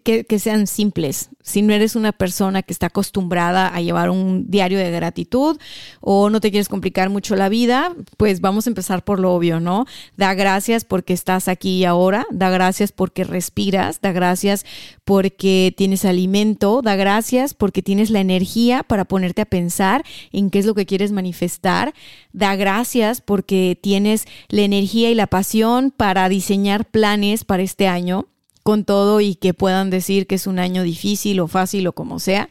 que, 0.00 0.38
sean 0.38 0.66
simples. 0.66 1.30
Si 1.42 1.60
no 1.62 1.72
eres 1.74 1.96
una 1.96 2.12
persona 2.12 2.62
que 2.62 2.72
está 2.72 2.86
acostumbrada 2.86 3.74
a 3.74 3.80
llevar 3.80 4.10
un 4.10 4.50
diario 4.50 4.78
de 4.78 4.90
gratitud 4.90 5.58
o 6.00 6.30
no 6.30 6.40
te 6.40 6.50
quieres 6.50 6.68
complicar 6.68 7.10
mucho 7.10 7.36
la 7.36 7.48
vida, 7.48 7.94
pues 8.16 8.40
vamos 8.40 8.66
a 8.66 8.70
empezar 8.70 9.04
por 9.04 9.18
lo 9.18 9.34
obvio, 9.34 9.60
¿no? 9.60 9.86
Da 10.16 10.34
gracias 10.34 10.84
porque 10.84 11.12
estás 11.12 11.48
aquí 11.48 11.78
y 11.78 11.84
ahora, 11.84 12.26
da 12.30 12.50
gracias 12.50 12.92
porque 12.92 13.24
respiras, 13.24 14.00
da 14.00 14.12
gracias 14.12 14.64
porque 15.04 15.74
tienes 15.76 16.04
alimento, 16.04 16.80
da 16.82 16.96
gracias 16.96 17.54
porque 17.54 17.82
tienes 17.82 18.10
la 18.10 18.20
energía 18.20 18.82
para 18.82 19.04
ponerte 19.04 19.42
a 19.42 19.46
pensar 19.46 20.04
en 20.32 20.50
qué 20.50 20.58
es 20.58 20.66
lo 20.66 20.74
que 20.74 20.86
quieres 20.86 21.12
manifestar, 21.12 21.92
da 22.32 22.56
gracias 22.56 23.20
porque 23.20 23.78
tienes 23.80 24.26
la 24.48 24.62
energía 24.62 25.10
y 25.10 25.14
la 25.14 25.26
pasión 25.26 25.90
para 25.90 26.28
diseñar 26.28 26.86
planes 26.86 27.44
para 27.44 27.62
este 27.62 27.88
año 27.88 28.28
con 28.62 28.84
todo 28.84 29.20
y 29.20 29.34
que 29.34 29.54
puedan 29.54 29.90
decir 29.90 30.26
que 30.26 30.36
es 30.36 30.46
un 30.46 30.58
año 30.58 30.82
difícil 30.82 31.40
o 31.40 31.48
fácil 31.48 31.86
o 31.86 31.92
como 31.92 32.18
sea. 32.18 32.48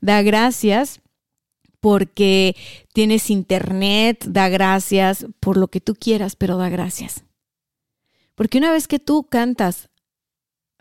Da 0.00 0.22
gracias 0.22 1.00
porque 1.80 2.56
tienes 2.92 3.30
internet, 3.30 4.24
da 4.26 4.48
gracias 4.48 5.26
por 5.40 5.56
lo 5.56 5.68
que 5.68 5.80
tú 5.80 5.94
quieras, 5.94 6.36
pero 6.36 6.56
da 6.56 6.68
gracias. 6.68 7.24
Porque 8.34 8.58
una 8.58 8.72
vez 8.72 8.88
que 8.88 8.98
tú 8.98 9.24
cantas, 9.24 9.88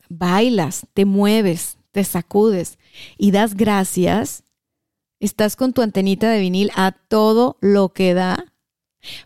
bailas, 0.09 0.88
te 0.93 1.05
mueves, 1.05 1.78
te 1.91 2.03
sacudes 2.03 2.78
y 3.17 3.32
das 3.32 3.55
gracias, 3.55 4.43
estás 5.19 5.55
con 5.55 5.73
tu 5.73 5.82
antenita 5.82 6.30
de 6.30 6.39
vinil 6.39 6.71
a 6.75 6.91
todo 6.91 7.57
lo 7.61 7.89
que 7.89 8.13
da 8.13 8.53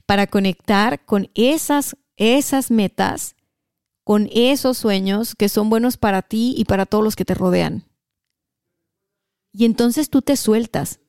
para 0.05 0.27
conectar 0.27 1.03
con 1.05 1.29
esas, 1.33 1.97
esas 2.15 2.71
metas 2.71 3.35
con 4.11 4.29
esos 4.33 4.77
sueños 4.77 5.35
que 5.35 5.47
son 5.47 5.69
buenos 5.69 5.95
para 5.95 6.21
ti 6.21 6.53
y 6.57 6.65
para 6.65 6.85
todos 6.85 7.01
los 7.01 7.15
que 7.15 7.23
te 7.23 7.33
rodean. 7.33 7.85
Y 9.53 9.63
entonces 9.63 10.09
tú 10.09 10.21
te 10.21 10.35
sueltas. 10.35 10.99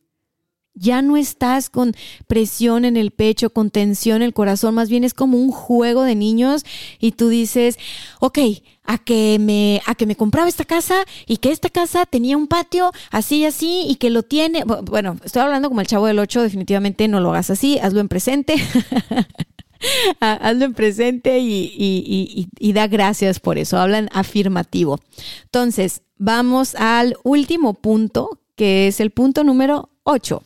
Ya 0.74 1.02
no 1.02 1.16
estás 1.16 1.68
con 1.68 1.96
presión 2.28 2.84
en 2.84 2.96
el 2.96 3.10
pecho, 3.10 3.50
con 3.50 3.70
tensión 3.70 4.18
en 4.18 4.22
el 4.22 4.32
corazón, 4.32 4.76
más 4.76 4.88
bien 4.88 5.02
es 5.02 5.14
como 5.14 5.36
un 5.36 5.50
juego 5.50 6.04
de 6.04 6.14
niños 6.14 6.64
y 7.00 7.10
tú 7.10 7.28
dices, 7.28 7.76
ok, 8.20 8.38
a 8.84 8.98
que 8.98 9.36
me, 9.40 9.82
a 9.84 9.96
que 9.96 10.06
me 10.06 10.14
compraba 10.14 10.48
esta 10.48 10.64
casa 10.64 11.04
y 11.26 11.38
que 11.38 11.50
esta 11.50 11.70
casa 11.70 12.06
tenía 12.06 12.36
un 12.36 12.46
patio 12.46 12.92
así 13.10 13.38
y 13.38 13.46
así 13.46 13.84
y 13.88 13.96
que 13.96 14.10
lo 14.10 14.22
tiene. 14.22 14.62
Bueno, 14.62 15.16
estoy 15.24 15.42
hablando 15.42 15.70
como 15.70 15.80
el 15.80 15.88
chavo 15.88 16.06
del 16.06 16.20
8, 16.20 16.40
definitivamente 16.40 17.08
no 17.08 17.18
lo 17.18 17.30
hagas 17.30 17.50
así, 17.50 17.80
hazlo 17.80 17.98
en 17.98 18.06
presente. 18.06 18.54
hazlo 20.20 20.64
en 20.64 20.74
presente 20.74 21.38
y, 21.40 22.72
da 22.72 22.86
gracias 22.86 23.40
por 23.40 23.58
eso. 23.58 23.78
Hablan 23.78 24.08
afirmativo. 24.12 24.98
Entonces, 25.44 26.02
vamos 26.16 26.74
al 26.74 27.16
último 27.24 27.74
punto, 27.74 28.40
que 28.56 28.88
es 28.88 29.00
el 29.00 29.10
punto 29.10 29.44
número 29.44 29.90
8. 30.04 30.42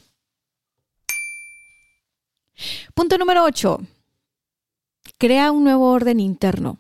Punto 2.95 3.19
número 3.19 3.45
8. 3.45 3.81
Crea 5.19 5.53
un 5.53 5.65
nuevo 5.65 5.91
orden 5.91 6.21
interno. 6.21 6.79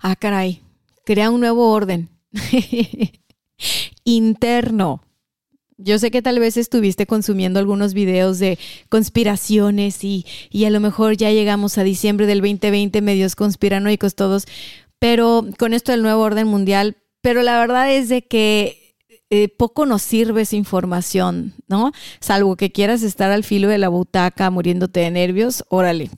Ah, 0.00 0.16
caray. 0.16 0.62
Crea 1.04 1.30
un 1.30 1.40
nuevo 1.40 1.70
orden 1.70 2.08
interno. 4.04 5.02
Yo 5.76 5.98
sé 5.98 6.10
que 6.10 6.22
tal 6.22 6.38
vez 6.38 6.56
estuviste 6.56 7.06
consumiendo 7.06 7.58
algunos 7.58 7.94
videos 7.94 8.38
de 8.38 8.58
conspiraciones 8.88 10.04
y, 10.04 10.24
a 10.64 10.70
lo 10.70 10.80
mejor 10.80 11.16
ya 11.16 11.30
llegamos 11.30 11.78
a 11.78 11.84
diciembre 11.84 12.26
del 12.26 12.40
2020 12.40 13.02
medios 13.02 13.34
conspiranoicos 13.34 14.14
todos, 14.14 14.46
pero 15.00 15.44
con 15.58 15.74
esto 15.74 15.92
del 15.92 16.02
nuevo 16.02 16.22
orden 16.22 16.46
mundial, 16.46 16.96
pero 17.20 17.42
la 17.42 17.58
verdad 17.58 17.92
es 17.92 18.08
de 18.08 18.22
que 18.22 18.96
eh, 19.30 19.48
poco 19.48 19.84
nos 19.84 20.02
sirve 20.02 20.42
esa 20.42 20.54
información, 20.54 21.54
¿no? 21.66 21.92
Salvo 22.20 22.56
que 22.56 22.70
quieras 22.70 23.02
estar 23.02 23.32
al 23.32 23.42
filo 23.42 23.68
de 23.68 23.78
la 23.78 23.88
butaca 23.88 24.50
muriéndote 24.50 25.00
de 25.00 25.10
nervios, 25.10 25.64
órale. 25.70 26.10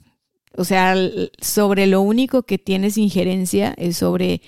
O 0.56 0.64
sea, 0.64 0.94
sobre 1.40 1.86
lo 1.86 2.02
único 2.02 2.42
que 2.42 2.58
tienes 2.58 2.98
injerencia 2.98 3.74
es 3.78 3.96
sobre 3.98 4.42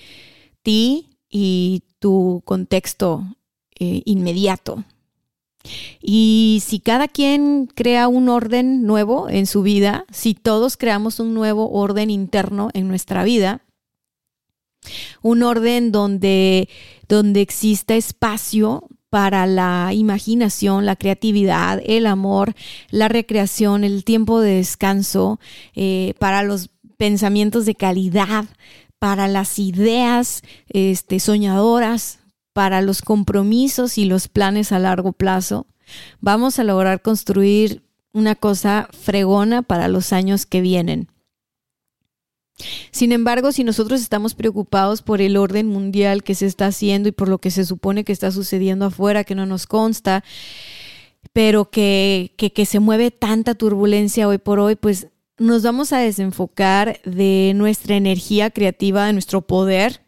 ti 0.61 1.17
y 1.29 1.83
tu 1.99 2.41
contexto 2.45 3.25
eh, 3.79 4.01
inmediato, 4.05 4.83
Y 6.01 6.61
si 6.65 6.79
cada 6.79 7.07
quien 7.07 7.67
crea 7.67 8.07
un 8.07 8.29
orden 8.29 8.83
nuevo 8.83 9.29
en 9.29 9.45
su 9.45 9.61
vida, 9.61 10.05
si 10.11 10.33
todos 10.33 10.77
creamos 10.77 11.19
un 11.19 11.33
nuevo 11.33 11.69
orden 11.71 12.09
interno 12.09 12.69
en 12.73 12.87
nuestra 12.87 13.23
vida, 13.23 13.61
un 15.21 15.43
orden 15.43 15.91
donde, 15.91 16.69
donde 17.07 17.41
exista 17.41 17.95
espacio 17.95 18.87
para 19.09 19.47
la 19.47 19.91
imaginación, 19.93 20.85
la 20.85 20.95
creatividad, 20.95 21.81
el 21.85 22.05
amor, 22.05 22.53
la 22.91 23.07
recreación, 23.07 23.83
el 23.83 24.03
tiempo 24.03 24.39
de 24.39 24.55
descanso, 24.55 25.39
eh, 25.75 26.13
para 26.19 26.43
los 26.43 26.69
pensamientos 26.97 27.65
de 27.65 27.75
calidad, 27.75 28.45
para 28.99 29.27
las 29.27 29.57
ideas 29.57 30.43
este, 30.67 31.19
soñadoras, 31.19 32.18
para 32.59 32.81
los 32.81 33.01
compromisos 33.01 33.97
y 33.97 34.03
los 34.03 34.27
planes 34.27 34.73
a 34.73 34.79
largo 34.79 35.13
plazo. 35.13 35.65
Vamos 36.19 36.59
a 36.59 36.65
lograr 36.65 37.01
construir 37.01 37.83
una 38.11 38.35
cosa 38.35 38.89
fregona 38.91 39.61
para 39.61 39.87
los 39.87 40.11
años 40.11 40.45
que 40.45 40.59
vienen. 40.59 41.07
Sin 42.91 43.13
embargo, 43.13 43.53
si 43.53 43.63
nosotros 43.63 44.01
estamos 44.01 44.35
preocupados 44.35 45.01
por 45.01 45.21
el 45.21 45.37
orden 45.37 45.67
mundial 45.67 46.21
que 46.21 46.35
se 46.35 46.47
está 46.47 46.65
haciendo 46.65 47.07
y 47.07 47.13
por 47.13 47.29
lo 47.29 47.37
que 47.37 47.49
se 47.49 47.63
supone 47.63 48.03
que 48.03 48.11
está 48.11 48.29
sucediendo 48.29 48.87
afuera, 48.87 49.23
que 49.23 49.35
no 49.35 49.45
nos 49.45 49.65
consta, 49.65 50.25
pero 51.31 51.71
que, 51.71 52.33
que, 52.37 52.65
se 52.65 52.81
mueve 52.81 53.09
tanta 53.09 53.55
turbulencia 53.55 54.27
hoy 54.27 54.37
por 54.37 54.59
hoy, 54.59 54.75
pues 54.75 55.07
nos 55.37 55.63
vamos 55.63 55.93
a 55.93 55.99
desenfocar 55.99 56.99
de 57.05 57.53
nuestra 57.55 57.95
energía 57.95 58.49
creativa, 58.49 59.05
de 59.05 59.13
nuestro 59.13 59.47
poder, 59.47 60.01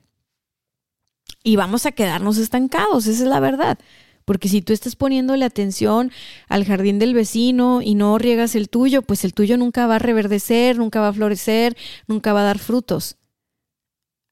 y 1.44 1.56
vamos 1.56 1.86
a 1.86 1.92
quedarnos 1.92 2.38
estancados, 2.38 3.08
esa 3.08 3.24
es 3.24 3.30
la 3.30 3.40
verdad. 3.40 3.80
Porque 4.26 4.48
si 4.48 4.62
tú 4.62 4.72
estás 4.72 4.96
poniéndole 4.96 5.46
atención 5.46 6.12
al 6.48 6.66
jardín 6.66 7.00
del 7.00 7.14
vecino 7.14 7.82
y 7.82 7.96
no 7.96 8.18
riegas 8.18 8.56
el 8.56 8.70
tuyo, 8.70 9.02
pues 9.02 9.26
el 9.26 9.34
tuyo 9.34 9.58
nunca 9.58 9.88
va 9.88 9.96
a 9.96 10.00
reverdecer, 10.00 10.78
nunca 10.78 11.02
va 11.02 11.10
a 11.10 11.14
florecer, 11.14 11.76
nunca 12.08 12.32
va 12.34 12.42
a 12.42 12.46
dar 12.46 12.60
frutos. 12.60 13.18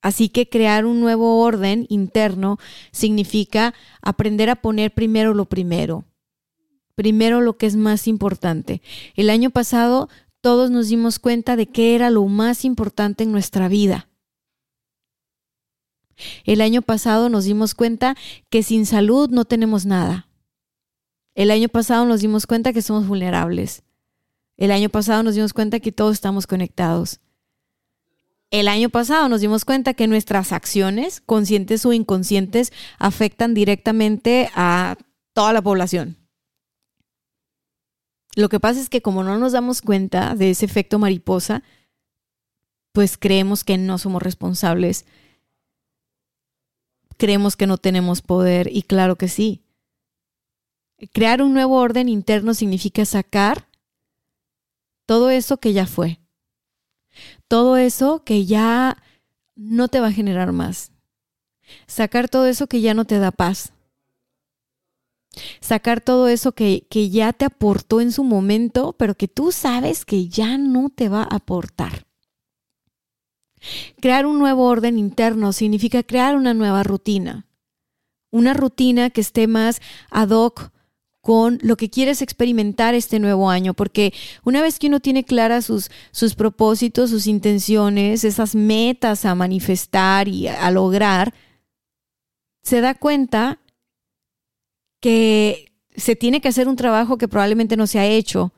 Así 0.02 0.30
que 0.30 0.48
crear 0.48 0.86
un 0.86 1.02
nuevo 1.02 1.42
orden 1.42 1.86
interno 1.90 2.58
significa 2.92 3.74
aprender 4.02 4.50
a 4.50 4.56
poner 4.56 4.94
primero 4.94 5.34
lo 5.34 5.46
primero. 5.46 6.06
Primero 6.96 7.42
lo 7.42 7.58
que 7.58 7.66
es 7.66 7.76
más 7.76 8.08
importante. 8.08 8.82
El 9.16 9.30
año 9.30 9.50
pasado 9.50 10.10
todos 10.42 10.72
nos 10.72 10.88
dimos 10.88 11.20
cuenta 11.20 11.56
de 11.58 11.68
qué 11.68 11.96
era 11.96 12.10
lo 12.10 12.26
más 12.26 12.64
importante 12.64 13.24
en 13.24 13.32
nuestra 13.32 13.68
vida. 13.68 14.08
El 16.46 16.62
año 16.62 16.82
pasado 16.82 17.30
nos 17.30 17.46
dimos 17.46 17.76
cuenta 17.76 18.16
que 18.50 18.64
sin 18.64 18.86
salud 18.86 19.30
no 19.30 19.46
tenemos 19.46 19.86
nada. 19.86 20.28
El 21.36 21.52
año 21.52 21.70
pasado 21.70 22.06
nos 22.06 22.22
dimos 22.22 22.48
cuenta 22.48 22.74
que 22.74 22.82
somos 22.82 23.08
vulnerables. 23.08 23.84
El 24.58 24.72
año 24.72 24.90
pasado 24.90 25.24
nos 25.24 25.36
dimos 25.36 25.54
cuenta 25.54 25.80
que 25.80 25.92
todos 25.92 26.14
estamos 26.14 26.48
conectados. 26.48 27.20
El 28.52 28.68
año 28.68 28.90
pasado 28.90 29.30
nos 29.30 29.42
dimos 29.42 29.64
cuenta 29.64 29.94
que 29.94 30.08
nuestras 30.08 30.52
acciones, 30.52 31.22
conscientes 31.22 31.86
o 31.86 31.94
inconscientes, 31.94 32.74
afectan 32.98 33.54
directamente 33.54 34.50
a 34.56 34.98
toda 35.34 35.54
la 35.54 35.62
población. 35.62 36.18
Lo 38.36 38.50
que 38.50 38.60
pasa 38.60 38.82
es 38.82 38.90
que 38.90 39.02
como 39.02 39.24
no 39.24 39.38
nos 39.38 39.54
damos 39.54 39.82
cuenta 39.82 40.36
de 40.36 40.50
ese 40.50 40.66
efecto 40.66 41.00
mariposa, 41.00 41.64
pues 42.92 43.18
creemos 43.18 43.64
que 43.64 43.78
no 43.78 43.98
somos 43.98 44.22
responsables 44.22 45.06
creemos 47.20 47.56
que 47.56 47.68
no 47.68 47.78
tenemos 47.78 48.24
poder 48.24 48.70
y 48.74 48.82
claro 48.82 49.18
que 49.18 49.28
sí. 49.28 49.62
Crear 51.14 51.44
un 51.44 51.54
nuevo 51.54 51.78
orden 51.78 52.10
interno 52.10 52.56
significa 52.56 53.06
sacar 53.06 53.68
todo 55.06 55.30
eso 55.30 55.58
que 55.58 55.74
ya 55.74 55.86
fue, 55.86 56.20
todo 57.48 57.78
eso 57.78 58.24
que 58.24 58.46
ya 58.46 58.98
no 59.56 59.88
te 59.88 60.00
va 60.00 60.08
a 60.08 60.12
generar 60.12 60.52
más, 60.52 60.92
sacar 61.88 62.30
todo 62.30 62.48
eso 62.48 62.68
que 62.68 62.82
ya 62.82 62.94
no 62.94 63.06
te 63.06 63.20
da 63.20 63.32
paz, 63.32 63.74
sacar 65.62 66.02
todo 66.02 66.28
eso 66.28 66.52
que, 66.52 66.86
que 66.90 67.10
ya 67.10 67.34
te 67.34 67.46
aportó 67.46 68.02
en 68.02 68.12
su 68.12 68.24
momento, 68.24 68.94
pero 68.94 69.16
que 69.16 69.28
tú 69.28 69.52
sabes 69.52 70.06
que 70.06 70.28
ya 70.28 70.58
no 70.58 70.90
te 70.90 71.10
va 71.10 71.24
a 71.24 71.36
aportar. 71.36 72.09
Crear 74.02 74.26
un 74.26 74.40
nuevo 74.40 74.66
orden 74.66 74.98
interno 74.98 75.54
significa 75.54 76.04
crear 76.04 76.36
una 76.36 76.54
nueva 76.54 76.84
rutina. 76.84 77.48
Una 78.32 78.54
rutina 78.54 79.10
que 79.10 79.22
esté 79.22 79.48
más 79.48 79.82
ad 80.10 80.30
hoc 80.30 80.72
con 81.22 81.60
lo 81.62 81.76
que 81.76 81.90
quieres 81.90 82.22
experimentar 82.22 82.96
este 82.96 83.20
nuevo 83.20 83.50
año, 83.50 83.74
porque 83.74 84.14
una 84.44 84.62
vez 84.62 84.80
que 84.80 84.88
uno 84.88 85.00
tiene 85.00 85.26
claras 85.26 85.66
sus, 85.66 85.92
sus 86.12 86.36
propósitos, 86.36 87.10
sus 87.10 87.28
intenciones, 87.28 88.24
esas 88.24 88.56
metas 88.56 89.26
a 89.26 89.36
manifestar 89.36 90.28
y 90.28 90.48
a 90.48 90.72
lograr, 90.72 91.34
se 92.64 92.82
da 92.82 92.96
cuenta 92.96 93.60
que 95.02 95.74
se 95.96 96.16
tiene 96.16 96.42
que 96.42 96.48
hacer 96.48 96.68
un 96.68 96.76
trabajo 96.76 97.18
que 97.18 97.28
probablemente 97.28 97.78
no 97.78 97.88
se 97.88 98.00
ha 98.00 98.06
hecho. 98.06 98.52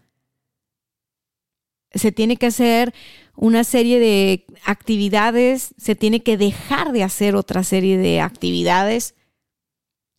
Se 1.93 2.11
tiene 2.11 2.37
que 2.37 2.47
hacer 2.47 2.93
una 3.35 3.63
serie 3.63 3.99
de 3.99 4.45
actividades, 4.65 5.73
se 5.77 5.95
tiene 5.95 6.21
que 6.21 6.37
dejar 6.37 6.91
de 6.91 7.03
hacer 7.03 7.35
otra 7.35 7.63
serie 7.63 7.97
de 7.97 8.21
actividades. 8.21 9.15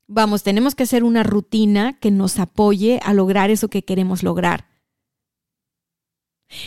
Vamos, 0.06 0.42
tenemos 0.42 0.74
que 0.74 0.82
hacer 0.82 1.04
una 1.04 1.22
rutina 1.22 1.98
que 1.98 2.10
nos 2.10 2.38
apoye 2.38 3.00
a 3.02 3.14
lograr 3.14 3.50
eso 3.50 3.68
que 3.68 3.84
queremos 3.84 4.22
lograr. 4.22 4.72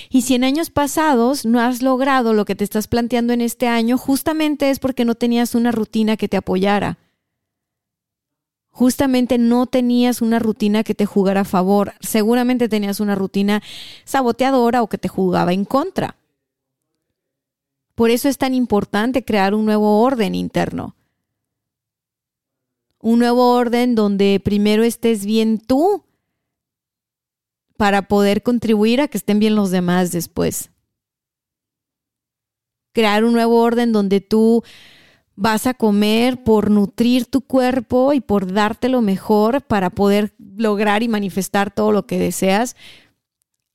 Y 0.09 0.23
si 0.23 0.35
en 0.35 0.43
años 0.43 0.69
pasados 0.69 1.45
no 1.45 1.59
has 1.59 1.81
logrado 1.81 2.33
lo 2.33 2.45
que 2.45 2.55
te 2.55 2.63
estás 2.63 2.87
planteando 2.87 3.33
en 3.33 3.41
este 3.41 3.67
año, 3.67 3.97
justamente 3.97 4.69
es 4.69 4.79
porque 4.79 5.05
no 5.05 5.15
tenías 5.15 5.55
una 5.55 5.71
rutina 5.71 6.17
que 6.17 6.27
te 6.27 6.37
apoyara. 6.37 6.97
Justamente 8.75 9.37
no 9.37 9.67
tenías 9.67 10.21
una 10.21 10.37
rutina 10.37 10.83
que 10.83 10.93
te 10.93 11.05
jugara 11.05 11.41
a 11.41 11.45
favor. 11.45 11.93
Seguramente 12.01 12.67
tenías 12.67 12.99
una 12.99 13.15
rutina 13.15 13.63
saboteadora 14.03 14.83
o 14.83 14.89
que 14.89 14.97
te 14.97 15.07
jugaba 15.07 15.53
en 15.53 15.63
contra. 15.63 16.17
Por 17.95 18.09
eso 18.09 18.27
es 18.27 18.37
tan 18.37 18.53
importante 18.53 19.23
crear 19.23 19.53
un 19.53 19.63
nuevo 19.63 20.01
orden 20.01 20.35
interno. 20.35 20.93
Un 22.99 23.19
nuevo 23.19 23.53
orden 23.53 23.95
donde 23.95 24.41
primero 24.43 24.83
estés 24.83 25.25
bien 25.25 25.57
tú 25.57 26.03
para 27.77 28.09
poder 28.09 28.43
contribuir 28.43 28.99
a 28.99 29.07
que 29.07 29.17
estén 29.17 29.39
bien 29.39 29.55
los 29.55 29.71
demás 29.71 30.11
después. 30.11 30.69
Crear 32.91 33.23
un 33.23 33.31
nuevo 33.31 33.61
orden 33.61 33.93
donde 33.93 34.19
tú 34.19 34.63
vas 35.35 35.67
a 35.67 35.73
comer 35.73 36.43
por 36.43 36.71
nutrir 36.71 37.25
tu 37.25 37.41
cuerpo 37.41 38.13
y 38.13 38.21
por 38.21 38.51
darte 38.51 38.89
lo 38.89 39.01
mejor 39.01 39.61
para 39.61 39.89
poder 39.89 40.33
lograr 40.55 41.03
y 41.03 41.07
manifestar 41.07 41.73
todo 41.73 41.91
lo 41.91 42.05
que 42.05 42.17
deseas, 42.17 42.75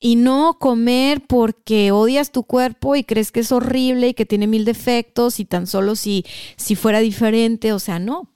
y 0.02 0.16
no 0.16 0.58
comer 0.58 1.26
porque 1.26 1.92
odias 1.92 2.32
tu 2.32 2.44
cuerpo 2.44 2.96
y 2.96 3.04
crees 3.04 3.30
que 3.30 3.40
es 3.40 3.52
horrible 3.52 4.08
y 4.08 4.14
que 4.14 4.24
tiene 4.24 4.46
mil 4.46 4.64
defectos 4.64 5.38
y 5.38 5.44
tan 5.44 5.66
solo 5.66 5.94
si, 5.94 6.24
si 6.56 6.74
fuera 6.74 7.00
diferente, 7.00 7.74
o 7.74 7.78
sea, 7.78 7.98
no. 7.98 8.32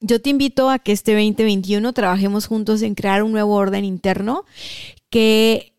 Yo 0.00 0.22
te 0.22 0.30
invito 0.30 0.70
a 0.70 0.78
que 0.78 0.92
este 0.92 1.14
2021 1.14 1.92
trabajemos 1.92 2.46
juntos 2.46 2.82
en 2.82 2.94
crear 2.94 3.24
un 3.24 3.32
nuevo 3.32 3.54
orden 3.54 3.84
interno 3.84 4.44
que 5.10 5.74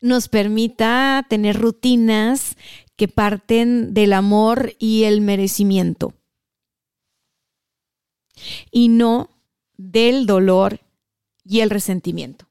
nos 0.00 0.28
permita 0.28 1.26
tener 1.28 1.58
rutinas 1.58 2.56
que 2.96 3.08
parten 3.08 3.94
del 3.94 4.12
amor 4.12 4.74
y 4.78 5.04
el 5.04 5.20
merecimiento 5.20 6.14
y 8.70 8.88
no 8.88 9.30
del 9.76 10.26
dolor 10.26 10.80
y 11.44 11.60
el 11.60 11.70
resentimiento. 11.70 12.46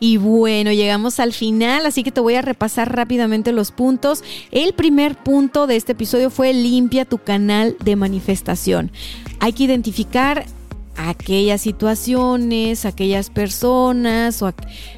Y 0.00 0.16
bueno, 0.16 0.72
llegamos 0.72 1.20
al 1.20 1.32
final, 1.32 1.86
así 1.86 2.02
que 2.02 2.10
te 2.10 2.20
voy 2.20 2.34
a 2.34 2.42
repasar 2.42 2.94
rápidamente 2.94 3.52
los 3.52 3.70
puntos. 3.70 4.22
El 4.50 4.74
primer 4.74 5.16
punto 5.16 5.66
de 5.66 5.76
este 5.76 5.92
episodio 5.92 6.28
fue 6.28 6.52
limpia 6.52 7.04
tu 7.04 7.18
canal 7.18 7.76
de 7.82 7.96
manifestación. 7.96 8.90
Hay 9.38 9.52
que 9.52 9.64
identificar 9.64 10.44
aquellas 10.96 11.60
situaciones, 11.60 12.84
aquellas 12.84 13.30
personas 13.30 14.42
o 14.42 14.52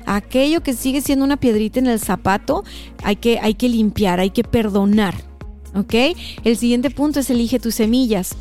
aquello 0.07 0.63
que 0.63 0.73
sigue 0.73 1.01
siendo 1.01 1.25
una 1.25 1.37
piedrita 1.37 1.79
en 1.79 1.87
el 1.87 2.01
zapato, 2.01 2.65
hay 3.03 3.17
que, 3.17 3.39
hay 3.39 3.55
que 3.55 3.69
limpiar, 3.69 4.21
hay 4.21 4.31
que 4.31 4.45
perdonar. 4.45 5.15
¿Ok? 5.75 5.95
El 6.45 6.57
siguiente 6.57 6.91
punto 6.91 7.21
es 7.21 7.31
elige 7.31 7.59
tus 7.59 7.75
semillas. 7.75 8.37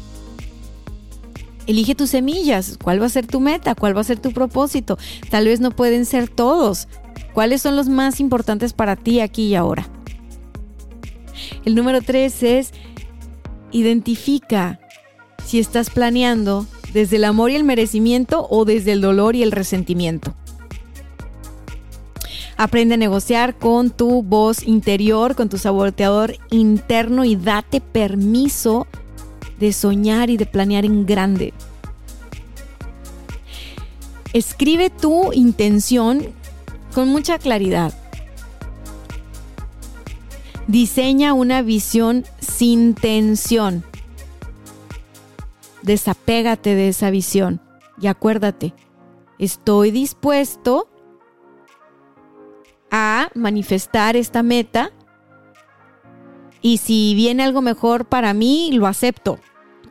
Elige 1.66 1.96
tus 1.96 2.12
semillas. 2.12 2.78
¿Cuál 2.82 3.02
va 3.02 3.08
a 3.08 3.10
ser 3.10 3.26
tu 3.26 3.40
meta? 3.40 3.74
¿Cuál 3.74 3.96
va 3.96 4.02
a 4.02 4.06
ser 4.06 4.20
tu 4.20 4.32
propósito? 4.32 4.98
Tal 5.30 5.46
vez 5.46 5.60
no 5.60 5.72
pueden 5.72 6.06
ser 6.06 6.30
todos. 6.30 6.88
¿Cuáles 7.34 7.62
son 7.62 7.76
los 7.76 7.90
más 7.90 8.20
importantes 8.20 8.74
para 8.74 8.96
ti 8.96 9.20
aquí 9.20 9.48
y 9.48 9.56
ahora? 9.56 9.88
El 11.66 11.76
número 11.76 12.02
tres 12.02 12.44
es 12.44 12.72
identifica 13.72 14.80
si 15.44 15.60
estás 15.60 15.90
planeando 15.90 16.68
desde 16.94 17.16
el 17.18 17.24
amor 17.24 17.52
y 17.52 17.56
el 17.56 17.64
merecimiento 17.64 18.48
o 18.50 18.66
desde 18.66 18.92
el 18.92 19.02
dolor 19.02 19.36
y 19.36 19.44
el 19.44 19.52
resentimiento. 19.52 20.34
Aprende 22.56 22.94
a 22.94 22.98
negociar 22.98 23.58
con 23.58 23.90
tu 23.90 24.22
voz 24.22 24.64
interior, 24.64 25.36
con 25.36 25.50
tu 25.50 25.58
saboteador 25.58 26.38
interno 26.52 27.26
y 27.26 27.36
date 27.36 27.82
permiso 27.82 28.88
de 29.60 29.74
soñar 29.74 30.30
y 30.30 30.38
de 30.38 30.46
planear 30.46 30.86
en 30.86 31.06
grande. 31.06 31.54
Escribe 34.34 34.90
tu 34.90 35.34
intención 35.34 36.28
con 36.94 37.08
mucha 37.08 37.40
claridad. 37.40 37.94
Diseña 40.68 41.34
una 41.34 41.62
visión 41.62 42.24
sin 42.40 42.94
tensión. 42.94 43.84
Desapégate 45.84 46.76
de 46.76 46.88
esa 46.88 47.10
visión 47.12 47.62
y 48.02 48.08
acuérdate, 48.08 48.74
estoy 49.38 49.92
dispuesto 49.92 50.90
a 52.90 53.30
manifestar 53.36 54.16
esta 54.16 54.44
meta 54.44 54.92
y 56.62 56.78
si 56.78 57.14
viene 57.16 57.44
algo 57.44 57.62
mejor 57.62 58.06
para 58.06 58.34
mí, 58.34 58.72
lo 58.74 58.88
acepto. 58.88 59.40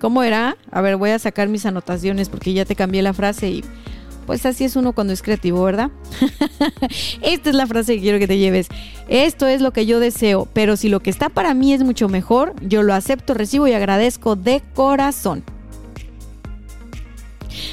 ¿Cómo 0.01 0.23
era? 0.23 0.57
A 0.71 0.81
ver, 0.81 0.97
voy 0.97 1.11
a 1.11 1.19
sacar 1.19 1.49
mis 1.49 1.67
anotaciones 1.67 2.29
porque 2.29 2.55
ya 2.55 2.65
te 2.65 2.75
cambié 2.75 3.03
la 3.03 3.13
frase 3.13 3.51
y 3.51 3.65
pues 4.27 4.47
así 4.47 4.65
es 4.65 4.77
uno 4.77 4.93
cuando 4.95 5.13
es 5.13 5.21
creativo, 5.23 5.63
¿verdad? 5.63 5.91
Esta 7.23 7.51
es 7.51 7.57
la 7.57 7.67
frase 7.67 7.97
que 7.97 8.01
quiero 8.01 8.19
que 8.19 8.27
te 8.27 8.39
lleves. 8.39 8.69
Esto 9.09 9.47
es 9.47 9.61
lo 9.61 9.73
que 9.73 9.85
yo 9.85 10.01
deseo, 10.01 10.49
pero 10.53 10.77
si 10.77 10.89
lo 10.89 11.01
que 11.01 11.11
está 11.11 11.29
para 11.29 11.55
mí 11.55 11.75
es 11.75 11.83
mucho 11.83 12.09
mejor, 12.09 12.55
yo 12.63 12.83
lo 12.83 12.95
acepto, 12.95 13.35
recibo 13.35 13.69
y 13.69 13.75
agradezco 13.75 14.35
de 14.37 14.63
corazón. 14.75 15.45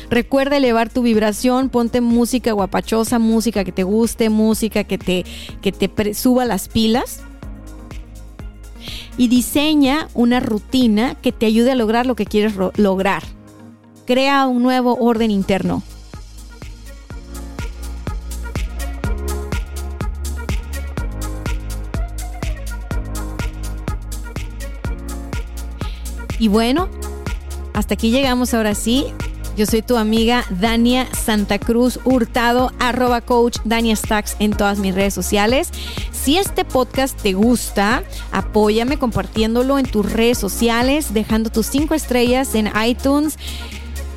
Recuerda 0.09 0.57
elevar 0.57 0.89
tu 0.89 1.01
vibración, 1.01 1.69
ponte 1.69 2.01
música 2.01 2.51
guapachosa, 2.51 3.19
música 3.19 3.63
que 3.63 3.71
te 3.71 3.83
guste, 3.83 4.29
música 4.29 4.83
que 4.83 4.97
te, 4.97 5.25
que 5.61 5.71
te 5.71 6.13
suba 6.13 6.45
las 6.45 6.67
pilas. 6.67 7.21
Y 9.17 9.27
diseña 9.27 10.07
una 10.13 10.39
rutina 10.39 11.15
que 11.15 11.31
te 11.31 11.45
ayude 11.45 11.71
a 11.71 11.75
lograr 11.75 12.05
lo 12.05 12.15
que 12.15 12.25
quieres 12.25 12.53
lograr. 12.77 13.23
Crea 14.05 14.47
un 14.47 14.63
nuevo 14.63 14.95
orden 14.95 15.29
interno. 15.29 15.83
Y 26.39 26.47
bueno, 26.47 26.87
hasta 27.73 27.95
aquí 27.95 28.11
llegamos 28.11 28.53
ahora 28.53 28.73
sí. 28.73 29.07
Yo 29.59 29.65
soy 29.65 29.81
tu 29.81 29.97
amiga 29.97 30.45
Dania 30.61 31.05
Santa 31.13 31.59
Cruz 31.59 31.99
Hurtado, 32.05 32.71
arroba 32.79 33.19
coach 33.19 33.57
Dania 33.65 33.93
Stacks 33.93 34.37
en 34.39 34.51
todas 34.51 34.79
mis 34.79 34.95
redes 34.95 35.13
sociales. 35.13 35.71
Si 36.13 36.37
este 36.37 36.63
podcast 36.63 37.21
te 37.21 37.33
gusta, 37.33 38.05
apóyame 38.31 38.97
compartiéndolo 38.97 39.77
en 39.77 39.85
tus 39.85 40.09
redes 40.13 40.37
sociales, 40.37 41.13
dejando 41.13 41.49
tus 41.49 41.65
cinco 41.65 41.93
estrellas 41.93 42.55
en 42.55 42.71
iTunes, 42.87 43.37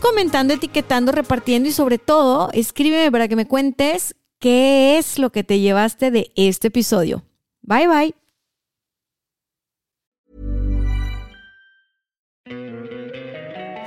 comentando, 0.01 0.55
etiquetando, 0.55 1.11
repartiendo 1.11 1.69
y 1.69 1.73
sobre 1.73 1.99
todo, 1.99 2.51
escríbeme 2.53 3.11
para 3.11 3.27
que 3.27 3.35
me 3.35 3.49
cuentes 3.49 4.15
qué 4.39 4.97
es 4.97 5.19
lo 5.19 5.33
que 5.33 5.43
te 5.43 5.59
llevaste 5.59 6.13
de 6.13 6.31
este 6.37 6.69
episodio. 6.69 7.25
Bye 7.63 7.89
bye. 7.89 8.22